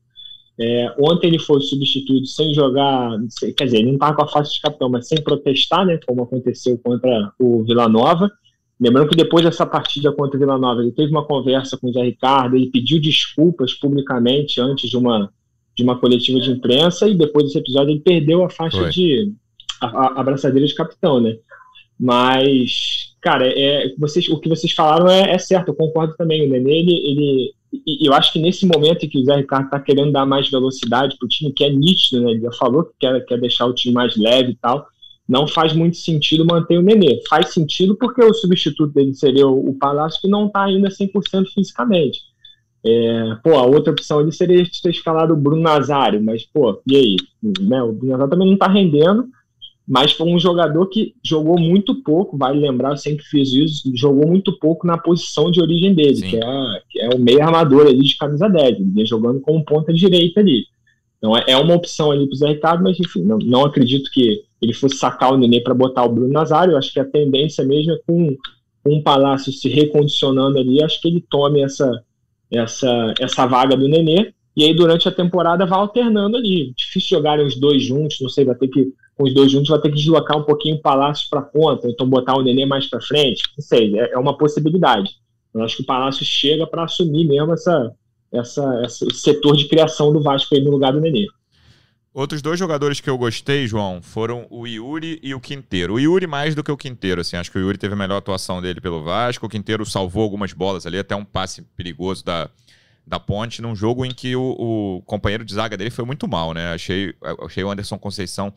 É, 0.60 0.94
ontem 0.98 1.28
ele 1.28 1.38
foi 1.38 1.60
substituído 1.60 2.26
sem 2.26 2.52
jogar, 2.52 3.18
sei, 3.28 3.52
quer 3.52 3.64
dizer, 3.64 3.78
ele 3.78 3.86
não 3.86 3.94
estava 3.94 4.14
com 4.14 4.22
a 4.22 4.28
faixa 4.28 4.52
de 4.52 4.60
capitão, 4.60 4.88
mas 4.88 5.08
sem 5.08 5.22
protestar, 5.22 5.86
né, 5.86 5.98
como 6.06 6.22
aconteceu 6.22 6.78
contra 6.78 7.32
o 7.38 7.64
Vila 7.64 7.88
Nova. 7.88 8.30
Lembrando 8.78 9.08
que 9.08 9.16
depois 9.16 9.44
dessa 9.44 9.64
partida 9.64 10.12
contra 10.12 10.36
o 10.36 10.40
Vila 10.40 10.58
Nova, 10.58 10.82
ele 10.82 10.92
teve 10.92 11.10
uma 11.10 11.24
conversa 11.24 11.78
com 11.78 11.88
o 11.88 11.92
Zé 11.92 12.02
Ricardo, 12.02 12.56
ele 12.56 12.70
pediu 12.70 13.00
desculpas 13.00 13.72
publicamente 13.72 14.60
antes 14.60 14.90
de 14.90 14.96
uma, 14.96 15.32
de 15.76 15.82
uma 15.82 15.98
coletiva 15.98 16.38
de 16.40 16.50
imprensa 16.50 17.08
e 17.08 17.14
depois 17.16 17.46
desse 17.46 17.58
episódio 17.58 17.92
ele 17.92 18.00
perdeu 18.00 18.44
a 18.44 18.50
faixa 18.50 18.78
foi. 18.78 18.90
de 18.90 19.32
a, 19.80 19.86
a, 19.86 20.20
a 20.20 20.22
braçadeira 20.22 20.66
de 20.66 20.74
capitão, 20.74 21.20
né? 21.20 21.36
Mas, 21.98 23.14
cara, 23.20 23.46
é, 23.46 23.94
vocês, 23.96 24.28
o 24.28 24.38
que 24.38 24.48
vocês 24.48 24.72
falaram 24.72 25.08
é, 25.08 25.30
é 25.30 25.38
certo, 25.38 25.68
eu 25.68 25.74
concordo 25.74 26.16
também. 26.16 26.44
O 26.44 26.50
Nenê, 26.50 26.80
ele, 26.80 26.92
ele 26.92 27.54
e 27.72 28.06
eu 28.06 28.12
acho 28.12 28.32
que 28.32 28.38
nesse 28.38 28.66
momento 28.66 29.04
em 29.04 29.08
que 29.08 29.18
o 29.18 29.24
Zé 29.24 29.36
Ricardo 29.36 29.64
está 29.64 29.80
querendo 29.80 30.12
dar 30.12 30.26
mais 30.26 30.50
velocidade 30.50 31.16
para 31.18 31.24
o 31.24 31.28
time, 31.28 31.52
que 31.52 31.64
é 31.64 31.70
nítido, 31.70 32.22
né? 32.22 32.32
Ele 32.32 32.42
já 32.42 32.52
falou 32.52 32.84
que 32.84 32.92
quer, 33.00 33.24
quer 33.24 33.40
deixar 33.40 33.66
o 33.66 33.74
time 33.74 33.94
mais 33.94 34.16
leve 34.16 34.52
e 34.52 34.56
tal. 34.56 34.86
Não 35.26 35.46
faz 35.46 35.72
muito 35.72 35.96
sentido 35.96 36.44
manter 36.44 36.78
o 36.78 36.82
Nenê. 36.82 37.20
Faz 37.28 37.54
sentido 37.54 37.96
porque 37.96 38.22
o 38.22 38.34
substituto 38.34 38.92
dele 38.92 39.14
seria 39.14 39.46
o, 39.46 39.70
o 39.70 39.74
Palácio, 39.78 40.20
que 40.20 40.28
não 40.28 40.46
está 40.46 40.64
ainda 40.64 40.88
100% 40.88 41.46
fisicamente. 41.54 42.20
É, 42.84 43.36
pô, 43.42 43.54
a 43.54 43.64
outra 43.64 43.92
opção 43.92 44.18
ali 44.18 44.32
seria 44.32 44.62
ter 44.82 44.90
escalado 44.90 45.32
o 45.32 45.36
Bruno 45.36 45.62
Nazário, 45.62 46.22
mas, 46.22 46.44
pô, 46.44 46.82
e 46.86 46.96
aí? 46.96 47.16
Né? 47.60 47.82
O 47.82 47.92
Bruno 47.92 48.12
Nazário 48.12 48.30
também 48.30 48.48
não 48.48 48.54
está 48.54 48.66
rendendo 48.66 49.28
mas 49.86 50.12
foi 50.12 50.28
um 50.28 50.38
jogador 50.38 50.86
que 50.86 51.14
jogou 51.24 51.58
muito 51.58 52.02
pouco, 52.02 52.36
vale 52.36 52.60
lembrar, 52.60 52.90
eu 52.90 52.96
sempre 52.96 53.24
fiz 53.24 53.52
isso, 53.52 53.92
jogou 53.94 54.26
muito 54.26 54.56
pouco 54.58 54.86
na 54.86 54.96
posição 54.96 55.50
de 55.50 55.60
origem 55.60 55.94
dele, 55.94 56.22
que 56.22 56.36
é, 56.36 56.82
que 56.88 57.00
é, 57.00 57.08
o 57.08 57.18
meio 57.18 57.42
armador 57.42 57.86
ali 57.86 58.00
de 58.00 58.16
camisa 58.16 58.48
10, 58.48 58.78
ele 58.78 59.06
jogando 59.06 59.40
como 59.40 59.64
ponta 59.64 59.92
direita 59.92 60.40
ali. 60.40 60.64
Então 61.18 61.36
é, 61.36 61.44
é 61.48 61.56
uma 61.56 61.74
opção 61.74 62.10
ali 62.10 62.26
para 62.26 62.34
o 62.34 62.36
Zé 62.36 62.48
Ricardo, 62.48 62.84
mas 62.84 62.98
enfim, 62.98 63.22
não, 63.22 63.38
não 63.38 63.64
acredito 63.64 64.10
que 64.10 64.42
ele 64.60 64.72
fosse 64.72 64.96
sacar 64.96 65.32
o 65.32 65.36
Nenê 65.36 65.60
para 65.60 65.74
botar 65.74 66.04
o 66.04 66.12
Bruno 66.12 66.32
Nazário, 66.32 66.72
eu 66.72 66.78
acho 66.78 66.92
que 66.92 67.00
a 67.00 67.04
tendência 67.04 67.64
mesmo 67.64 67.92
é 67.92 67.98
com, 68.06 68.36
com 68.84 68.96
o 68.96 69.02
Palácio 69.02 69.52
se 69.52 69.68
recondicionando 69.68 70.58
ali, 70.58 70.82
acho 70.82 71.00
que 71.00 71.08
ele 71.08 71.24
tome 71.28 71.60
essa, 71.60 71.90
essa, 72.50 73.14
essa 73.18 73.46
vaga 73.46 73.76
do 73.76 73.88
Nenê, 73.88 74.32
e 74.56 74.64
aí 74.64 74.74
durante 74.74 75.08
a 75.08 75.12
temporada 75.12 75.66
vai 75.66 75.78
alternando 75.78 76.36
ali. 76.36 76.72
Difícil 76.76 77.16
jogarem 77.18 77.44
os 77.44 77.58
dois 77.58 77.82
juntos, 77.82 78.20
não 78.20 78.28
sei, 78.28 78.44
vai 78.44 78.54
ter 78.54 78.68
que 78.68 78.92
com 79.16 79.24
os 79.24 79.34
dois 79.34 79.50
juntos, 79.50 79.68
vai 79.68 79.80
ter 79.80 79.90
que 79.90 79.96
deslocar 79.96 80.36
um 80.36 80.44
pouquinho 80.44 80.76
o 80.76 80.82
Palácio 80.82 81.28
para 81.28 81.40
a 81.40 81.44
ponta, 81.44 81.88
então 81.88 82.08
botar 82.08 82.36
o 82.36 82.42
Nenê 82.42 82.66
mais 82.66 82.88
para 82.88 83.00
frente. 83.00 83.42
Não 83.56 83.64
sei, 83.64 83.98
é, 83.98 84.12
é, 84.12 84.18
uma 84.18 84.36
possibilidade. 84.36 85.10
Eu 85.54 85.62
acho 85.62 85.76
que 85.76 85.82
o 85.82 85.86
Palácio 85.86 86.24
chega 86.24 86.66
para 86.66 86.84
assumir 86.84 87.26
mesmo 87.26 87.52
essa, 87.52 87.92
essa, 88.32 88.82
esse 88.84 89.10
setor 89.10 89.56
de 89.56 89.68
criação 89.68 90.12
do 90.12 90.22
Vasco 90.22 90.54
aí 90.54 90.62
no 90.62 90.70
lugar 90.70 90.92
do 90.92 91.00
Nenê. 91.00 91.26
Outros 92.14 92.42
dois 92.42 92.58
jogadores 92.58 93.00
que 93.00 93.08
eu 93.08 93.16
gostei, 93.16 93.66
João, 93.66 94.02
foram 94.02 94.46
o 94.50 94.66
Yuri 94.66 95.18
e 95.22 95.34
o 95.34 95.40
Quinteiro. 95.40 95.94
O 95.94 96.00
Yuri 96.00 96.26
mais 96.26 96.54
do 96.54 96.62
que 96.62 96.70
o 96.70 96.76
Quinteiro, 96.76 97.22
assim. 97.22 97.36
Acho 97.36 97.50
que 97.50 97.56
o 97.56 97.60
Yuri 97.60 97.78
teve 97.78 97.94
a 97.94 97.96
melhor 97.96 98.18
atuação 98.18 98.60
dele 98.60 98.82
pelo 98.82 99.02
Vasco. 99.02 99.46
O 99.46 99.48
Quinteiro 99.48 99.86
salvou 99.86 100.22
algumas 100.22 100.52
bolas 100.52 100.84
ali, 100.84 100.98
até 100.98 101.16
um 101.16 101.24
passe 101.24 101.62
perigoso 101.74 102.22
da, 102.22 102.50
da 103.06 103.18
ponte, 103.18 103.62
num 103.62 103.74
jogo 103.74 104.04
em 104.04 104.10
que 104.10 104.36
o, 104.36 104.42
o 104.42 105.02
companheiro 105.06 105.42
de 105.42 105.54
zaga 105.54 105.74
dele 105.74 105.90
foi 105.90 106.04
muito 106.04 106.28
mal, 106.28 106.52
né? 106.52 106.74
Achei, 106.74 107.14
achei 107.46 107.64
o 107.64 107.70
Anderson 107.70 107.98
Conceição 107.98 108.52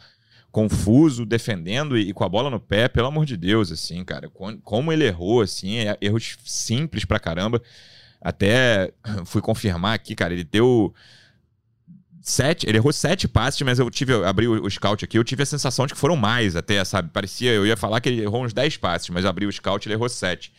confuso, 0.56 1.26
defendendo 1.26 1.98
e, 1.98 2.14
com 2.14 2.24
a 2.24 2.30
bola 2.30 2.50
no 2.50 2.62
pé, 2.62 2.88
pelo 2.88 3.08
amor 3.08 3.26
de 3.26 3.36
Deus, 3.36 3.74
assim, 3.74 4.06
cara. 4.06 4.32
Como 4.64 4.94
ele 4.94 5.04
errou, 5.04 5.42
assim, 5.42 5.80
é 5.80 5.98
erros 6.00 6.38
simples 6.46 7.04
pra 7.04 7.20
caramba. 7.20 7.62
Até 8.22 8.94
fui 9.26 9.42
confirmar 9.42 9.94
aqui, 9.96 10.16
cara, 10.16 10.34
ele 10.34 10.46
deu 10.46 10.94
sete, 12.22 12.70
ele 12.70 12.78
errou 12.78 12.94
sete 12.94 13.28
passes, 13.28 13.62
mas 13.64 13.80
eu 13.80 13.90
tive, 13.92 14.14
eu 14.14 14.26
abri 14.26 14.48
o, 14.48 14.64
o, 14.64 14.72
scout 14.72 15.04
aqui, 15.04 15.18
eu 15.18 15.26
tive 15.26 15.44
a 15.44 15.46
sensação 15.46 15.86
de 15.86 15.94
que 15.94 16.00
foram 16.00 16.16
mais 16.16 16.56
até, 16.56 16.82
sabe? 16.86 17.10
Parecia, 17.12 17.52
eu 17.52 17.66
ia 17.66 17.76
falar 17.76 18.00
que 18.00 18.08
ele 18.08 18.22
errou 18.22 18.46
uns 18.46 18.54
10 18.54 18.78
passes, 18.78 19.10
mas 19.10 19.26
abri 19.26 19.46
o 19.46 19.52
scout, 19.52 19.86
ele 19.86 19.96
errou 19.96 20.08
sete. 20.08 20.54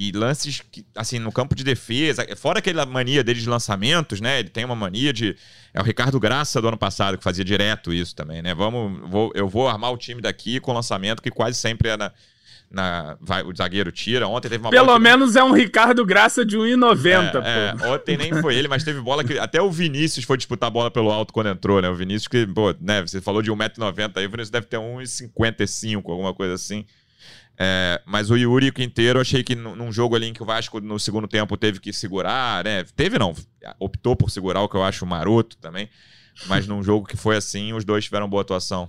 E 0.00 0.12
lances 0.12 0.62
que, 0.70 0.86
assim, 0.94 1.18
no 1.18 1.32
campo 1.32 1.56
de 1.56 1.64
defesa, 1.64 2.24
fora 2.36 2.60
aquela 2.60 2.86
mania 2.86 3.24
dele 3.24 3.40
de 3.40 3.48
lançamentos, 3.48 4.20
né? 4.20 4.38
Ele 4.38 4.48
tem 4.48 4.64
uma 4.64 4.76
mania 4.76 5.12
de. 5.12 5.36
É 5.74 5.80
o 5.80 5.82
Ricardo 5.82 6.20
Graça 6.20 6.62
do 6.62 6.68
ano 6.68 6.78
passado 6.78 7.18
que 7.18 7.24
fazia 7.24 7.44
direto 7.44 7.92
isso 7.92 8.14
também, 8.14 8.40
né? 8.40 8.54
Vamos, 8.54 9.10
vou, 9.10 9.32
eu 9.34 9.48
vou 9.48 9.66
armar 9.66 9.92
o 9.92 9.96
time 9.96 10.22
daqui 10.22 10.60
com 10.60 10.72
lançamento 10.72 11.20
que 11.20 11.32
quase 11.32 11.58
sempre 11.58 11.88
é 11.88 11.96
na, 11.96 12.12
na, 12.70 13.16
vai, 13.20 13.42
o 13.42 13.52
zagueiro 13.52 13.90
tira. 13.90 14.28
Ontem 14.28 14.48
teve 14.48 14.62
uma 14.62 14.70
Pelo 14.70 14.96
menos 15.00 15.34
é 15.34 15.42
um 15.42 15.50
Ricardo 15.50 16.06
Graça 16.06 16.46
de 16.46 16.56
1,90. 16.56 17.42
É, 17.42 17.74
é, 17.82 17.88
ontem 17.88 18.16
nem 18.16 18.32
foi 18.40 18.54
ele, 18.54 18.68
mas 18.68 18.84
teve 18.84 19.00
bola 19.00 19.24
que. 19.24 19.36
Até 19.36 19.60
o 19.60 19.68
Vinícius 19.68 20.24
foi 20.24 20.36
disputar 20.36 20.68
a 20.68 20.70
bola 20.70 20.92
pelo 20.92 21.10
alto 21.10 21.32
quando 21.32 21.48
entrou, 21.48 21.82
né? 21.82 21.88
O 21.88 21.96
Vinícius 21.96 22.28
que, 22.28 22.46
pô, 22.46 22.72
né? 22.80 23.02
Você 23.02 23.20
falou 23.20 23.42
de 23.42 23.50
1,90m 23.50 24.12
aí, 24.14 24.26
o 24.26 24.30
Vinícius 24.30 24.50
deve 24.50 24.66
ter 24.66 24.76
1,55m, 24.76 25.96
alguma 25.96 26.32
coisa 26.32 26.54
assim. 26.54 26.86
É, 27.60 28.00
mas 28.06 28.30
o 28.30 28.36
Yuri 28.36 28.70
Quinteiro, 28.70 29.20
achei 29.20 29.42
que 29.42 29.56
num 29.56 29.90
jogo 29.90 30.14
ali 30.14 30.26
em 30.26 30.32
que 30.32 30.42
o 30.42 30.46
Vasco 30.46 30.80
no 30.80 30.98
segundo 30.98 31.26
tempo 31.26 31.56
teve 31.56 31.80
que 31.80 31.92
segurar, 31.92 32.62
né? 32.64 32.84
Teve 32.94 33.18
não, 33.18 33.34
optou 33.80 34.14
por 34.14 34.30
segurar, 34.30 34.62
o 34.62 34.68
que 34.68 34.76
eu 34.76 34.84
acho 34.84 35.04
maroto 35.04 35.56
também. 35.56 35.88
Mas 36.46 36.68
num 36.68 36.82
jogo 36.84 37.06
que 37.06 37.16
foi 37.16 37.36
assim, 37.36 37.72
os 37.72 37.84
dois 37.84 38.04
tiveram 38.04 38.28
boa 38.28 38.42
atuação. 38.42 38.88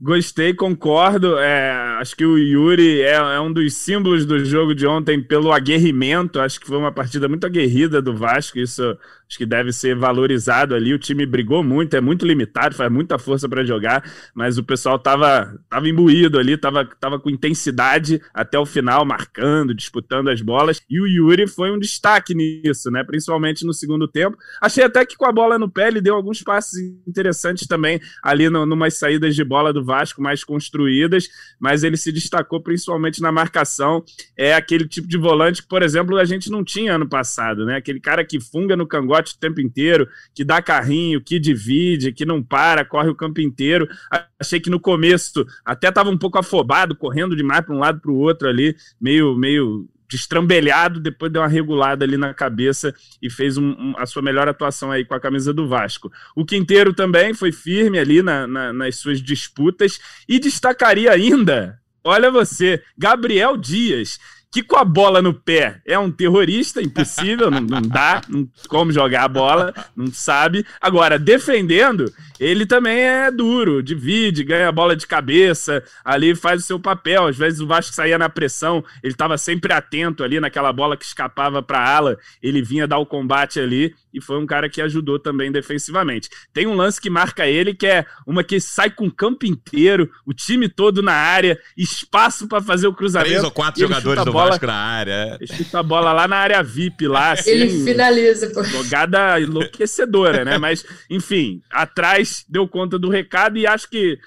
Gostei, 0.00 0.54
concordo. 0.54 1.36
É, 1.38 1.72
acho 2.00 2.16
que 2.16 2.24
o 2.24 2.38
Yuri 2.38 3.02
é, 3.02 3.14
é, 3.14 3.40
um 3.40 3.52
dos 3.52 3.74
símbolos 3.74 4.24
do 4.24 4.42
jogo 4.44 4.72
de 4.72 4.86
ontem 4.86 5.20
pelo 5.20 5.52
aguerrimento. 5.52 6.40
Acho 6.40 6.60
que 6.60 6.66
foi 6.68 6.78
uma 6.78 6.92
partida 6.92 7.28
muito 7.28 7.44
aguerrida 7.44 8.00
do 8.00 8.16
Vasco. 8.16 8.58
Isso 8.58 8.96
acho 9.28 9.36
que 9.36 9.44
deve 9.44 9.72
ser 9.72 9.94
valorizado 9.94 10.74
ali. 10.74 10.94
O 10.94 10.98
time 10.98 11.26
brigou 11.26 11.62
muito, 11.62 11.94
é 11.94 12.00
muito 12.00 12.26
limitado, 12.26 12.74
faz 12.74 12.90
muita 12.90 13.18
força 13.18 13.46
para 13.48 13.62
jogar, 13.62 14.02
mas 14.34 14.56
o 14.56 14.64
pessoal 14.64 14.98
tava, 14.98 15.54
tava 15.68 15.86
imbuído 15.86 16.38
ali, 16.38 16.56
tava, 16.56 16.86
tava 16.98 17.20
com 17.20 17.28
intensidade 17.28 18.20
até 18.32 18.58
o 18.58 18.64
final, 18.64 19.04
marcando, 19.04 19.74
disputando 19.74 20.28
as 20.28 20.40
bolas. 20.40 20.80
E 20.88 20.98
o 20.98 21.06
Yuri 21.06 21.46
foi 21.46 21.70
um 21.70 21.78
destaque 21.78 22.34
nisso, 22.34 22.90
né? 22.90 23.04
Principalmente 23.04 23.66
no 23.66 23.74
segundo 23.74 24.08
tempo. 24.08 24.38
Achei 24.62 24.82
até 24.82 25.04
que 25.04 25.16
com 25.16 25.26
a 25.26 25.32
bola 25.32 25.58
no 25.58 25.70
pé 25.70 25.88
ele 25.88 26.00
deu 26.00 26.14
alguns 26.14 26.42
passes 26.42 26.80
interessantes 27.06 27.66
também 27.66 28.00
ali 28.22 28.48
no, 28.48 28.64
numas 28.64 28.94
saídas 28.94 29.36
de 29.36 29.44
bola 29.44 29.72
do 29.72 29.84
Vasco 29.84 30.22
mais 30.22 30.42
construídas, 30.42 31.28
mas 31.60 31.84
ele 31.84 31.98
se 31.98 32.10
destacou 32.10 32.62
principalmente 32.62 33.20
na 33.20 33.30
marcação. 33.30 34.02
É 34.36 34.54
aquele 34.54 34.88
tipo 34.88 35.06
de 35.06 35.18
volante 35.18 35.62
que, 35.62 35.68
por 35.68 35.82
exemplo, 35.82 36.16
a 36.16 36.24
gente 36.24 36.50
não 36.50 36.64
tinha 36.64 36.94
ano 36.94 37.08
passado, 37.08 37.66
né? 37.66 37.76
Aquele 37.76 38.00
cara 38.00 38.24
que 38.24 38.40
funga 38.40 38.74
no 38.74 38.86
cangote 38.86 39.17
rebote 39.18 39.34
o 39.34 39.38
tempo 39.38 39.60
inteiro, 39.60 40.08
que 40.34 40.44
dá 40.44 40.62
carrinho, 40.62 41.20
que 41.20 41.38
divide, 41.38 42.12
que 42.12 42.24
não 42.24 42.42
para, 42.42 42.84
corre 42.84 43.08
o 43.08 43.14
campo 43.14 43.40
inteiro. 43.40 43.88
Achei 44.38 44.60
que 44.60 44.70
no 44.70 44.80
começo 44.80 45.44
até 45.64 45.88
estava 45.88 46.10
um 46.10 46.18
pouco 46.18 46.38
afobado, 46.38 46.96
correndo 46.96 47.36
demais 47.36 47.64
para 47.64 47.74
um 47.74 47.78
lado 47.78 48.00
para 48.00 48.10
o 48.10 48.16
outro 48.16 48.48
ali, 48.48 48.76
meio, 49.00 49.36
meio 49.36 49.88
destrambelhado, 50.08 51.00
depois 51.00 51.30
deu 51.30 51.42
uma 51.42 51.48
regulada 51.48 52.04
ali 52.04 52.16
na 52.16 52.32
cabeça 52.32 52.94
e 53.20 53.28
fez 53.28 53.58
um, 53.58 53.70
um, 53.72 53.94
a 53.98 54.06
sua 54.06 54.22
melhor 54.22 54.48
atuação 54.48 54.90
aí 54.90 55.04
com 55.04 55.14
a 55.14 55.20
camisa 55.20 55.52
do 55.52 55.68
Vasco. 55.68 56.10
O 56.34 56.46
Quinteiro 56.46 56.94
também 56.94 57.34
foi 57.34 57.52
firme 57.52 57.98
ali 57.98 58.22
na, 58.22 58.46
na, 58.46 58.72
nas 58.72 58.96
suas 58.96 59.20
disputas 59.20 60.00
e 60.26 60.38
destacaria 60.38 61.12
ainda, 61.12 61.78
olha 62.02 62.30
você, 62.30 62.82
Gabriel 62.96 63.54
Dias, 63.58 64.18
que 64.50 64.62
com 64.62 64.76
a 64.76 64.84
bola 64.84 65.20
no 65.20 65.34
pé 65.34 65.80
é 65.84 65.98
um 65.98 66.10
terrorista, 66.10 66.82
impossível, 66.82 67.50
não, 67.50 67.60
não 67.60 67.82
dá 67.82 68.22
não, 68.28 68.48
como 68.68 68.92
jogar 68.92 69.24
a 69.24 69.28
bola, 69.28 69.74
não 69.94 70.12
sabe. 70.12 70.64
Agora, 70.80 71.18
defendendo, 71.18 72.12
ele 72.38 72.66
também 72.66 72.98
é 72.98 73.30
duro, 73.30 73.82
divide, 73.82 74.44
ganha 74.44 74.68
a 74.68 74.72
bola 74.72 74.94
de 74.94 75.06
cabeça, 75.06 75.82
ali 76.04 76.34
faz 76.34 76.62
o 76.62 76.66
seu 76.66 76.80
papel. 76.80 77.26
Às 77.26 77.36
vezes 77.36 77.60
o 77.60 77.66
Vasco 77.66 77.94
saía 77.94 78.18
na 78.18 78.28
pressão, 78.28 78.84
ele 79.02 79.12
estava 79.12 79.36
sempre 79.36 79.72
atento 79.72 80.22
ali 80.22 80.38
naquela 80.40 80.72
bola 80.72 80.96
que 80.96 81.04
escapava 81.04 81.62
para 81.62 81.78
a 81.78 81.96
ala, 81.96 82.18
ele 82.42 82.62
vinha 82.62 82.86
dar 82.86 82.98
o 82.98 83.06
combate 83.06 83.58
ali 83.60 83.94
e 84.12 84.20
foi 84.20 84.38
um 84.38 84.46
cara 84.46 84.68
que 84.68 84.80
ajudou 84.80 85.18
também 85.18 85.50
defensivamente. 85.50 86.28
Tem 86.52 86.66
um 86.66 86.74
lance 86.74 87.00
que 87.00 87.10
marca 87.10 87.46
ele 87.46 87.74
que 87.74 87.86
é 87.86 88.06
uma 88.26 88.44
que 88.44 88.60
sai 88.60 88.90
com 88.90 89.06
o 89.06 89.12
campo 89.12 89.46
inteiro, 89.46 90.10
o 90.26 90.32
time 90.32 90.68
todo 90.68 91.02
na 91.02 91.12
área, 91.12 91.58
espaço 91.76 92.48
para 92.48 92.62
fazer 92.62 92.86
o 92.86 92.94
cruzamento. 92.94 93.30
Três 93.30 93.44
ou 93.44 93.50
quatro 93.50 93.80
jogadores 93.80 94.24
do 94.24 94.32
bola, 94.32 94.50
Vasco 94.50 94.66
na 94.66 94.74
área. 94.74 95.36
Ele 95.40 95.46
chuta 95.46 95.80
a 95.80 95.82
bola 95.82 96.12
lá 96.12 96.28
na 96.28 96.36
área 96.36 96.62
VIP, 96.62 97.06
lá. 97.06 97.32
Assim, 97.32 97.50
ele 97.50 97.84
finaliza. 97.84 98.50
Pô. 98.50 98.62
Jogada 98.64 99.40
enlouquecedora, 99.40 100.44
né? 100.44 100.58
Mas, 100.58 100.84
enfim, 101.10 101.62
atrás 101.70 102.27
deu 102.48 102.68
conta 102.68 102.98
do 102.98 103.08
recado 103.08 103.58
e 103.58 103.66
acho 103.66 103.88
que 103.88 104.18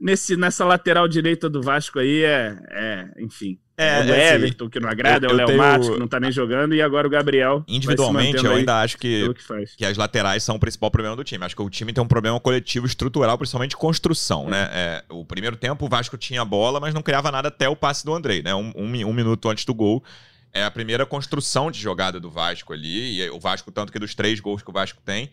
nesse, 0.00 0.36
nessa 0.36 0.64
lateral 0.64 1.08
direita 1.08 1.48
do 1.48 1.62
Vasco 1.62 1.98
aí 1.98 2.22
é, 2.24 2.56
é 2.70 3.08
enfim. 3.18 3.58
É, 3.80 4.00
é 4.00 4.02
o 4.02 4.12
é, 4.12 4.34
Everton, 4.34 4.68
que 4.68 4.80
não 4.80 4.88
agrada, 4.88 5.24
eu, 5.24 5.30
é 5.30 5.32
o 5.32 5.36
Léo. 5.36 5.56
Matos, 5.56 5.88
que 5.88 5.98
não 6.00 6.08
tá 6.08 6.18
nem 6.18 6.32
jogando, 6.32 6.74
e 6.74 6.82
agora 6.82 7.06
o 7.06 7.10
Gabriel. 7.10 7.62
Individualmente, 7.68 8.44
eu 8.44 8.52
ainda 8.52 8.80
acho 8.80 8.98
que, 8.98 9.32
que, 9.32 9.76
que, 9.76 9.84
as 9.84 9.96
laterais 9.96 10.42
são 10.42 10.56
o 10.56 10.58
principal 10.58 10.90
problema 10.90 11.14
do 11.14 11.22
time. 11.22 11.44
Acho 11.44 11.54
que 11.54 11.62
o 11.62 11.70
time 11.70 11.92
tem 11.92 12.02
um 12.02 12.08
problema 12.08 12.40
coletivo 12.40 12.86
estrutural, 12.86 13.38
principalmente 13.38 13.70
de 13.70 13.76
construção, 13.76 14.48
é. 14.48 14.50
né? 14.50 14.70
É, 14.72 15.04
o 15.08 15.24
primeiro 15.24 15.56
tempo, 15.56 15.86
o 15.86 15.88
Vasco 15.88 16.18
tinha 16.18 16.42
a 16.42 16.44
bola, 16.44 16.80
mas 16.80 16.92
não 16.92 17.02
criava 17.02 17.30
nada 17.30 17.46
até 17.46 17.68
o 17.68 17.76
passe 17.76 18.04
do 18.04 18.12
Andrei, 18.12 18.42
né? 18.42 18.52
Um, 18.52 18.72
um, 18.74 19.06
um 19.06 19.12
minuto 19.12 19.48
antes 19.48 19.64
do 19.64 19.72
gol. 19.72 20.02
É 20.52 20.64
a 20.64 20.70
primeira 20.72 21.06
construção 21.06 21.70
de 21.70 21.78
jogada 21.78 22.18
do 22.18 22.30
Vasco 22.30 22.72
ali. 22.72 23.20
E 23.20 23.30
o 23.30 23.38
Vasco, 23.38 23.70
tanto 23.70 23.92
que 23.92 23.98
dos 24.00 24.12
três 24.12 24.40
gols 24.40 24.60
que 24.60 24.70
o 24.70 24.72
Vasco 24.72 25.00
tem, 25.04 25.30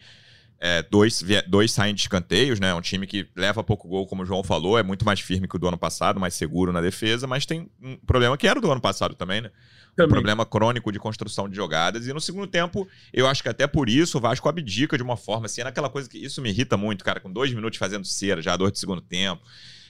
é, 0.60 0.82
dois, 0.84 1.24
dois 1.48 1.72
saem 1.72 1.94
de 1.94 2.02
escanteios, 2.02 2.60
né? 2.60 2.74
Um 2.74 2.82
time 2.82 3.06
que 3.06 3.28
leva 3.36 3.64
pouco 3.64 3.88
gol, 3.88 4.08
como 4.08 4.24
o 4.24 4.26
João 4.26 4.44
falou, 4.44 4.78
é 4.80 4.84
muito 4.84 5.06
mais 5.06 5.20
firme 5.20 5.48
que 5.48 5.56
o 5.56 5.60
do 5.60 5.68
ano 5.68 5.78
passado, 5.78 6.20
mais 6.20 6.34
seguro 6.34 6.72
na 6.72 6.82
defesa, 6.82 7.28
mas 7.28 7.46
tem 7.46 7.70
um 7.82 7.98
problema 7.98 8.38
que 8.38 8.48
era 8.48 8.60
do 8.60 8.72
ano 8.72 8.82
passado 8.82 9.16
também, 9.16 9.42
né? 9.42 9.52
Também. 9.96 10.10
Um 10.10 10.14
problema 10.14 10.46
crônico 10.46 10.92
de 10.92 11.00
construção 11.00 11.48
de 11.48 11.56
jogadas. 11.56 12.06
E 12.06 12.14
no 12.14 12.20
segundo 12.20 12.48
tempo, 12.48 12.88
eu 13.14 13.28
acho 13.28 13.42
que 13.42 13.48
até 13.48 13.66
por 13.66 13.90
isso 13.90 14.18
o 14.18 14.22
Vasco 14.22 14.48
abdica 14.50 14.98
de 14.98 15.04
uma 15.04 15.16
forma 15.16 15.46
assim. 15.46 15.62
É 15.62 15.64
naquela 15.64 15.90
coisa 15.90 16.10
que 16.10 16.18
isso 16.18 16.42
me 16.42 16.50
irrita 16.50 16.76
muito, 16.76 17.04
cara, 17.04 17.20
com 17.20 17.32
dois 17.32 17.54
minutos 17.54 17.80
fazendo 17.80 18.06
cera, 18.06 18.42
já 18.42 18.58
dois 18.58 18.74
de 18.74 18.80
segundo 18.80 19.02
tempo. 19.02 19.42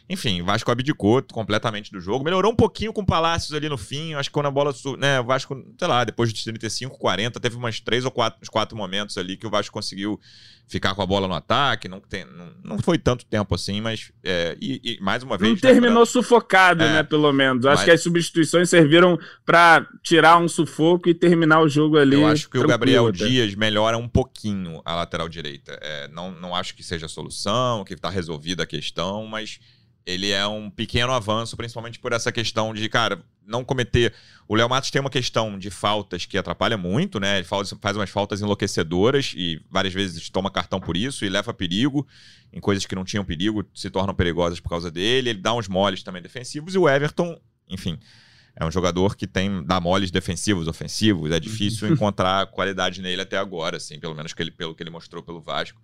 Enfim, 0.07 0.41
o 0.41 0.45
Vasco 0.45 0.69
abdicou 0.69 1.23
completamente 1.23 1.91
do 1.91 1.99
jogo. 1.99 2.23
Melhorou 2.23 2.51
um 2.51 2.55
pouquinho 2.55 2.93
com 2.93 3.01
o 3.01 3.05
Palácios 3.05 3.53
ali 3.53 3.67
no 3.67 3.77
fim. 3.77 4.13
Acho 4.13 4.29
que 4.29 4.33
quando 4.33 4.45
a 4.45 4.51
bola. 4.51 4.73
Né, 4.99 5.19
o 5.19 5.23
Vasco, 5.23 5.55
sei 5.77 5.87
lá, 5.87 6.03
depois 6.03 6.31
de 6.31 6.43
35, 6.43 6.97
40, 6.97 7.39
teve 7.39 7.55
umas 7.55 7.79
três 7.79 8.05
ou 8.05 8.11
quatro, 8.11 8.39
uns 8.41 8.49
quatro 8.49 8.77
momentos 8.77 9.17
ali 9.17 9.35
que 9.35 9.47
o 9.47 9.49
Vasco 9.49 9.73
conseguiu 9.73 10.19
ficar 10.67 10.93
com 10.93 11.01
a 11.01 11.05
bola 11.07 11.27
no 11.27 11.33
ataque. 11.33 11.87
Não, 11.87 11.99
tem, 11.99 12.23
não, 12.23 12.51
não 12.63 12.79
foi 12.79 12.99
tanto 12.99 13.25
tempo 13.25 13.55
assim, 13.55 13.81
mas. 13.81 14.11
É, 14.23 14.55
e, 14.61 14.79
e, 14.83 15.01
mais 15.01 15.23
uma 15.23 15.39
vez. 15.39 15.49
Não 15.49 15.55
né, 15.55 15.73
terminou 15.73 16.03
pra... 16.03 16.05
sufocado, 16.05 16.83
é, 16.83 16.93
né? 16.93 17.03
Pelo 17.03 17.33
menos. 17.33 17.65
Acho 17.65 17.77
mas... 17.77 17.85
que 17.85 17.91
as 17.91 18.01
substituições 18.03 18.69
serviram 18.69 19.17
para 19.43 19.87
tirar 20.03 20.37
um 20.37 20.47
sufoco 20.47 21.09
e 21.09 21.15
terminar 21.15 21.61
o 21.61 21.67
jogo 21.67 21.97
ali. 21.97 22.15
Eu 22.15 22.27
acho 22.27 22.47
que 22.47 22.59
o 22.59 22.67
Gabriel 22.67 23.07
até. 23.07 23.25
Dias 23.25 23.55
melhora 23.55 23.97
um 23.97 24.07
pouquinho 24.07 24.83
a 24.85 24.93
lateral 24.93 25.27
direita. 25.27 25.79
É, 25.81 26.07
não, 26.09 26.31
não 26.31 26.55
acho 26.55 26.75
que 26.75 26.83
seja 26.83 27.07
a 27.07 27.09
solução, 27.09 27.83
que 27.83 27.95
está 27.95 28.09
resolvida 28.09 28.61
a 28.61 28.67
questão, 28.67 29.25
mas 29.25 29.59
ele 30.05 30.29
é 30.29 30.45
um 30.45 30.69
pequeno 30.69 31.11
avanço, 31.11 31.57
principalmente 31.57 31.99
por 31.99 32.13
essa 32.13 32.31
questão 32.31 32.73
de, 32.73 32.87
cara, 32.87 33.23
não 33.45 33.63
cometer. 33.63 34.13
O 34.47 34.55
Léo 34.55 34.69
Matos 34.69 34.91
tem 34.91 35.01
uma 35.01 35.09
questão 35.09 35.57
de 35.57 35.69
faltas 35.71 36.25
que 36.25 36.37
atrapalha 36.37 36.77
muito, 36.77 37.19
né? 37.19 37.37
Ele 37.37 37.45
faz, 37.45 37.73
faz 37.81 37.97
umas 37.97 38.09
faltas 38.09 38.41
enlouquecedoras 38.41 39.33
e 39.35 39.59
várias 39.69 39.93
vezes 39.93 40.29
toma 40.29 40.51
cartão 40.51 40.79
por 40.79 40.95
isso 40.95 41.25
e 41.25 41.29
leva 41.29 41.53
perigo 41.53 42.07
em 42.53 42.59
coisas 42.59 42.85
que 42.85 42.95
não 42.95 43.03
tinham 43.03 43.25
perigo, 43.25 43.65
se 43.73 43.89
tornam 43.89 44.13
perigosas 44.13 44.59
por 44.59 44.69
causa 44.69 44.91
dele. 44.91 45.31
Ele 45.31 45.39
dá 45.39 45.53
uns 45.53 45.67
moles 45.67 46.03
também 46.03 46.21
defensivos 46.21 46.75
e 46.75 46.77
o 46.77 46.87
Everton, 46.87 47.39
enfim, 47.67 47.97
é 48.55 48.63
um 48.63 48.71
jogador 48.71 49.15
que 49.15 49.27
tem 49.27 49.63
dá 49.63 49.81
moles 49.81 50.11
defensivos, 50.11 50.67
ofensivos. 50.67 51.31
É 51.31 51.39
difícil 51.39 51.91
encontrar 51.91 52.45
qualidade 52.47 53.01
nele 53.01 53.21
até 53.21 53.37
agora, 53.37 53.77
assim, 53.77 53.99
pelo 53.99 54.15
menos 54.15 54.33
que 54.33 54.41
ele, 54.41 54.51
pelo 54.51 54.73
que 54.73 54.81
ele 54.81 54.89
mostrou 54.89 55.21
pelo 55.21 55.41
Vasco. 55.41 55.81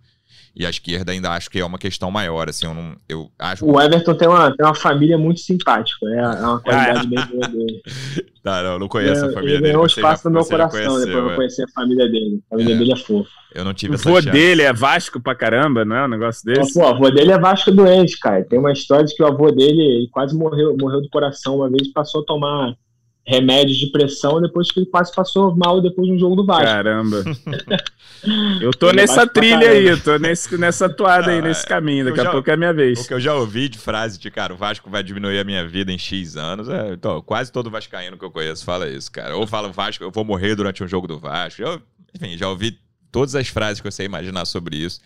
E 0.54 0.66
a 0.66 0.70
esquerda 0.70 1.12
ainda 1.12 1.30
acho 1.30 1.50
que 1.50 1.58
é 1.58 1.64
uma 1.64 1.78
questão 1.78 2.10
maior, 2.10 2.48
assim, 2.48 2.66
eu 2.66 2.74
não. 2.74 2.94
Eu 3.08 3.30
acho 3.38 3.64
o 3.64 3.80
Everton 3.80 4.14
tem 4.14 4.28
uma, 4.28 4.54
tem 4.54 4.66
uma 4.66 4.74
família 4.74 5.16
muito 5.16 5.40
simpática, 5.40 6.06
é, 6.06 6.18
é 6.18 6.46
uma 6.46 6.60
qualidade 6.60 7.06
bem 7.06 7.26
boa 7.26 7.48
dele. 7.48 7.82
Tá, 8.42 8.60
não, 8.60 8.76
não 8.76 8.88
conheço 8.88 9.24
é, 9.24 9.28
a 9.28 9.32
família 9.32 9.54
ele 9.54 9.62
dele. 9.62 9.74
Ele 9.74 9.76
um 9.76 9.86
espaço 9.86 10.28
no 10.28 10.34
meu 10.34 10.44
coração 10.44 10.94
conheceu, 10.94 11.06
depois 11.06 11.30
eu 11.30 11.36
conhecer 11.36 11.62
a 11.62 11.68
família 11.68 12.10
dele. 12.10 12.40
A 12.50 12.56
família 12.56 12.74
é. 12.74 12.78
dele 12.78 12.92
é 12.92 12.96
fofa. 12.96 13.30
Eu 13.54 13.64
não 13.64 13.72
tive 13.72 13.92
o 13.92 13.94
essa 13.94 14.10
O 14.10 14.16
avô 14.16 14.30
dele 14.30 14.62
é 14.62 14.72
Vasco 14.72 15.20
pra 15.20 15.36
caramba, 15.36 15.84
não 15.84 15.94
é 15.94 16.04
um 16.06 16.08
negócio 16.08 16.44
desse? 16.44 16.74
Pô, 16.74 16.80
o 16.80 16.88
avô 16.88 17.08
dele 17.08 17.30
é 17.30 17.38
Vasco 17.38 17.70
doente, 17.70 18.18
cara. 18.18 18.42
Tem 18.42 18.58
uma 18.58 18.72
história 18.72 19.04
de 19.04 19.14
que 19.14 19.22
o 19.22 19.26
avô 19.26 19.52
dele 19.52 20.08
quase 20.10 20.36
morreu, 20.36 20.76
morreu 20.76 21.00
do 21.00 21.08
coração 21.08 21.58
uma 21.58 21.70
vez 21.70 21.92
passou 21.92 22.22
a 22.22 22.24
tomar 22.24 22.74
remédios 23.26 23.78
de 23.78 23.86
pressão 23.86 24.40
depois 24.40 24.70
que 24.70 24.80
ele 24.80 24.86
quase 24.86 25.14
passou 25.14 25.54
mal 25.56 25.80
depois 25.80 26.08
de 26.08 26.14
um 26.14 26.18
jogo 26.18 26.36
do 26.36 26.44
Vasco. 26.44 26.64
Caramba. 26.64 27.22
eu 28.60 28.72
tô 28.72 28.88
ele 28.88 28.98
é 28.98 29.02
nessa 29.02 29.26
trilha 29.26 29.70
aí, 29.70 29.86
eu 29.86 30.00
tô 30.00 30.18
nesse, 30.18 30.56
nessa 30.58 30.88
toada 30.88 31.30
ah, 31.30 31.34
aí, 31.34 31.42
nesse 31.42 31.64
caminho. 31.64 32.04
Daqui 32.04 32.20
a 32.20 32.30
pouco 32.30 32.50
é 32.50 32.54
a 32.54 32.56
minha 32.56 32.72
vez. 32.72 33.00
O 33.00 33.08
que 33.08 33.14
eu 33.14 33.20
já 33.20 33.34
ouvi 33.34 33.68
de 33.68 33.78
frase 33.78 34.18
de, 34.18 34.30
cara, 34.30 34.52
o 34.52 34.56
Vasco 34.56 34.90
vai 34.90 35.02
diminuir 35.02 35.38
a 35.38 35.44
minha 35.44 35.66
vida 35.66 35.92
em 35.92 35.98
X 35.98 36.36
anos. 36.36 36.68
É, 36.68 36.92
então, 36.92 37.22
quase 37.22 37.52
todo 37.52 37.70
vascaíno 37.70 38.18
que 38.18 38.24
eu 38.24 38.30
conheço 38.30 38.64
fala 38.64 38.88
isso, 38.88 39.10
cara. 39.10 39.36
Ou 39.36 39.46
fala 39.46 39.68
o 39.68 39.72
Vasco, 39.72 40.02
eu 40.02 40.10
vou 40.10 40.24
morrer 40.24 40.56
durante 40.56 40.82
um 40.82 40.88
jogo 40.88 41.06
do 41.06 41.18
Vasco. 41.18 41.62
Eu, 41.62 41.80
enfim, 42.14 42.36
já 42.36 42.48
ouvi 42.48 42.76
todas 43.12 43.36
as 43.36 43.46
frases 43.46 43.80
que 43.80 43.88
você 43.88 44.02
imaginar 44.02 44.46
sobre 44.46 44.76
isso. 44.76 45.00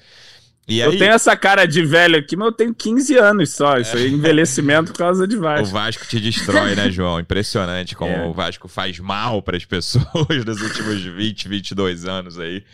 Eu 0.69 0.91
aí, 0.91 0.99
tenho 0.99 1.13
essa 1.13 1.37
cara 1.37 1.65
de 1.65 1.85
velho 1.85 2.19
aqui, 2.19 2.35
mas 2.35 2.47
eu 2.47 2.53
tenho 2.53 2.75
15 2.75 3.17
anos 3.17 3.51
só. 3.51 3.79
Isso 3.79 3.97
aí 3.97 4.07
é 4.07 4.09
envelhecimento 4.09 4.91
por 4.91 4.99
causa 4.99 5.27
de 5.27 5.37
Vasco. 5.37 5.69
O 5.69 5.71
Vasco 5.71 6.05
te 6.07 6.19
destrói, 6.19 6.75
né, 6.75 6.91
João? 6.91 7.21
Impressionante 7.21 7.95
como 7.95 8.11
é. 8.11 8.27
o 8.27 8.33
Vasco 8.33 8.67
faz 8.67 8.99
mal 8.99 9.41
para 9.43 9.57
as 9.57 9.65
pessoas 9.65 10.05
nos 10.45 10.61
últimos 10.61 11.03
20, 11.03 11.49
22 11.49 12.05
anos 12.05 12.39
aí. 12.39 12.65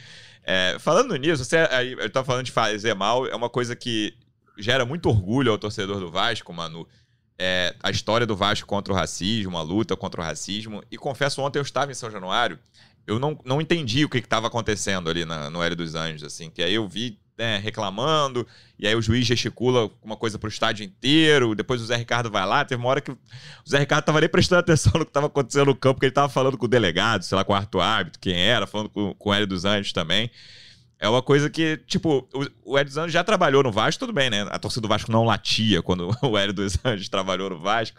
É, 0.43 0.77
falando 0.81 1.15
nisso, 1.17 1.45
você 1.45 1.69
aí, 1.71 1.93
eu 1.93 2.09
tô 2.09 2.25
falando 2.25 2.47
de 2.47 2.53
fazer 2.53 2.95
mal, 2.95 3.27
é 3.27 3.37
uma 3.37 3.51
coisa 3.51 3.77
que 3.77 4.15
gera 4.59 4.87
muito 4.87 5.09
orgulho 5.09 5.53
ao 5.53 5.59
torcedor 5.59 6.01
do 6.01 6.11
Vasco, 6.11 6.53
Manu. 6.53 6.89
É, 7.39 7.75
a 7.83 7.91
história 7.91 8.27
do 8.27 8.37
Vasco 8.37 8.67
contra 8.67 8.93
o 8.93 8.97
racismo, 8.97 9.59
a 9.59 9.63
luta 9.63 9.95
contra 9.97 10.21
o 10.21 10.25
racismo. 10.25 10.83
E 10.91 10.97
confesso, 10.97 11.43
ontem 11.43 11.59
eu 11.59 11.63
estava 11.63 11.91
em 11.91 11.95
São 11.95 12.11
Januário, 12.11 12.59
eu 13.07 13.19
não, 13.19 13.39
não 13.45 13.61
entendi 13.61 14.05
o 14.05 14.09
que 14.09 14.19
estava 14.19 14.47
acontecendo 14.47 15.11
ali 15.11 15.27
na, 15.27 15.51
no 15.51 15.63
Hélio 15.63 15.77
dos 15.77 15.95
Anjos, 15.95 16.25
assim, 16.25 16.51
que 16.51 16.63
aí 16.63 16.73
eu 16.73 16.89
vi 16.89 17.19
né, 17.37 17.59
reclamando, 17.59 18.47
e 18.79 18.87
aí 18.87 18.95
o 18.95 19.03
juiz 19.03 19.27
gesticula 19.27 19.91
uma 20.03 20.17
coisa 20.17 20.39
pro 20.39 20.49
estádio 20.49 20.85
inteiro, 20.85 21.55
depois 21.55 21.81
o 21.81 21.87
Zé 21.87 21.97
Ricardo 21.97 22.31
vai 22.31 22.47
lá, 22.47 22.65
teve 22.65 22.81
uma 22.81 22.89
hora 22.91 23.01
que 23.01 23.11
o 23.11 23.19
Zé 23.69 23.79
Ricardo 23.79 24.05
tava 24.05 24.21
nem 24.21 24.29
prestando 24.29 24.61
atenção 24.61 24.93
no 24.99 25.07
que 25.07 25.13
tava 25.13 25.27
acontecendo 25.27 25.67
no 25.67 25.75
campo, 25.75 25.95
porque 25.95 26.07
ele 26.07 26.15
tava 26.15 26.29
falando 26.29 26.59
com 26.59 26.67
o 26.67 26.69
delegado, 26.69 27.25
sei 27.25 27.37
lá, 27.37 27.45
com 27.45 27.53
o 27.53 27.57
quarto 27.57 27.81
árbitro, 27.81 28.21
quem 28.21 28.35
era, 28.35 28.67
falando 28.67 28.91
com, 28.91 29.15
com 29.15 29.31
o 29.31 29.35
Hélio 29.35 29.47
dos 29.47 29.65
Anjos 29.65 29.93
também. 29.93 30.31
É 30.99 31.09
uma 31.09 31.21
coisa 31.21 31.51
que, 31.51 31.79
tipo, 31.79 32.29
o, 32.33 32.73
o 32.73 32.79
Hélio 32.79 32.89
dos 32.89 32.97
Anjos 32.97 33.13
já 33.13 33.25
trabalhou 33.25 33.63
no 33.63 33.73
Vasco, 33.73 33.99
tudo 33.99 34.13
bem, 34.13 34.31
né? 34.31 34.47
A 34.51 34.59
torcida 34.59 34.83
do 34.83 34.89
Vasco 34.89 35.11
não 35.11 35.25
latia 35.25 35.83
quando 35.83 36.17
o 36.23 36.39
Hélio 36.39 36.55
dos 36.55 36.79
Anjos 36.85 37.09
trabalhou 37.09 37.51
no 37.51 37.59
Vasco. 37.59 37.99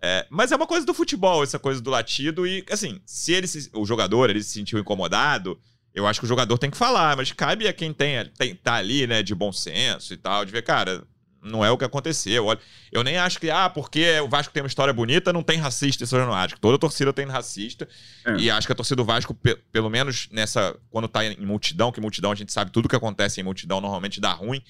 É, 0.00 0.26
mas 0.30 0.52
é 0.52 0.56
uma 0.56 0.66
coisa 0.66 0.86
do 0.86 0.94
futebol, 0.94 1.42
essa 1.42 1.58
coisa 1.58 1.80
do 1.80 1.90
latido, 1.90 2.46
e 2.46 2.64
assim, 2.70 3.00
se 3.04 3.32
ele 3.32 3.46
se, 3.46 3.68
o 3.72 3.84
jogador 3.84 4.30
ele 4.30 4.42
se 4.42 4.50
sentiu 4.50 4.78
incomodado, 4.78 5.58
eu 5.96 6.06
acho 6.06 6.20
que 6.20 6.26
o 6.26 6.28
jogador 6.28 6.58
tem 6.58 6.70
que 6.70 6.76
falar, 6.76 7.16
mas 7.16 7.32
cabe 7.32 7.66
a 7.66 7.72
quem 7.72 7.90
tem, 7.90 8.22
tem 8.36 8.54
tá 8.54 8.74
ali, 8.74 9.06
né, 9.06 9.22
de 9.22 9.34
bom 9.34 9.50
senso 9.50 10.12
e 10.12 10.16
tal, 10.18 10.44
de 10.44 10.52
ver, 10.52 10.60
cara, 10.60 11.02
não 11.42 11.64
é 11.64 11.70
o 11.70 11.78
que 11.78 11.86
aconteceu. 11.86 12.44
Olha, 12.44 12.60
eu 12.92 13.02
nem 13.02 13.16
acho 13.16 13.40
que, 13.40 13.50
ah, 13.50 13.70
porque 13.70 14.20
o 14.20 14.28
Vasco 14.28 14.52
tem 14.52 14.62
uma 14.62 14.66
história 14.66 14.92
bonita, 14.92 15.32
não 15.32 15.42
tem 15.42 15.56
racista 15.56 16.04
em 16.04 16.06
São 16.06 16.18
Januário. 16.18 16.52
Acho 16.52 16.60
toda 16.60 16.78
torcida 16.78 17.14
tem 17.14 17.24
racista. 17.26 17.88
É. 18.26 18.36
E 18.36 18.50
acho 18.50 18.66
que 18.66 18.72
a 18.72 18.76
torcida 18.76 18.96
do 18.96 19.04
Vasco, 19.04 19.34
pelo 19.72 19.88
menos 19.88 20.28
nessa. 20.30 20.76
Quando 20.90 21.08
tá 21.08 21.24
em 21.24 21.46
multidão, 21.46 21.90
que 21.90 22.00
multidão 22.00 22.32
a 22.32 22.34
gente 22.34 22.52
sabe 22.52 22.70
tudo 22.70 22.88
que 22.88 22.96
acontece 22.96 23.40
em 23.40 23.44
multidão 23.44 23.80
normalmente 23.80 24.20
dá 24.20 24.32
ruim. 24.32 24.60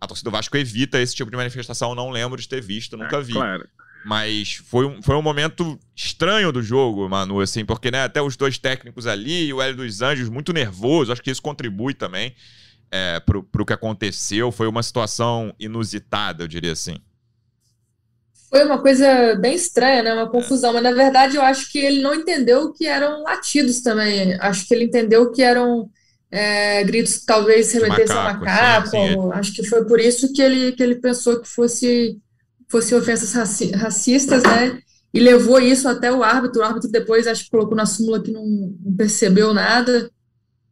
A 0.00 0.06
torcida 0.06 0.30
do 0.30 0.32
Vasco 0.32 0.56
evita 0.56 1.00
esse 1.00 1.14
tipo 1.14 1.30
de 1.30 1.36
manifestação. 1.36 1.90
Eu 1.90 1.96
não 1.96 2.10
lembro 2.10 2.40
de 2.40 2.48
ter 2.48 2.60
visto, 2.60 2.96
nunca 2.96 3.16
é, 3.16 3.22
vi. 3.22 3.32
Claro. 3.32 3.68
Mas 4.04 4.54
foi 4.66 4.86
um, 4.86 5.02
foi 5.02 5.14
um 5.14 5.22
momento 5.22 5.78
estranho 5.94 6.50
do 6.50 6.62
jogo, 6.62 7.08
Manu, 7.08 7.40
assim, 7.40 7.64
porque 7.64 7.90
né, 7.90 8.02
até 8.02 8.22
os 8.22 8.36
dois 8.36 8.58
técnicos 8.58 9.06
ali, 9.06 9.52
o 9.52 9.60
Hélio 9.60 9.76
dos 9.76 10.00
Anjos 10.00 10.28
muito 10.28 10.52
nervoso, 10.52 11.12
acho 11.12 11.22
que 11.22 11.30
isso 11.30 11.42
contribui 11.42 11.92
também 11.92 12.34
é, 12.90 13.20
pro, 13.20 13.42
pro 13.42 13.64
que 13.64 13.72
aconteceu. 13.72 14.50
Foi 14.50 14.66
uma 14.66 14.82
situação 14.82 15.54
inusitada, 15.58 16.44
eu 16.44 16.48
diria 16.48 16.72
assim. 16.72 16.96
Foi 18.48 18.64
uma 18.64 18.80
coisa 18.80 19.36
bem 19.36 19.54
estranha, 19.54 20.02
né? 20.02 20.12
Uma 20.12 20.28
confusão, 20.28 20.72
mas 20.72 20.82
na 20.82 20.92
verdade 20.92 21.36
eu 21.36 21.42
acho 21.42 21.70
que 21.70 21.78
ele 21.78 22.02
não 22.02 22.12
entendeu 22.12 22.72
que 22.72 22.84
eram 22.84 23.22
latidos 23.22 23.80
também. 23.80 24.34
Acho 24.40 24.66
que 24.66 24.74
ele 24.74 24.86
entendeu 24.86 25.30
que 25.30 25.40
eram 25.40 25.88
é, 26.32 26.82
gritos 26.82 27.18
que 27.18 27.26
talvez 27.26 27.72
remetessem 27.72 28.16
a 28.16 28.34
macaco. 28.34 28.88
Sim, 28.88 29.08
sim, 29.08 29.32
Acho 29.34 29.52
que 29.54 29.64
foi 29.64 29.84
por 29.86 30.00
isso 30.00 30.32
que 30.32 30.42
ele, 30.42 30.72
que 30.72 30.82
ele 30.82 30.96
pensou 30.96 31.40
que 31.40 31.48
fosse 31.48 32.18
fossem 32.70 32.96
ofensas 32.96 33.32
raci 33.32 33.70
racistas, 33.72 34.42
né? 34.42 34.80
E 35.12 35.18
levou 35.18 35.58
isso 35.60 35.88
até 35.88 36.10
o 36.12 36.22
árbitro. 36.22 36.60
O 36.60 36.64
árbitro 36.64 36.90
depois 36.90 37.26
acho 37.26 37.44
que 37.44 37.50
colocou 37.50 37.76
na 37.76 37.84
súmula 37.84 38.22
que 38.22 38.30
não, 38.30 38.46
não 38.46 38.96
percebeu 38.96 39.52
nada. 39.52 40.10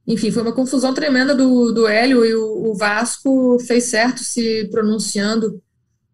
Enfim, 0.07 0.31
foi 0.31 0.43
uma 0.43 0.55
confusão 0.55 0.95
tremenda 0.95 1.35
do, 1.35 1.73
do 1.73 1.87
Hélio 1.87 2.25
e 2.25 2.35
o, 2.35 2.71
o 2.71 2.75
Vasco 2.75 3.59
fez 3.59 3.85
certo 3.85 4.21
se 4.25 4.67
pronunciando 4.71 5.61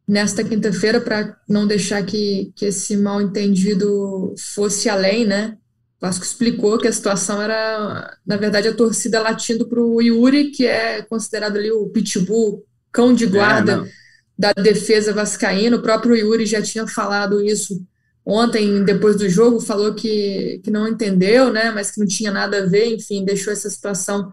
nesta 0.06 0.42
quinta-feira 0.42 1.00
para 1.00 1.36
não 1.48 1.66
deixar 1.66 2.04
que, 2.04 2.52
que 2.56 2.66
esse 2.66 2.96
mal 2.96 3.20
entendido 3.20 4.34
fosse 4.36 4.88
além, 4.88 5.24
né? 5.26 5.56
O 6.00 6.06
Vasco 6.06 6.24
explicou 6.24 6.78
que 6.78 6.88
a 6.88 6.92
situação 6.92 7.40
era, 7.40 8.16
na 8.26 8.36
verdade, 8.36 8.68
a 8.68 8.74
torcida 8.74 9.20
latindo 9.20 9.66
para 9.68 9.80
o 9.80 10.00
Yuri, 10.02 10.50
que 10.50 10.66
é 10.66 11.02
considerado 11.02 11.56
ali 11.56 11.70
o 11.70 11.88
pitbull, 11.88 12.64
cão 12.90 13.14
de 13.14 13.26
guarda. 13.26 13.84
É, 13.86 14.03
da 14.38 14.52
defesa 14.52 15.12
vascaína. 15.12 15.76
O 15.76 15.82
próprio 15.82 16.16
Yuri 16.16 16.46
já 16.46 16.60
tinha 16.60 16.86
falado 16.86 17.44
isso 17.44 17.84
ontem, 18.24 18.84
depois 18.84 19.16
do 19.16 19.28
jogo, 19.28 19.60
falou 19.60 19.94
que, 19.94 20.60
que 20.64 20.70
não 20.70 20.88
entendeu, 20.88 21.52
né, 21.52 21.70
mas 21.70 21.90
que 21.90 22.00
não 22.00 22.06
tinha 22.06 22.32
nada 22.32 22.62
a 22.62 22.66
ver, 22.66 22.86
enfim, 22.86 23.24
deixou 23.24 23.52
essa 23.52 23.68
situação 23.68 24.32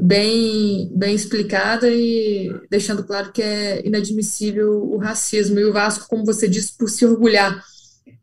bem, 0.00 0.90
bem 0.94 1.14
explicada 1.14 1.88
e 1.90 2.54
deixando 2.70 3.04
claro 3.04 3.32
que 3.32 3.42
é 3.42 3.86
inadmissível 3.86 4.82
o 4.82 4.96
racismo. 4.96 5.58
E 5.58 5.64
o 5.64 5.72
Vasco, 5.72 6.08
como 6.08 6.24
você 6.24 6.48
disse, 6.48 6.76
por 6.76 6.88
se 6.88 7.04
orgulhar 7.04 7.62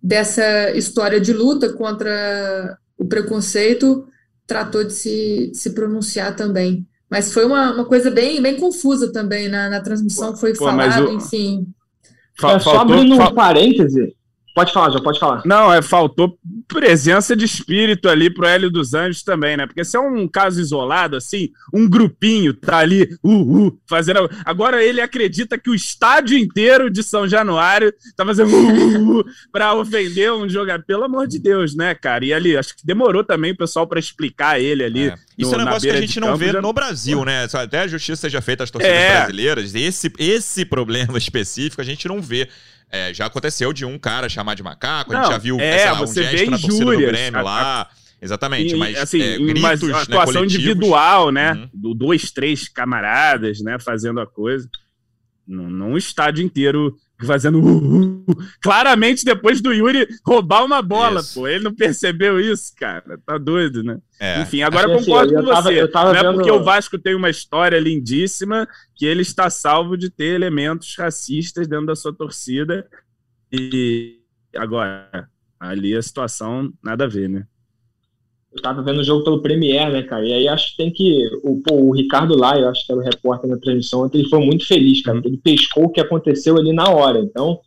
dessa 0.02 0.72
história 0.72 1.20
de 1.20 1.34
luta 1.34 1.74
contra 1.74 2.78
o 2.98 3.06
preconceito, 3.06 4.08
tratou 4.48 4.84
de 4.84 4.94
se, 4.94 5.50
de 5.52 5.58
se 5.58 5.72
pronunciar 5.72 6.36
também. 6.36 6.88
Mas 7.10 7.32
foi 7.32 7.46
uma, 7.46 7.74
uma 7.74 7.86
coisa 7.86 8.10
bem, 8.10 8.42
bem 8.42 8.60
confusa 8.60 9.12
também 9.12 9.48
na, 9.48 9.70
na 9.70 9.82
transmissão, 9.82 10.36
foi 10.36 10.54
Pô, 10.54 10.66
falado, 10.66 11.12
enfim. 11.12 11.68
É, 12.44 12.60
só 12.60 12.80
abrindo 12.80 13.16
um 13.16 13.34
parêntese, 13.34 14.16
Pode 14.56 14.72
falar, 14.72 14.90
já 14.90 15.02
pode 15.02 15.20
falar. 15.20 15.42
Não, 15.46 15.72
é, 15.72 15.82
faltou 15.82 16.38
presença 16.68 17.36
de 17.36 17.46
espírito 17.46 18.10
ali 18.10 18.30
pro 18.30 18.46
Hélio 18.46 18.70
dos 18.70 18.94
Anjos 18.94 19.24
também, 19.24 19.56
né? 19.56 19.66
Porque 19.66 19.84
se 19.84 19.96
é 19.96 20.00
um 20.00 20.28
caso 20.28 20.60
isolado, 20.60 21.16
assim, 21.16 21.50
um 21.74 21.88
grupinho 21.88 22.54
tá 22.54 22.78
ali, 22.78 23.18
uh, 23.24 23.68
uh, 23.68 23.80
fazendo. 23.88 24.30
Agora 24.44 24.84
ele 24.84 25.02
acredita 25.02 25.58
que 25.58 25.70
o 25.70 25.76
estádio 25.76 26.38
inteiro 26.38 26.90
de 26.90 27.04
São 27.04 27.28
Januário 27.28 27.94
tá 28.16 28.26
fazendo 28.26 28.50
uh, 28.50 28.98
uh, 28.98 29.20
uh 29.20 29.26
pra 29.52 29.74
ofender 29.74 30.32
um 30.34 30.50
jogador. 30.50 30.84
Pelo 30.86 31.04
amor 31.04 31.28
de 31.28 31.40
Deus, 31.40 31.76
né, 31.76 31.94
cara? 31.94 32.26
E 32.26 32.34
ali, 32.34 32.58
acho 32.58 32.76
que 32.76 32.86
demorou 32.86 33.24
também 33.24 33.52
o 33.52 33.58
pessoal 33.58 33.88
para 33.88 34.00
explicar 34.00 34.60
ele 34.60 34.84
ali. 34.84 35.10
É. 35.10 35.16
Isso 35.38 35.52
no, 35.52 35.60
é 35.60 35.62
um 35.62 35.66
negócio 35.66 35.90
que 35.90 35.96
a 35.96 36.02
gente 36.02 36.20
não 36.20 36.36
vê 36.36 36.52
já... 36.52 36.62
no 36.62 36.74
Brasil, 36.74 37.24
né? 37.26 37.48
Até 37.54 37.82
a 37.82 37.88
justiça 37.88 38.22
seja 38.22 38.42
feita 38.42 38.64
às 38.64 38.72
torcidas 38.72 38.96
é. 38.96 39.18
brasileiras. 39.18 39.76
Esse, 39.76 40.12
esse 40.18 40.66
problema 40.66 41.18
específico 41.20 41.82
a 41.82 41.86
gente 41.86 42.08
não 42.08 42.22
vê. 42.22 42.50
É, 42.90 43.14
já 43.14 43.26
aconteceu 43.26 43.74
de 43.74 43.84
um 43.86 43.98
cara 43.98 44.30
chamar 44.30 44.56
de 44.56 44.64
macaco, 44.64 45.14
a 45.14 45.18
gente 45.18 45.32
já 45.32 45.38
viu 45.38 45.60
é, 45.60 45.92
lá, 45.92 46.02
um 46.02 46.08
gesto 46.08 46.52
na 46.52 46.60
torcida 46.60 46.86
do 46.86 46.98
Grêmio 46.98 47.44
lá. 47.44 47.90
Exatamente, 48.22 48.74
e, 48.74 48.78
mas 48.78 48.98
assim, 48.98 49.22
é, 49.22 49.38
gritos, 49.38 49.62
mas 49.62 49.84
atuação 49.84 50.42
né, 50.42 50.48
individual, 50.48 51.32
né? 51.32 51.54
Uhum. 51.54 51.70
Do 51.74 51.94
dois, 51.94 52.32
três 52.32 52.68
camaradas, 52.68 53.60
né, 53.60 53.78
fazendo 53.80 54.20
a 54.20 54.26
coisa. 54.26 54.70
Não, 55.48 55.70
não 55.70 55.94
o 55.94 55.98
estádio 55.98 56.44
inteiro 56.44 56.98
fazendo 57.26 57.60
uh, 57.60 58.22
uh, 58.22 58.26
claramente 58.62 59.26
depois 59.26 59.62
do 59.62 59.74
Yuri 59.74 60.08
roubar 60.26 60.64
uma 60.64 60.82
bola, 60.82 61.20
isso. 61.20 61.40
pô. 61.40 61.48
Ele 61.48 61.64
não 61.64 61.74
percebeu 61.74 62.40
isso, 62.40 62.74
cara. 62.78 63.20
Tá 63.26 63.38
doido, 63.38 63.84
né? 63.84 64.00
É. 64.20 64.42
Enfim, 64.42 64.62
agora 64.62 64.90
eu 64.90 65.00
concordo 65.00 65.36
assim, 65.36 65.46
com 65.46 65.56
você. 65.56 65.82
Eu 65.82 65.92
tava 65.92 66.14
não 66.14 66.22
vendo... 66.22 66.30
é 66.30 66.34
porque 66.34 66.52
o 66.52 66.64
Vasco 66.64 66.98
tem 66.98 67.16
uma 67.16 67.30
história 67.30 67.80
lindíssima 67.80 68.68
que 68.96 69.06
ele 69.06 69.22
está 69.22 69.50
salvo 69.50 69.98
de 69.98 70.10
ter 70.10 70.36
elementos 70.36 70.96
racistas 70.98 71.68
dentro 71.68 71.88
da 71.88 71.96
sua 71.96 72.14
torcida. 72.14 72.88
E 73.52 74.20
agora, 74.56 75.30
ali 75.60 75.96
a 75.96 76.02
situação 76.02 76.72
nada 76.84 77.06
a 77.06 77.08
ver, 77.08 77.30
né? 77.30 77.46
Eu 78.56 78.62
tava 78.62 78.82
vendo 78.82 79.02
o 79.02 79.04
jogo 79.04 79.24
pelo 79.24 79.42
Premier, 79.42 79.92
né, 79.92 80.02
cara? 80.04 80.26
E 80.26 80.32
aí 80.32 80.48
acho 80.48 80.72
que 80.72 80.78
tem 80.78 80.90
que. 80.92 81.28
O, 81.44 81.62
pô, 81.62 81.76
o 81.76 81.92
Ricardo 81.92 82.38
Lai, 82.38 82.64
eu 82.64 82.70
acho 82.70 82.86
que 82.86 82.92
era 82.92 83.02
o 83.02 83.04
repórter 83.04 83.50
na 83.50 83.58
transmissão 83.58 84.04
ontem, 84.04 84.20
ele 84.20 84.30
foi 84.30 84.40
muito 84.40 84.66
feliz, 84.66 85.02
cara. 85.02 85.22
Ele 85.26 85.38
pescou 85.38 85.86
o 85.86 85.90
que 85.90 86.00
aconteceu 86.00 86.56
ali 86.56 86.72
na 86.72 86.90
hora. 86.90 87.20
Então, 87.20 87.60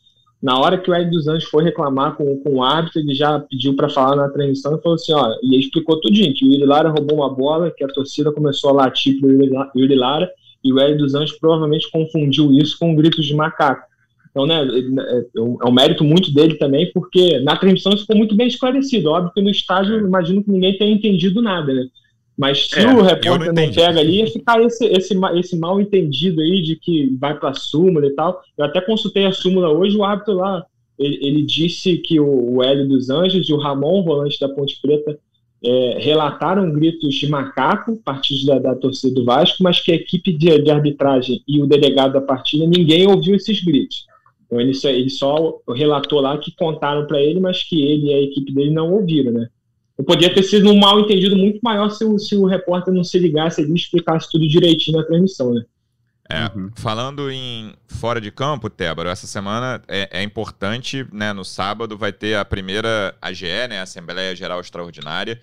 na 0.43 0.59
hora 0.59 0.79
que 0.79 0.91
o 0.91 0.95
Hélio 0.95 1.11
dos 1.11 1.29
Anjos 1.29 1.49
foi 1.51 1.63
reclamar 1.63 2.17
com, 2.17 2.39
com 2.39 2.55
o 2.55 2.63
árbitro, 2.63 3.01
ele 3.01 3.15
já 3.15 3.39
pediu 3.39 3.77
para 3.77 3.91
falar 3.91 4.17
na 4.17 4.31
transmissão 4.31 4.77
e 4.77 4.83
falou 4.83 4.95
assim: 4.95 5.13
ó, 5.13 5.29
e 5.43 5.61
explicou 5.61 6.01
tudinho, 6.01 6.33
que 6.33 6.47
o 6.47 6.53
Yuri 6.53 6.65
Lara 6.65 6.89
roubou 6.89 7.19
uma 7.19 7.35
bola, 7.35 7.71
que 7.71 7.85
a 7.85 7.89
torcida 7.89 8.33
começou 8.33 8.71
a 8.71 8.85
latir 8.85 9.21
pro 9.21 9.31
Yuri 9.77 9.95
Lara, 9.95 10.31
e 10.65 10.73
o 10.73 10.81
Hélio 10.81 10.97
dos 10.97 11.15
Anjos 11.15 11.39
provavelmente 11.39 11.91
confundiu 11.91 12.51
isso 12.53 12.79
com 12.79 12.95
gritos 12.95 13.27
de 13.27 13.35
macaco. 13.35 13.88
Então, 14.31 14.47
né, 14.47 14.61
é, 14.63 15.25
é 15.37 15.69
um 15.69 15.73
mérito 15.73 16.05
muito 16.05 16.33
dele 16.33 16.55
também, 16.55 16.91
porque 16.93 17.41
na 17.41 17.57
transmissão 17.57 17.93
isso 17.93 18.03
ficou 18.03 18.17
muito 18.17 18.37
bem 18.37 18.47
esclarecido. 18.47 19.11
Óbvio 19.11 19.33
que 19.33 19.43
no 19.43 19.51
estádio, 19.51 19.97
é. 19.97 20.01
imagino 20.01 20.43
que 20.43 20.51
ninguém 20.51 20.77
tenha 20.77 20.95
entendido 20.95 21.43
nada, 21.43 21.73
né? 21.73 21.87
Mas 22.37 22.69
se 22.69 22.79
é, 22.79 22.87
o 22.87 23.03
repórter 23.03 23.53
não, 23.53 23.67
não, 23.67 23.73
pega 23.73 23.99
ali, 23.99 24.19
ia 24.19 24.27
ficar 24.29 24.63
esse, 24.63 24.87
esse, 24.87 25.19
esse 25.35 25.59
mal 25.59 25.81
entendido 25.81 26.41
aí 26.41 26.63
de 26.63 26.77
que 26.77 27.17
vai 27.19 27.37
para 27.37 27.51
a 27.51 27.55
súmula 27.55 28.07
e 28.07 28.15
tal. 28.15 28.41
Eu 28.57 28.65
até 28.65 28.81
consultei 28.81 29.27
a 29.27 29.33
súmula 29.33 29.71
hoje, 29.71 29.97
o 29.97 30.05
árbitro 30.05 30.35
lá, 30.35 30.65
ele, 30.97 31.19
ele 31.21 31.43
disse 31.43 31.97
que 31.97 32.21
o, 32.21 32.57
o 32.57 32.63
Hélio 32.63 32.87
dos 32.87 33.11
Anjos 33.11 33.49
e 33.49 33.53
o 33.53 33.59
Ramon, 33.59 34.05
volante 34.05 34.39
da 34.39 34.49
Ponte 34.49 34.79
Preta, 34.81 35.19
é, 35.65 35.99
relataram 35.99 36.71
gritos 36.71 37.15
de 37.15 37.29
macaco, 37.29 37.97
partidos 38.05 38.45
da, 38.45 38.59
da 38.59 38.75
torcida 38.75 39.15
do 39.15 39.25
Vasco, 39.25 39.63
mas 39.63 39.81
que 39.81 39.91
a 39.91 39.97
equipe 39.97 40.33
de, 40.33 40.59
de 40.59 40.71
arbitragem 40.71 41.43
e 41.47 41.61
o 41.61 41.67
delegado 41.67 42.13
da 42.13 42.21
partida, 42.21 42.67
ninguém 42.67 43.09
ouviu 43.09 43.35
esses 43.35 43.63
gritos. 43.63 44.07
Então 44.49 44.61
ele 44.61 44.75
só, 44.75 44.89
ele 44.89 45.11
só 45.11 45.61
relatou 45.77 46.21
lá 46.21 46.39
que 46.39 46.51
contaram 46.57 47.07
para 47.07 47.21
ele, 47.21 47.39
mas 47.39 47.63
que 47.63 47.83
ele 47.83 48.07
e 48.07 48.15
a 48.15 48.23
equipe 48.23 48.53
dele 48.53 48.71
não 48.71 48.91
ouviram, 48.91 49.31
né? 49.31 49.49
poderia 50.05 50.33
ter 50.33 50.43
sido 50.43 50.71
um 50.71 50.79
mal 50.79 51.01
entendido 51.01 51.37
muito 51.37 51.59
maior 51.63 51.91
se 51.91 52.05
o, 52.05 52.19
se 52.19 52.37
o 52.37 52.47
repórter 52.47 52.95
não 52.95 53.03
se 53.03 53.19
ligasse 53.19 53.63
e 53.63 53.75
explicasse 53.75 54.31
tudo 54.31 54.47
direitinho 54.47 54.99
na 54.99 55.05
transmissão, 55.05 55.53
né? 55.53 55.65
É, 56.31 56.45
uhum. 56.55 56.71
falando 56.77 57.31
em 57.31 57.73
fora 57.87 58.21
de 58.21 58.31
campo, 58.31 58.69
Tébaro, 58.69 59.09
essa 59.09 59.27
semana 59.27 59.83
é, 59.89 60.21
é, 60.21 60.23
importante, 60.23 61.07
né? 61.11 61.33
No 61.33 61.43
sábado 61.43 61.97
vai 61.97 62.13
ter 62.13 62.37
a 62.37 62.45
primeira 62.45 63.15
AGE, 63.21 63.47
né? 63.69 63.81
Assembleia 63.81 64.37
Geral 64.37 64.61
Extraordinária, 64.61 65.41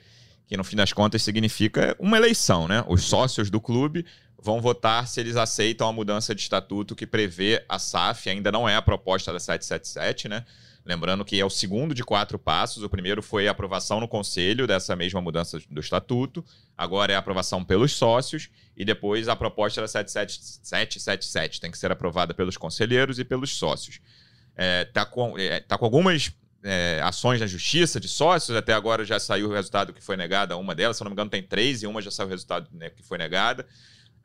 que 0.48 0.56
no 0.56 0.64
fim 0.64 0.76
das 0.76 0.94
contas 0.94 1.24
significa 1.24 1.96
uma 2.00 2.18
eleição, 2.18 2.68
né? 2.68 2.84
Os 2.88 3.04
sócios 3.04 3.50
do 3.50 3.60
clube 3.60 4.06
vão 4.46 4.62
votar 4.62 5.08
se 5.08 5.20
eles 5.20 5.36
aceitam 5.36 5.88
a 5.88 5.92
mudança 5.92 6.36
de 6.36 6.42
estatuto 6.42 6.96
que 6.96 7.08
prevê 7.08 7.66
a 7.68 7.80
SAF, 7.80 8.30
ainda 8.30 8.52
não 8.52 8.70
é 8.70 8.76
a 8.76 8.82
proposta 8.82 9.34
da 9.34 9.40
777, 9.40 10.30
né? 10.30 10.46
Lembrando 10.86 11.26
que 11.26 11.40
é 11.40 11.44
o 11.44 11.50
segundo 11.50 11.96
de 11.96 12.04
quatro 12.04 12.38
passos. 12.38 12.84
O 12.84 12.90
primeiro 12.90 13.24
foi 13.24 13.48
a 13.48 13.52
aprovação 13.52 14.00
no 14.00 14.08
conselho 14.08 14.68
dessa 14.68 14.96
mesma 14.96 15.20
mudança 15.20 15.60
do 15.68 15.80
estatuto. 15.80 16.46
Agora 16.78 17.12
é 17.12 17.16
a 17.16 17.20
aprovação 17.20 17.66
pelos 17.66 17.92
sócios. 17.94 18.50
E 18.78 18.86
depois 18.86 19.28
a 19.28 19.36
proposta 19.36 19.82
da 19.82 19.88
777 19.88 21.60
tem 21.60 21.72
que 21.72 21.78
ser 21.80 21.92
aprovada 21.92 22.36
pelos 22.36 22.56
conselheiros 22.56 23.18
e 23.18 23.26
pelos 23.26 23.58
sócios. 23.58 23.96
Está 23.96 24.64
é, 24.64 24.86
tá 24.86 25.06
com, 25.08 25.40
é, 25.40 25.60
tá 25.60 25.76
com 25.76 25.86
algumas 25.86 26.32
é, 26.64 27.02
ações 27.04 27.42
na 27.42 27.48
justiça 27.48 28.00
de 28.00 28.08
sócios. 28.08 28.56
Até 28.56 28.74
agora 28.74 29.04
já 29.04 29.20
saiu 29.20 29.50
o 29.50 29.54
resultado 29.54 29.92
que 29.92 30.04
foi 30.04 30.16
negada. 30.16 30.56
Uma 30.56 30.76
delas, 30.76 30.98
se 30.98 31.04
não 31.04 31.10
me 31.10 31.14
engano, 31.14 31.32
tem 31.32 31.42
três 31.42 31.82
e 31.82 31.88
uma 31.88 32.00
já 32.00 32.12
saiu 32.12 32.28
o 32.28 32.30
resultado 32.30 32.70
né, 32.72 32.92
que 32.92 33.02
foi 33.02 33.18
negada. 33.18 33.66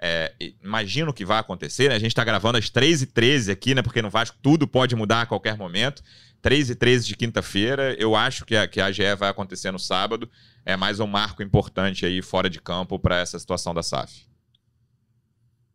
É, 0.03 0.33
imagino 0.65 1.13
que 1.13 1.27
vai 1.27 1.39
acontecer, 1.39 1.91
né? 1.91 1.95
A 1.95 1.99
gente 1.99 2.13
está 2.13 2.25
gravando 2.25 2.57
às 2.57 2.71
3h13 2.71 3.53
aqui, 3.53 3.75
né? 3.75 3.83
Porque 3.83 4.01
no 4.01 4.09
Vasco 4.09 4.37
tudo 4.41 4.67
pode 4.67 4.97
mudar 4.97 5.23
a 5.23 5.27
qualquer 5.27 5.59
momento. 5.59 6.03
3 6.41 6.71
e 6.71 6.75
13 6.75 7.07
de 7.07 7.17
quinta-feira. 7.17 7.95
Eu 7.99 8.17
acho 8.17 8.47
que 8.47 8.57
a, 8.57 8.67
que 8.67 8.81
a 8.81 8.87
AGE 8.87 9.15
vai 9.19 9.29
acontecer 9.29 9.71
no 9.71 9.79
sábado. 9.79 10.27
É 10.65 10.75
mais 10.75 11.01
um 11.01 11.07
marco 11.07 11.43
importante 11.43 12.07
aí 12.07 12.23
fora 12.23 12.49
de 12.49 12.61
campo 12.63 12.99
para 12.99 13.19
essa 13.19 13.39
situação 13.39 13.75
da 13.75 13.83
SAF. 13.83 14.25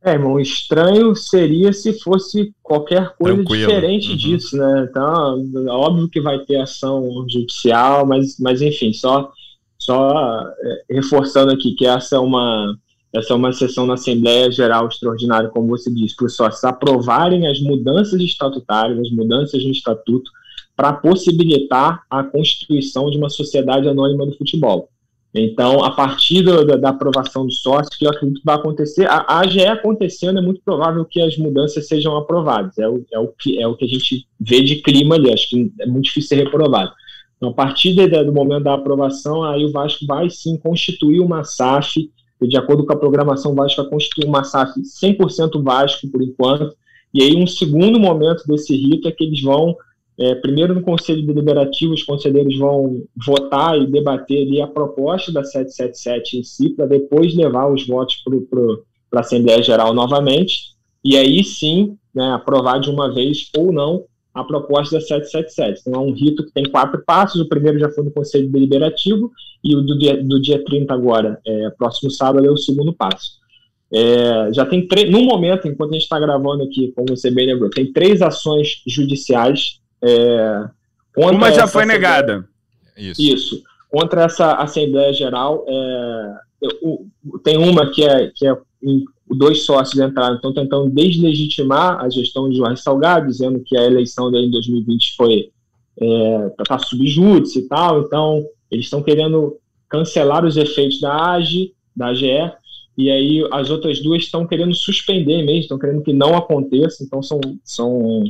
É, 0.04 0.14
irmão, 0.14 0.40
estranho 0.40 1.16
seria 1.16 1.74
se 1.74 2.00
fosse 2.00 2.54
qualquer 2.62 3.16
coisa 3.16 3.38
Tranquilo. 3.38 3.68
diferente 3.68 4.12
uhum. 4.12 4.18
disso, 4.18 4.58
né? 4.58 4.88
Então, 4.90 5.68
óbvio 5.70 6.10
que 6.10 6.22
vai 6.22 6.40
ter 6.46 6.62
ação 6.62 7.26
judicial, 7.28 8.06
mas, 8.06 8.40
mas 8.40 8.62
enfim, 8.62 8.94
só, 8.94 9.32
só 9.80 10.44
é, 10.64 10.94
reforçando 10.96 11.52
aqui 11.52 11.74
que 11.76 11.88
essa 11.88 12.18
é 12.18 12.20
uma 12.20 12.76
essa 13.16 13.34
é 13.34 13.36
uma 13.36 13.53
sessão 13.53 13.86
na 13.86 13.93
Assembleia 13.93 14.51
Geral 14.51 14.88
Extraordinária, 14.88 15.49
como 15.49 15.68
você 15.68 15.89
disse, 15.89 16.16
para 16.16 16.26
os 16.26 16.36
sócios 16.36 16.63
aprovarem 16.63 17.47
as 17.47 17.59
mudanças 17.61 18.20
estatutárias, 18.22 18.99
as 18.99 19.11
mudanças 19.11 19.63
no 19.63 19.72
estatuto, 19.72 20.30
para 20.76 20.91
possibilitar 20.91 22.03
a 22.09 22.24
constituição 22.24 23.09
de 23.09 23.18
uma 23.18 23.30
sociedade 23.30 23.88
anônima 23.88 24.26
do 24.26 24.38
futebol. 24.38 24.89
Então, 25.34 25.84
a 25.84 25.91
partir 25.91 26.43
da, 26.43 26.78
da, 26.78 26.89
aprovação 26.89 27.45
do 27.45 27.51
sócio, 27.51 27.91
que 27.97 28.05
eu 28.05 28.09
acredito 28.09 28.39
que 28.39 28.45
vai 28.45 28.55
acontecer, 28.55 29.05
a, 29.05 29.26
a 29.28 29.39
AGE 29.39 29.66
acontecendo, 29.66 30.39
é 30.39 30.41
muito 30.41 30.61
provável 30.63 31.03
que 31.03 31.22
as 31.22 31.38
mudanças 31.38 31.88
sejam 31.88 32.16
aprovadas. 32.16 32.78
É 32.78 32.88
o, 32.88 33.05
é 33.11 33.20
o, 33.20 33.28
que, 33.28 33.61
é 33.61 33.68
o 33.68 33.76
que 33.76 33.84
a 33.84 33.88
gente 33.88 34.26
vê 34.39 34.61
de 34.61 34.78
clima 34.78 35.16
ali, 35.16 35.34
acho 35.34 35.49
que 35.49 35.74
é 35.82 35.86
muito 35.86 36.05
difícil 36.05 36.30
ser 36.30 36.43
reprovado. 36.43 36.91
Então, 37.36 37.49
a 37.49 37.53
partir 37.53 37.93
de, 37.93 38.07
do 38.24 38.32
momento 38.32 38.63
da 38.63 38.76
aprovação, 38.76 39.43
aí 39.43 39.66
o 39.66 39.72
Vasco 39.72 40.05
vai 40.05 40.30
sim 40.30 40.57
constituir 40.57 41.20
uma 41.20 41.43
SAF, 41.43 42.09
e 42.42 42.48
de 42.48 42.58
acordo 42.58 42.86
com 42.86 42.94
a 42.94 42.98
programação, 42.98 43.52
o 43.52 43.56
Vasco 43.56 43.82
vai 43.82 43.90
constituir 43.90 44.28
uma 44.28 44.44
SAF 44.44 44.80
100% 44.82 45.64
Vasco, 45.64 46.08
por 46.10 46.22
enquanto, 46.22 46.76
e 47.14 47.24
aí 47.24 47.36
um 47.36 47.48
segundo 47.48 48.00
momento 48.00 48.44
desse 48.46 48.76
rito 48.76 49.08
é 49.08 49.12
que 49.12 49.24
eles 49.24 49.42
vão 49.42 49.76
é, 50.18 50.34
primeiro, 50.36 50.74
no 50.74 50.82
Conselho 50.82 51.26
Deliberativo, 51.26 51.94
os 51.94 52.04
conselheiros 52.04 52.58
vão 52.58 53.04
votar 53.26 53.78
e 53.78 53.86
debater 53.86 54.44
ali 54.44 54.62
a 54.62 54.68
proposta 54.68 55.32
da 55.32 55.44
777 55.44 56.40
em 56.40 56.44
si, 56.44 56.70
para 56.70 56.86
depois 56.86 57.36
levar 57.36 57.68
os 57.68 57.86
votos 57.86 58.24
para 58.50 59.20
a 59.20 59.20
Assembleia 59.20 59.62
Geral 59.62 59.94
novamente, 59.94 60.74
e 61.04 61.18
aí 61.18 61.44
sim 61.44 61.98
né, 62.14 62.32
aprovar 62.32 62.80
de 62.80 62.90
uma 62.90 63.14
vez 63.14 63.50
ou 63.58 63.74
não 63.74 64.06
a 64.36 64.44
proposta 64.44 64.98
da 64.98 65.02
777. 65.02 65.82
Então, 65.88 66.02
é 66.02 66.06
um 66.06 66.14
rito 66.14 66.46
que 66.46 66.52
tem 66.52 66.70
quatro 66.70 67.02
passos. 67.06 67.40
O 67.40 67.48
primeiro 67.48 67.80
já 67.80 67.90
foi 67.90 68.04
no 68.04 68.12
Conselho 68.12 68.50
Deliberativo, 68.50 69.32
e 69.64 69.74
o 69.76 69.82
do 69.82 69.98
dia, 69.98 70.22
do 70.22 70.42
dia 70.42 70.64
30 70.64 70.94
agora, 70.94 71.40
é, 71.48 71.70
próximo 71.72 72.12
sábado, 72.12 72.46
é 72.46 72.52
o 72.52 72.58
segundo 72.58 72.94
passo. 72.94 73.40
É, 73.92 74.52
já 74.54 74.66
tem 74.66 74.86
três, 74.88 75.10
no 75.10 75.24
momento, 75.24 75.68
enquanto 75.68 75.92
a 75.92 75.94
gente 75.94 76.04
está 76.04 76.20
gravando 76.20 76.64
aqui, 76.64 76.92
como 76.94 77.16
você 77.16 77.32
bem 77.32 77.48
lembrou, 77.48 77.70
tem 77.70 77.92
três 77.94 78.22
ações 78.22 78.82
judiciais 78.86 79.80
é, 80.04 80.68
Uma 81.16 81.52
já 81.52 81.66
foi 81.66 81.86
negada. 81.86 82.46
Isso. 82.98 83.22
Isso. 83.22 83.64
Contra 83.90 84.24
essa 84.24 84.56
Assembleia 84.56 85.14
Geral, 85.14 85.66
é, 85.68 86.34
eu, 86.62 87.08
tem 87.44 87.58
uma 87.58 87.90
que 87.92 88.04
é, 88.04 88.32
que 88.36 88.46
é 88.46 88.58
dois 89.28 89.64
sócios 89.64 90.00
entraram, 90.00 90.36
estão 90.36 90.54
tentando 90.54 90.90
deslegitimar 90.90 92.00
a 92.00 92.10
gestão 92.10 92.50
de 92.50 92.58
Jorge 92.58 92.82
Salgado, 92.82 93.28
dizendo 93.28 93.60
que 93.60 93.76
a 93.76 93.84
eleição 93.84 94.32
dele 94.32 94.48
em 94.48 94.52
2020 94.52 95.16
foi 95.16 95.50
é, 96.00 96.50
tá 96.68 96.78
subjúdice 96.78 97.60
e 97.60 97.68
tal, 97.68 98.02
então 98.02 98.46
eles 98.70 98.86
estão 98.86 99.02
querendo 99.02 99.58
cancelar 99.90 100.46
os 100.46 100.58
efeitos 100.58 101.00
da 101.00 101.34
AGE, 101.34 101.74
da 101.96 102.08
AGE, 102.08 102.52
e 102.98 103.10
aí 103.10 103.48
as 103.52 103.70
outras 103.70 104.02
duas 104.02 104.24
estão 104.24 104.46
querendo 104.46 104.74
suspender 104.74 105.44
mesmo, 105.44 105.62
estão 105.62 105.80
querendo 105.80 106.04
que 106.04 106.14
não 106.14 106.36
aconteça, 106.36 107.04
então 107.04 107.22
são, 107.22 107.40
são 107.64 108.24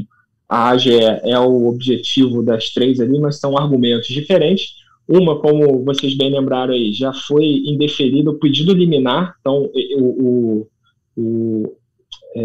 a 0.47 0.69
AGE 0.69 0.99
é 1.23 1.39
o 1.39 1.67
objetivo 1.67 2.43
das 2.43 2.69
três 2.69 2.99
ali, 2.99 3.19
mas 3.19 3.39
são 3.39 3.57
argumentos 3.57 4.07
diferentes. 4.07 4.75
Uma, 5.07 5.39
como 5.39 5.83
vocês 5.83 6.15
bem 6.15 6.31
lembraram 6.31 6.73
aí, 6.73 6.91
já 6.91 7.13
foi 7.13 7.45
indeferido 7.65 8.31
o 8.31 8.39
pedido 8.39 8.73
liminar, 8.73 9.35
então 9.39 9.69
o, 9.97 10.03
o, 10.03 10.67
o 11.15 11.75
é, 12.35 12.41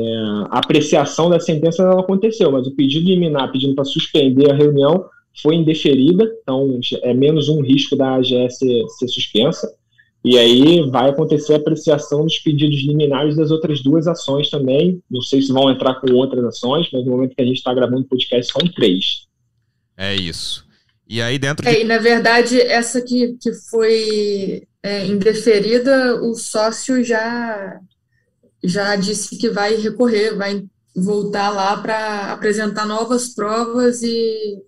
a 0.50 0.58
apreciação 0.58 1.28
da 1.28 1.40
sentença 1.40 1.84
não 1.84 1.98
aconteceu, 1.98 2.52
mas 2.52 2.64
o 2.66 2.70
pedido 2.70 3.08
liminar 3.08 3.50
pedindo 3.50 3.74
para 3.74 3.84
suspender 3.84 4.48
a 4.50 4.54
reunião 4.54 5.04
foi 5.42 5.56
indeferida, 5.56 6.30
então 6.42 6.78
é 7.02 7.12
menos 7.12 7.48
um 7.48 7.60
risco 7.60 7.96
da 7.96 8.14
AGE 8.14 8.50
ser, 8.50 8.88
ser 8.88 9.08
suspensa. 9.08 9.68
E 10.24 10.38
aí 10.38 10.88
vai 10.90 11.08
acontecer 11.08 11.54
a 11.54 11.56
apreciação 11.56 12.24
dos 12.24 12.38
pedidos 12.38 12.84
liminares 12.84 13.36
das 13.36 13.50
outras 13.50 13.82
duas 13.82 14.06
ações 14.06 14.50
também. 14.50 15.02
Não 15.10 15.22
sei 15.22 15.40
se 15.40 15.50
vão 15.50 15.70
entrar 15.70 15.94
com 15.94 16.12
outras 16.12 16.44
ações, 16.44 16.88
mas 16.92 17.04
no 17.04 17.12
momento 17.12 17.34
que 17.34 17.42
a 17.42 17.46
gente 17.46 17.56
está 17.56 17.72
gravando 17.72 18.02
o 18.02 18.08
podcast 18.08 18.52
são 18.52 18.70
três. 18.72 19.26
É 19.96 20.14
isso. 20.14 20.64
E 21.08 21.22
aí 21.22 21.38
dentro 21.38 21.64
de... 21.64 21.74
É, 21.74 21.80
e 21.80 21.84
na 21.84 21.98
verdade, 21.98 22.60
essa 22.60 23.00
que, 23.00 23.34
que 23.40 23.52
foi 23.70 24.64
é, 24.82 25.06
indeferida, 25.06 26.22
o 26.22 26.34
sócio 26.34 27.02
já, 27.02 27.80
já 28.62 28.96
disse 28.96 29.36
que 29.36 29.50
vai 29.50 29.76
recorrer, 29.76 30.36
vai 30.36 30.64
voltar 30.94 31.50
lá 31.50 31.76
para 31.76 32.32
apresentar 32.32 32.86
novas 32.86 33.28
provas 33.28 34.02
e 34.02 34.62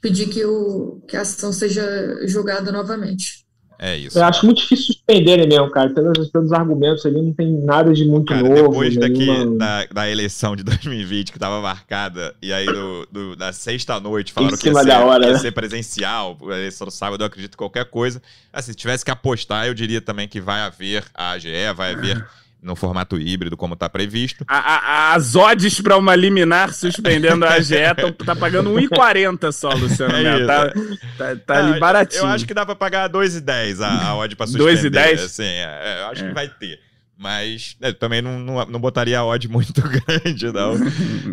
pedir 0.00 0.28
que, 0.28 0.44
o, 0.44 1.00
que 1.06 1.16
a 1.16 1.22
ação 1.22 1.52
seja 1.52 1.82
julgada 2.26 2.72
novamente. 2.72 3.42
É 3.84 3.96
isso. 3.96 4.16
Eu 4.16 4.22
acho 4.22 4.46
muito 4.46 4.58
difícil 4.62 4.94
suspenderem 4.94 5.48
mesmo, 5.48 5.68
cara. 5.68 5.90
Pelos, 5.90 6.28
pelos 6.28 6.52
argumentos 6.52 7.04
ali, 7.04 7.20
não 7.20 7.32
tem 7.32 7.52
nada 7.64 7.92
de 7.92 8.04
muito 8.04 8.28
cara, 8.28 8.40
novo. 8.40 8.68
Depois 8.68 8.96
daqui, 8.96 9.26
da, 9.58 9.86
da 9.86 10.08
eleição 10.08 10.54
de 10.54 10.62
2020, 10.62 11.32
que 11.32 11.36
estava 11.36 11.60
marcada, 11.60 12.32
e 12.40 12.52
aí 12.52 12.64
do, 12.64 13.08
do, 13.10 13.36
da 13.36 13.52
sexta-noite 13.52 14.32
falaram 14.32 14.56
que 14.56 14.68
ia, 14.68 14.74
ser, 14.74 14.90
hora, 14.92 15.26
ia 15.26 15.32
né? 15.32 15.38
ser 15.40 15.50
presencial, 15.50 16.38
a 16.42 16.58
eleição 16.58 16.84
no 16.84 16.92
sábado, 16.92 17.22
eu 17.22 17.26
acredito 17.26 17.56
qualquer 17.56 17.86
coisa. 17.86 18.22
Assim, 18.52 18.70
se 18.70 18.76
tivesse 18.76 19.04
que 19.04 19.10
apostar, 19.10 19.66
eu 19.66 19.74
diria 19.74 20.00
também 20.00 20.28
que 20.28 20.40
vai 20.40 20.60
haver 20.60 21.04
a 21.12 21.32
AGE, 21.32 21.72
vai 21.74 21.94
haver 21.94 22.24
no 22.62 22.76
formato 22.76 23.18
híbrido, 23.18 23.56
como 23.56 23.74
está 23.74 23.88
previsto. 23.88 24.44
A, 24.46 24.56
a, 24.56 25.14
as 25.14 25.34
odds 25.34 25.80
para 25.80 25.96
uma 25.96 26.14
liminar 26.14 26.72
suspendendo 26.72 27.44
a 27.44 27.54
AGE 27.54 27.74
estão 27.74 28.12
tá 28.24 28.36
pagando 28.36 28.70
1,40 28.70 29.50
só, 29.50 29.70
Luciano. 29.70 30.14
É 30.14 30.46
tá, 30.46 30.72
tá, 31.18 31.36
tá 31.44 31.58
ali 31.58 31.80
baratinho. 31.80 32.22
Eu 32.22 32.26
acho 32.28 32.46
que 32.46 32.54
dá 32.54 32.64
para 32.64 32.76
pagar 32.76 33.10
2,10 33.10 33.80
a, 33.80 34.08
a 34.08 34.16
odd 34.16 34.36
para 34.36 34.46
suspender. 34.46 34.90
2,10? 34.90 35.24
Assim, 35.24 35.42
é, 35.42 36.02
eu 36.02 36.06
acho 36.06 36.24
é. 36.24 36.28
que 36.28 36.34
vai 36.34 36.48
ter. 36.48 36.78
Mas 37.22 37.76
né, 37.80 37.92
também 37.92 38.20
não, 38.20 38.40
não, 38.40 38.66
não, 38.66 38.80
botaria 38.80 39.16
a 39.16 39.24
odd 39.24 39.46
muito 39.48 39.80
grande, 39.80 40.50
não. 40.50 40.74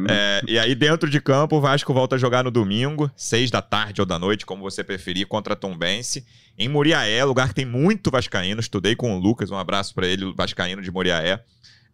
é, 0.07 0.39
e 0.47 0.59
aí, 0.59 0.75
dentro 0.75 1.09
de 1.09 1.19
campo, 1.19 1.55
o 1.57 1.61
Vasco 1.61 1.91
volta 1.91 2.15
a 2.15 2.19
jogar 2.19 2.43
no 2.43 2.51
domingo, 2.51 3.09
seis 3.15 3.49
da 3.49 3.59
tarde 3.59 3.99
ou 3.99 4.05
da 4.05 4.19
noite, 4.19 4.45
como 4.45 4.61
você 4.61 4.83
preferir, 4.83 5.25
contra 5.25 5.55
Tom 5.55 5.75
Bense, 5.75 6.23
em 6.55 6.69
Muriaé, 6.69 7.23
lugar 7.25 7.47
que 7.47 7.55
tem 7.55 7.65
muito 7.65 8.11
vascaíno. 8.11 8.59
Estudei 8.61 8.95
com 8.95 9.17
o 9.17 9.19
Lucas, 9.19 9.49
um 9.49 9.57
abraço 9.57 9.95
para 9.95 10.05
ele, 10.05 10.31
vascaíno 10.35 10.79
de 10.79 10.91
Muriaé. 10.91 11.43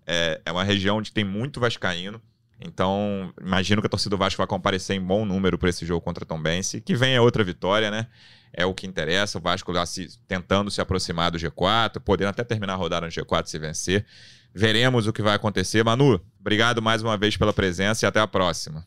É, 0.06 0.41
é 0.46 0.52
uma 0.52 0.66
região 0.66 0.98
onde 0.98 1.14
tem 1.14 1.24
muito 1.24 1.62
vascaíno. 1.62 2.22
Então, 2.60 3.34
imagino 3.41 3.82
que 3.82 3.88
a 3.88 3.89
torcida 3.89 4.12
do 4.12 4.18
Vasco 4.18 4.38
vai 4.38 4.47
comparecer 4.47 4.95
em 4.95 5.01
bom 5.01 5.26
número 5.26 5.58
para 5.58 5.70
esse 5.70 5.86
jogo 5.86 6.01
contra 6.01 6.26
Tom 6.26 6.41
Bense, 6.41 6.80
que 6.80 6.95
vem 6.95 7.16
a 7.16 7.22
outra 7.22 7.43
vitória, 7.43 7.91
né? 7.91 8.08
é 8.56 8.66
o 8.66 8.74
que 8.74 8.88
interessa. 8.88 9.38
O 9.38 9.41
Vasco 9.41 9.72
lá 9.72 9.86
se, 9.86 10.08
tentando 10.28 10.72
se 10.72 10.80
aproximar 10.80 11.30
do 11.30 11.38
G4, 11.38 11.99
podendo 11.99 12.30
até 12.30 12.43
terminar 12.43 12.74
a 12.74 12.78
rodada 12.78 13.06
no 13.06 13.12
G4 13.12 13.45
se 13.45 13.60
vencer. 13.60 14.06
Veremos 14.53 15.06
o 15.06 15.14
que 15.14 15.22
vai 15.22 15.36
acontecer. 15.36 15.84
Manu, 15.84 16.20
obrigado 16.39 16.82
mais 16.82 17.03
uma 17.03 17.18
vez 17.18 17.36
pela 17.36 17.51
presença 17.51 18.06
e 18.06 18.08
até 18.08 18.20
a 18.20 18.28
próxima. 18.28 18.86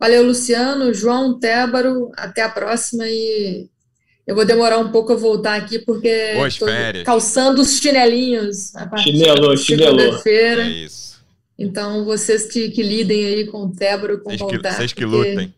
Valeu, 0.00 0.24
Luciano, 0.24 0.92
João, 0.94 1.38
Tébaro. 1.38 2.10
Até 2.16 2.42
a 2.42 2.48
próxima 2.48 3.04
e 3.06 3.68
Eu 4.26 4.34
vou 4.34 4.46
demorar 4.46 4.78
um 4.78 4.90
pouco 4.90 5.12
a 5.12 5.16
voltar 5.16 5.56
aqui 5.56 5.78
porque 5.78 6.32
Boas 6.34 6.58
calçando 7.04 7.60
os 7.60 7.78
chinelinhos 7.78 8.74
a 8.74 8.86
partir 8.86 9.12
chinelou. 9.12 9.56
segunda-feira. 9.56 10.62
É 10.62 10.68
isso. 10.68 11.15
Então, 11.58 12.04
vocês 12.04 12.46
que, 12.46 12.70
que 12.70 12.82
lidem 12.82 13.24
aí 13.24 13.46
com 13.46 13.64
o 13.64 13.72
Tébaro, 13.72 14.20
com 14.20 14.30
o 14.30 14.36
Vocês 14.36 14.50
que, 14.50 14.56
Baltar, 14.58 14.76
vocês 14.76 14.92
que 14.92 15.04
lutem. 15.04 15.54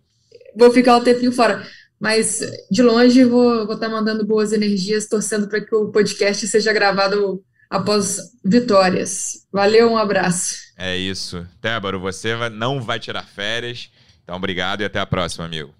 Vou 0.56 0.70
ficar 0.72 0.96
um 0.96 1.02
tempinho 1.04 1.32
fora. 1.32 1.66
Mas, 2.00 2.40
de 2.70 2.82
longe, 2.82 3.24
vou 3.24 3.66
vou 3.66 3.74
estar 3.74 3.88
mandando 3.88 4.24
boas 4.24 4.52
energias, 4.52 5.08
torcendo 5.08 5.48
para 5.48 5.60
que 5.60 5.74
o 5.74 5.90
podcast 5.90 6.46
seja 6.46 6.72
gravado 6.72 7.42
após 7.68 8.18
vitórias. 8.44 9.44
Valeu, 9.52 9.90
um 9.90 9.96
abraço. 9.96 10.54
É 10.76 10.96
isso. 10.96 11.44
Tébaro, 11.60 11.98
você 11.98 12.36
vai- 12.36 12.50
não 12.50 12.80
vai 12.80 13.00
tirar 13.00 13.26
férias. 13.26 13.90
Então, 14.22 14.36
obrigado 14.36 14.82
e 14.82 14.84
até 14.84 15.00
a 15.00 15.06
próxima, 15.06 15.44
amigo. 15.44 15.74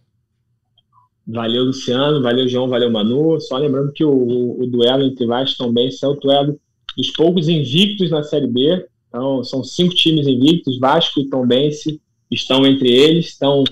Valeu, 1.26 1.64
Luciano. 1.64 2.22
Valeu, 2.22 2.48
João. 2.48 2.68
Valeu, 2.68 2.90
Manu. 2.90 3.40
Só 3.40 3.56
lembrando 3.58 3.92
que 3.92 4.04
o, 4.04 4.10
o, 4.10 4.62
o 4.62 4.66
duelo 4.66 5.04
entre 5.04 5.26
Vasco 5.26 5.70
Benz 5.72 6.02
é 6.02 6.06
o 6.08 6.14
duelo 6.14 6.58
dos 6.96 7.10
poucos 7.12 7.48
invictos 7.48 8.10
na 8.10 8.22
Série 8.24 8.46
B. 8.48 8.86
Então, 9.08 9.42
são 9.44 9.64
cinco 9.64 9.94
times 9.94 10.26
invictos. 10.26 10.78
Vasco 10.78 11.20
e 11.20 11.28
Tom 11.28 11.46
Benz 11.46 11.82
estão 12.30 12.66
entre 12.66 12.90
eles. 12.90 13.34
Então, 13.36 13.64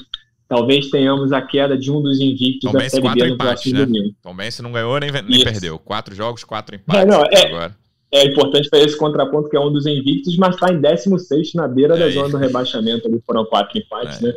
talvez 0.49 0.89
tenhamos 0.91 1.32
a 1.32 1.43
queda 1.43 1.76
de 1.76 1.91
um 1.91 2.01
dos 2.01 2.18
invictos 2.20 2.70
Tom 2.70 2.78
da 2.78 2.89
Série 2.89 3.03
B 3.03 3.09
no 3.09 3.34
empates, 3.34 3.37
próximo 3.62 3.78
né? 3.78 3.84
domingo. 3.87 4.14
Tom 4.22 4.34
Benz 4.34 4.61
não 4.61 4.72
ganhou 4.72 4.99
nem, 4.99 5.11
nem 5.12 5.45
perdeu. 5.45 5.78
Quatro 5.78 6.14
jogos, 6.14 6.43
quatro 6.45 6.74
empates 6.76 7.07
não, 7.07 7.22
até 7.22 7.43
é- 7.43 7.47
agora. 7.49 7.76
É 8.12 8.24
importante 8.24 8.70
para 8.70 8.78
esse 8.78 8.97
contraponto, 8.97 9.51
que 9.51 9.57
é 9.57 9.61
um 9.61 9.70
dos 9.70 9.84
invictos, 9.84 10.37
mas 10.37 10.55
está 10.55 10.72
em 10.72 10.80
16 10.80 11.53
na 11.55 11.66
beira 11.66 11.97
É 11.97 11.99
da 11.99 12.09
isso. 12.09 12.18
zona 12.18 12.28
do 12.30 12.37
rebaixamento. 12.39 13.07
Ali 13.09 13.20
foram 13.26 13.45
quatro 13.45 13.76
empates, 13.76 14.22
É 14.22 14.26
né? 14.28 14.34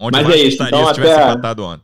Onde 0.00 0.22
Mas 0.22 0.34
é 0.34 0.36
isso, 0.38 0.62
então 0.62 0.86
se 0.86 0.94
tivesse 0.94 1.12
até- 1.14 1.30
empatado 1.32 1.64
ontem? 1.64 1.82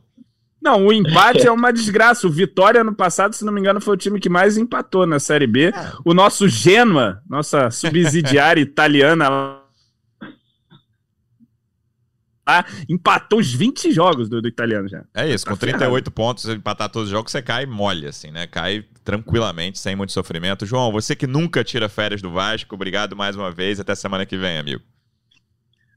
Não, 0.65 0.87
o 0.87 0.91
empate 0.91 1.45
é 1.45 1.51
uma 1.51 1.71
desgraça. 1.71 2.25
O 2.25 2.31
Vitória, 2.31 2.83
no 2.83 2.95
passado, 2.95 3.35
se 3.35 3.45
não 3.45 3.53
me 3.53 3.59
engano, 3.59 3.79
foi 3.79 3.93
o 3.93 3.97
time 3.97 4.19
que 4.19 4.27
mais 4.27 4.57
empatou 4.57 5.05
na 5.05 5.19
Série 5.19 5.45
B. 5.45 5.71
O 6.03 6.11
nosso 6.11 6.49
Genoa, 6.49 7.21
nossa 7.29 7.69
subsidiária 7.69 8.59
italiana 8.59 9.29
lá, 9.29 9.61
empatou 12.89 13.39
os 13.39 13.53
20 13.53 13.91
jogos 13.91 14.27
do, 14.27 14.41
do 14.41 14.47
italiano 14.47 14.89
já. 14.89 15.03
É 15.13 15.29
isso, 15.29 15.45
Tá 15.45 15.51
com 15.51 15.57
38 15.57 16.09
pontos, 16.09 16.45
empatar 16.45 16.89
todos 16.89 17.09
os 17.09 17.11
jogos, 17.11 17.31
você 17.31 17.43
cai 17.43 17.67
mole, 17.67 18.07
assim, 18.07 18.31
né? 18.31 18.47
Cai 18.47 18.83
tranquilamente, 19.03 19.77
sem 19.77 19.95
muito 19.95 20.13
sofrimento. 20.13 20.65
João, 20.65 20.91
você 20.91 21.15
que 21.15 21.27
nunca 21.27 21.63
tira 21.63 21.87
férias 21.87 22.23
do 22.23 22.31
Vasco, 22.31 22.73
obrigado 22.73 23.15
mais 23.15 23.35
uma 23.35 23.51
vez. 23.51 23.79
Até 23.79 23.93
semana 23.93 24.25
que 24.25 24.35
vem, 24.35 24.57
amigo. 24.57 24.81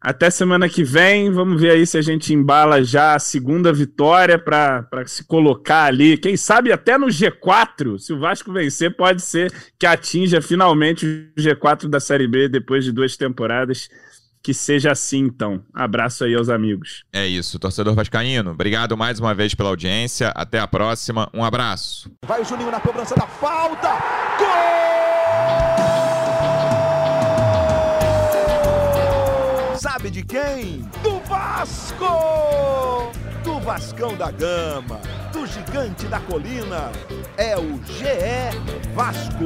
Até 0.00 0.30
semana 0.30 0.68
que 0.68 0.84
vem, 0.84 1.30
vamos 1.30 1.60
ver 1.60 1.72
aí 1.72 1.86
se 1.86 1.98
a 1.98 2.02
gente 2.02 2.32
embala 2.32 2.84
já 2.84 3.14
a 3.14 3.18
segunda 3.18 3.72
vitória 3.72 4.38
para 4.38 4.86
se 5.06 5.24
colocar 5.24 5.84
ali. 5.84 6.16
Quem 6.16 6.36
sabe 6.36 6.72
até 6.72 6.96
no 6.96 7.08
G4, 7.08 7.98
se 7.98 8.12
o 8.12 8.18
Vasco 8.20 8.52
vencer, 8.52 8.96
pode 8.96 9.22
ser 9.22 9.52
que 9.78 9.86
atinja 9.86 10.40
finalmente 10.40 11.04
o 11.06 11.40
G4 11.40 11.88
da 11.88 11.98
Série 11.98 12.28
B 12.28 12.48
depois 12.48 12.84
de 12.84 12.92
duas 12.92 13.16
temporadas. 13.16 13.88
Que 14.40 14.54
seja 14.54 14.92
assim, 14.92 15.18
então. 15.18 15.64
Abraço 15.74 16.22
aí 16.22 16.34
aos 16.34 16.48
amigos. 16.48 17.02
É 17.12 17.26
isso, 17.26 17.58
torcedor 17.58 17.94
vascaíno. 17.94 18.52
Obrigado 18.52 18.96
mais 18.96 19.18
uma 19.18 19.34
vez 19.34 19.52
pela 19.52 19.68
audiência. 19.68 20.28
Até 20.28 20.60
a 20.60 20.66
próxima. 20.66 21.28
Um 21.34 21.44
abraço. 21.44 22.10
Vai 22.24 22.40
o 22.40 22.44
Juninho 22.44 22.70
na 22.70 22.80
cobrança 22.80 23.16
da 23.16 23.26
falta. 23.26 23.88
Gol! 24.38 24.97
Sabe 29.78 30.10
de 30.10 30.24
quem? 30.24 30.80
Do 31.04 31.20
Vasco! 31.20 33.12
Do 33.44 33.60
Vascão 33.60 34.16
da 34.16 34.28
Gama, 34.32 35.00
do 35.32 35.46
Gigante 35.46 36.04
da 36.06 36.18
Colina. 36.18 36.90
É 37.36 37.56
o 37.56 37.80
GE 37.84 38.90
Vasco. 38.92 39.44